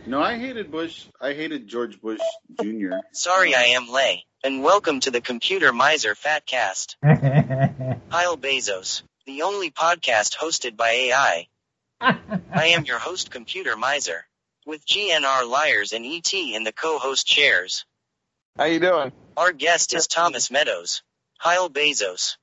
[0.08, 1.08] No, I hated Bush.
[1.20, 2.20] I hated George Bush
[2.62, 2.98] Jr.
[3.12, 6.98] Sorry I am lay, and welcome to the Computer Miser Fatcast.
[8.12, 11.48] Kyle Bezos, the only podcast hosted by AI.
[12.00, 14.28] I am your host, Computer Miser,
[14.64, 17.86] with GNR Liars and ET in the co-host chairs.
[18.56, 19.14] How you doing?
[19.36, 21.02] Our guest is Thomas Meadows,
[21.42, 22.38] Kyle Bezos.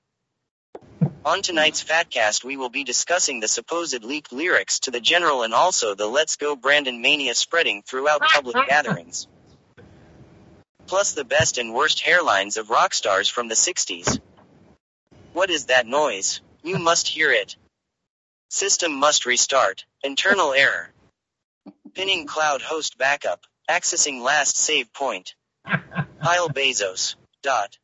[1.24, 5.54] On tonight's Fatcast, we will be discussing the supposed leaked lyrics to the general and
[5.54, 9.28] also the Let's Go Brandon mania spreading throughout public gatherings.
[10.92, 14.20] Plus the best and worst hairlines of rock stars from the 60s.
[15.32, 16.42] What is that noise?
[16.62, 17.56] You must hear it.
[18.50, 19.86] System must restart.
[20.04, 20.90] Internal error.
[21.94, 23.40] Pinning cloud host backup.
[23.70, 25.34] Accessing last save point.
[25.64, 27.14] Kyle Bezos.
[27.42, 27.78] Dot.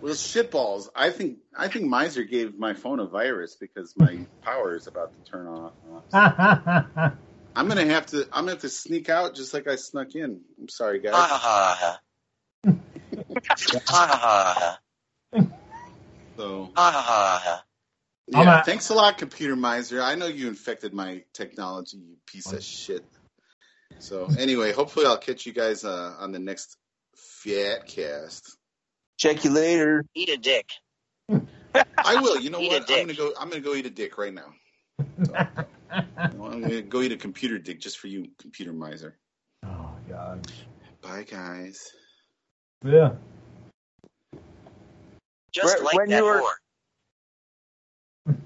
[0.00, 0.90] Well, shitballs.
[0.94, 5.10] I think I think Miser gave my phone a virus because my power is about
[5.12, 5.72] to turn
[6.12, 7.14] off.
[7.56, 8.24] I'm gonna have to.
[8.32, 10.42] I'm gonna have to sneak out just like I snuck in.
[10.60, 11.14] I'm sorry, guys.
[11.14, 12.00] Ha ha ha ha.
[13.88, 14.78] Ha ha ha
[15.32, 15.40] ha.
[16.36, 17.64] So Ha ha ha ha.
[18.28, 20.02] yeah, a- thanks a lot, Computer Miser.
[20.02, 23.02] I know you infected my technology, you piece of shit.
[23.98, 26.76] So anyway, hopefully I'll catch you guys uh, on the next
[27.16, 28.42] Fatcast.
[29.16, 30.04] Check you later.
[30.14, 30.68] Eat a dick.
[32.04, 32.38] I will.
[32.38, 32.90] You know Eat what?
[32.90, 33.32] I'm gonna go.
[33.40, 34.52] I'm gonna go eat a dick right now.
[35.24, 35.34] So,
[36.16, 39.16] I'm gonna go eat a computer dick just for you, Computer Miser.
[39.64, 40.46] oh god.
[41.02, 41.90] Bye, guys.
[42.84, 43.12] Yeah.
[45.52, 48.36] Just When- like when that you were- whore.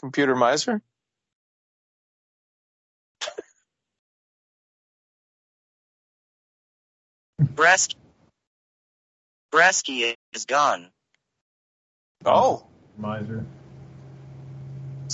[0.00, 0.82] Computer miser.
[7.42, 7.94] Brasky.
[9.52, 10.90] Brasky is gone.
[12.24, 12.66] Oh,
[12.98, 13.44] Miser.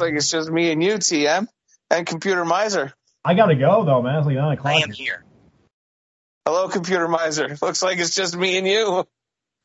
[0.01, 1.47] It's like it's just me and you, TM,
[1.91, 2.93] and Computer Miser.
[3.23, 4.17] I gotta go though, man.
[4.17, 4.75] It's like nine o'clock.
[4.75, 5.25] I am here.
[6.47, 7.57] Hello, Computer Miser.
[7.61, 8.87] Looks like it's just me and you.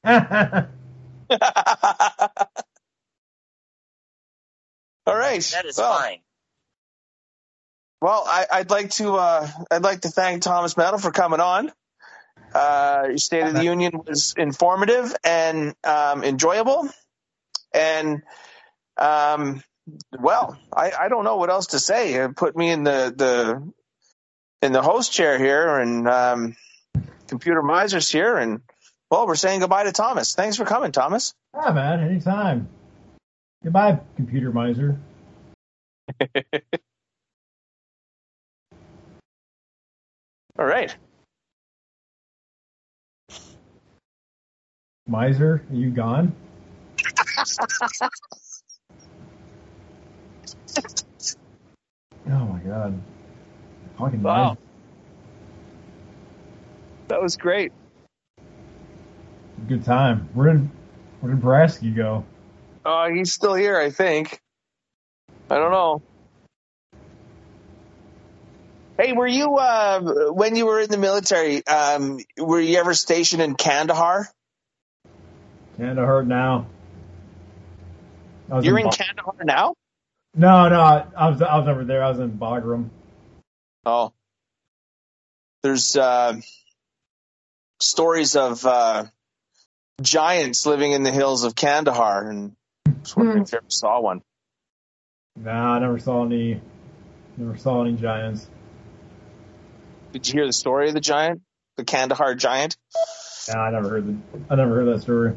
[0.06, 0.22] All
[5.08, 5.42] right.
[5.42, 6.20] That is well, fine.
[8.02, 11.72] Well, I, I'd like to uh, I'd like to thank Thomas Meadow for coming on.
[12.54, 16.90] Uh, your State of the Union was informative and um, enjoyable,
[17.74, 18.22] and
[18.98, 19.64] um,
[20.20, 22.14] well, I, I don't know what else to say.
[22.14, 23.72] It put me in the, the
[24.62, 26.56] in the host chair here, and um,
[27.28, 28.62] Computer Miser's here, and
[29.12, 30.34] well, we're saying goodbye to Thomas.
[30.34, 31.34] Thanks for coming, Thomas.
[31.54, 32.00] yeah, man.
[32.00, 32.68] Anytime.
[33.64, 35.00] Goodbye, computer miser.
[40.60, 40.96] All right.
[45.08, 46.36] Miser, are you gone?
[50.78, 53.02] oh my god.
[53.98, 54.58] Fucking Wow.
[57.08, 57.72] That was great.
[59.68, 60.30] Good time.
[60.34, 60.70] Where did
[61.22, 62.26] where did Brasky go?
[62.84, 64.40] Uh, he's still here, I think.
[65.50, 66.02] I don't know.
[68.98, 71.66] Hey, were you uh, when you were in the military?
[71.68, 74.30] Um, were you ever stationed in Kandahar?
[75.78, 76.68] Kinda hurt now.
[78.62, 79.74] You're in Ba- Kandahar now.
[80.36, 82.04] No, no, I I was I was over there.
[82.04, 82.90] I was in Bagram.
[83.86, 84.12] Oh,
[85.64, 86.40] there's uh,
[87.80, 89.06] stories of uh,
[90.02, 92.56] giants living in the hills of Kandahar, and
[92.86, 94.22] I was wondering if you ever saw one.
[95.38, 96.60] Nah, I never saw any
[97.38, 98.50] never saw any giants.
[100.12, 101.42] Did you hear the story of the giant,
[101.78, 102.76] the Kandahar giant?
[103.48, 104.18] Nah, I never heard the
[104.50, 105.36] I never heard that story.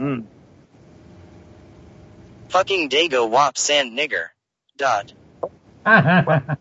[0.00, 0.24] Mm.
[2.56, 4.28] Fucking Dago Wop Sand Nigger.
[4.78, 5.12] Dot.
[5.84, 6.56] All right,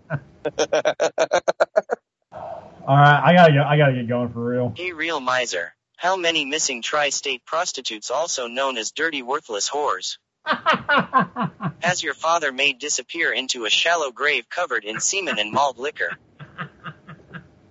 [3.24, 4.74] I gotta get I gotta get going for real.
[4.76, 5.74] Hey real miser.
[5.96, 10.18] How many missing tri-state prostitutes also known as dirty worthless whores?
[11.82, 16.18] Has your father made disappear into a shallow grave covered in semen and malt liquor?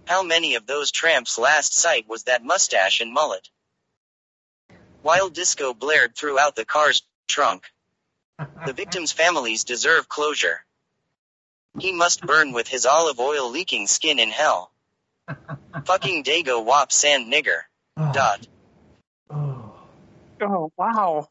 [0.06, 3.50] How many of those tramps' last sight was that mustache and mullet?
[5.02, 7.64] While disco blared throughout the car's trunk.
[8.38, 10.64] The victims' families deserve closure.
[11.78, 14.72] He must burn with his olive oil leaking skin in hell.
[15.84, 17.60] Fucking Dago Wop Sand Nigger.
[17.96, 18.46] Dot.
[19.30, 19.72] Oh.
[20.40, 21.28] Oh wow,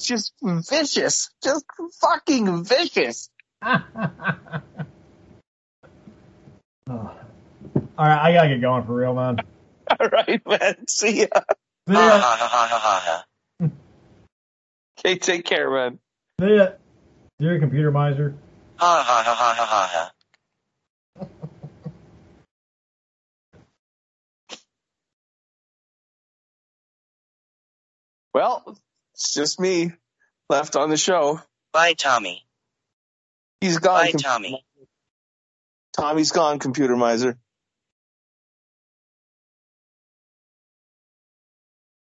[0.00, 1.64] just vicious, just
[2.00, 3.30] fucking vicious.
[3.62, 3.80] Oh.
[7.96, 9.36] All right, I gotta get going for real, man.
[10.00, 10.88] All right, man.
[10.88, 11.26] See ya.
[13.60, 13.70] See.
[14.98, 16.00] Okay, take care, man.
[16.40, 16.68] See ya.
[17.38, 18.34] You're a computer miser.
[18.76, 20.10] Ha ha ha ha ha ha
[21.20, 21.28] ha.
[28.32, 28.78] Well,
[29.14, 29.90] it's just me
[30.48, 31.40] left on the show.
[31.72, 32.46] Bye, Tommy.
[33.60, 34.04] He's gone.
[34.06, 34.64] Bye, com- Tommy.
[35.96, 37.36] Tommy's gone, computer miser.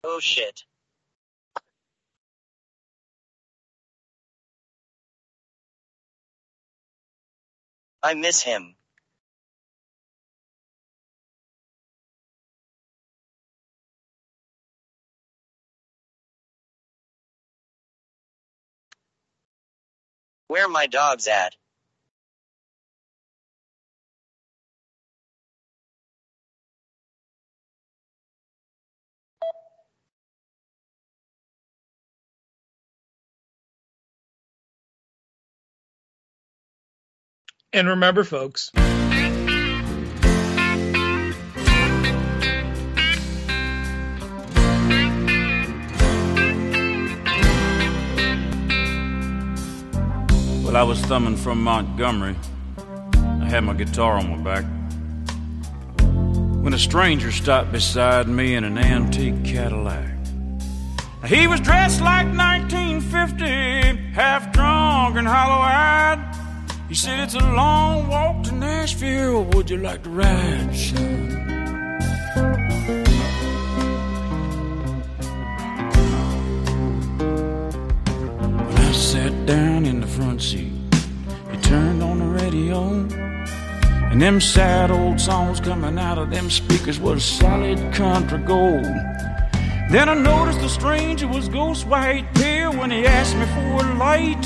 [0.05, 0.63] Oh shit.
[8.03, 8.77] I miss him.
[20.49, 21.57] Where my dogs at?
[37.73, 38.73] And remember, folks,
[50.65, 52.37] Well, I was thumbing from Montgomery.
[53.17, 54.65] I had my guitar on my back.
[56.63, 60.09] When a stranger stopped beside me in an antique Cadillac.
[61.27, 66.30] He was dressed like 1950, half drunk and hollow eyed.
[66.91, 69.45] He said, It's a long walk to Nashville.
[69.45, 71.29] Would you like to ride, son?
[78.67, 80.73] When I sat down in the front seat,
[81.53, 83.07] he turned on the radio.
[84.11, 88.83] And them sad old songs coming out of them speakers was solid country gold.
[89.93, 93.95] Then I noticed the stranger was ghost white pale when he asked me for a
[93.95, 94.45] light.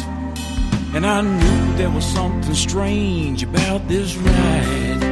[0.94, 5.02] And I knew there was something strange about this ride.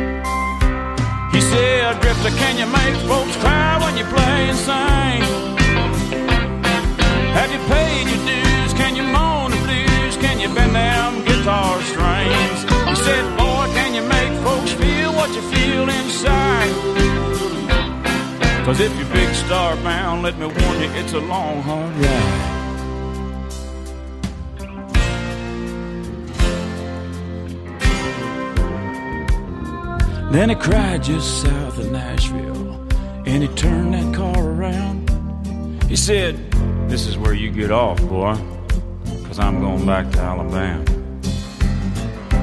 [1.32, 5.22] He said, Drifter, can you make folks cry when you play and sing?
[7.34, 8.72] Have you paid your dues?
[8.74, 10.16] Can you moan the blues?
[10.18, 12.62] Can you bend them guitar strings?
[12.90, 16.72] He said, Boy, can you make folks feel what you feel inside?
[18.64, 22.61] Cause if you're big star bound, let me warn you, it's a long, hard ride.
[30.32, 32.72] Then he cried just south of Nashville,
[33.26, 35.10] and he turned that car around.
[35.90, 36.50] He said,
[36.88, 38.34] This is where you get off, boy,
[39.26, 40.82] cause I'm going back to Alabama.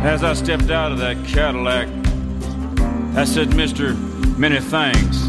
[0.03, 1.87] As I stepped out of that Cadillac,
[3.17, 3.95] I said, Mister,
[4.37, 5.25] many thanks.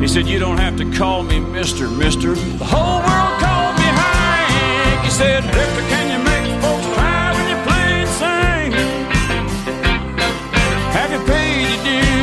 [0.00, 2.34] He said, You don't have to call me Mister, Mister.
[2.34, 5.04] The whole world called me Hank.
[5.04, 6.09] He said, Drifter, can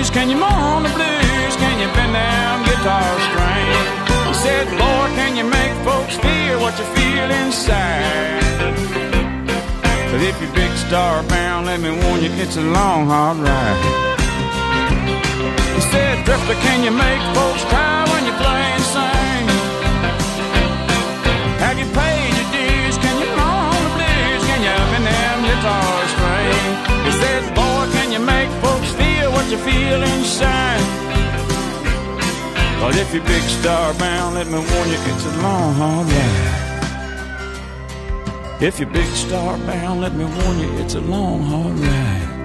[0.07, 0.15] dues?
[0.15, 1.55] Can you moan the blues?
[1.57, 3.87] Can you bend down guitar strings?
[4.27, 8.43] He said, Lord, can you make folks feel what you feel inside?
[10.11, 13.79] But if you're big star bound, let me warn you, it's a long, hard ride.
[15.75, 19.45] He said, Drifter, can you make folks cry when you play and sing?
[21.63, 22.97] Have you paid your dues?
[22.97, 24.41] Can you moan the blues?
[24.49, 26.77] Can you bend them guitar strings?
[27.05, 27.66] He said,
[29.51, 30.81] you feel inside?
[32.79, 36.63] Cause if you're big star bound, let me warn you, it's a long, hard ride.
[38.61, 42.36] If you're big star bound, let me warn you, it's a long, hard ride.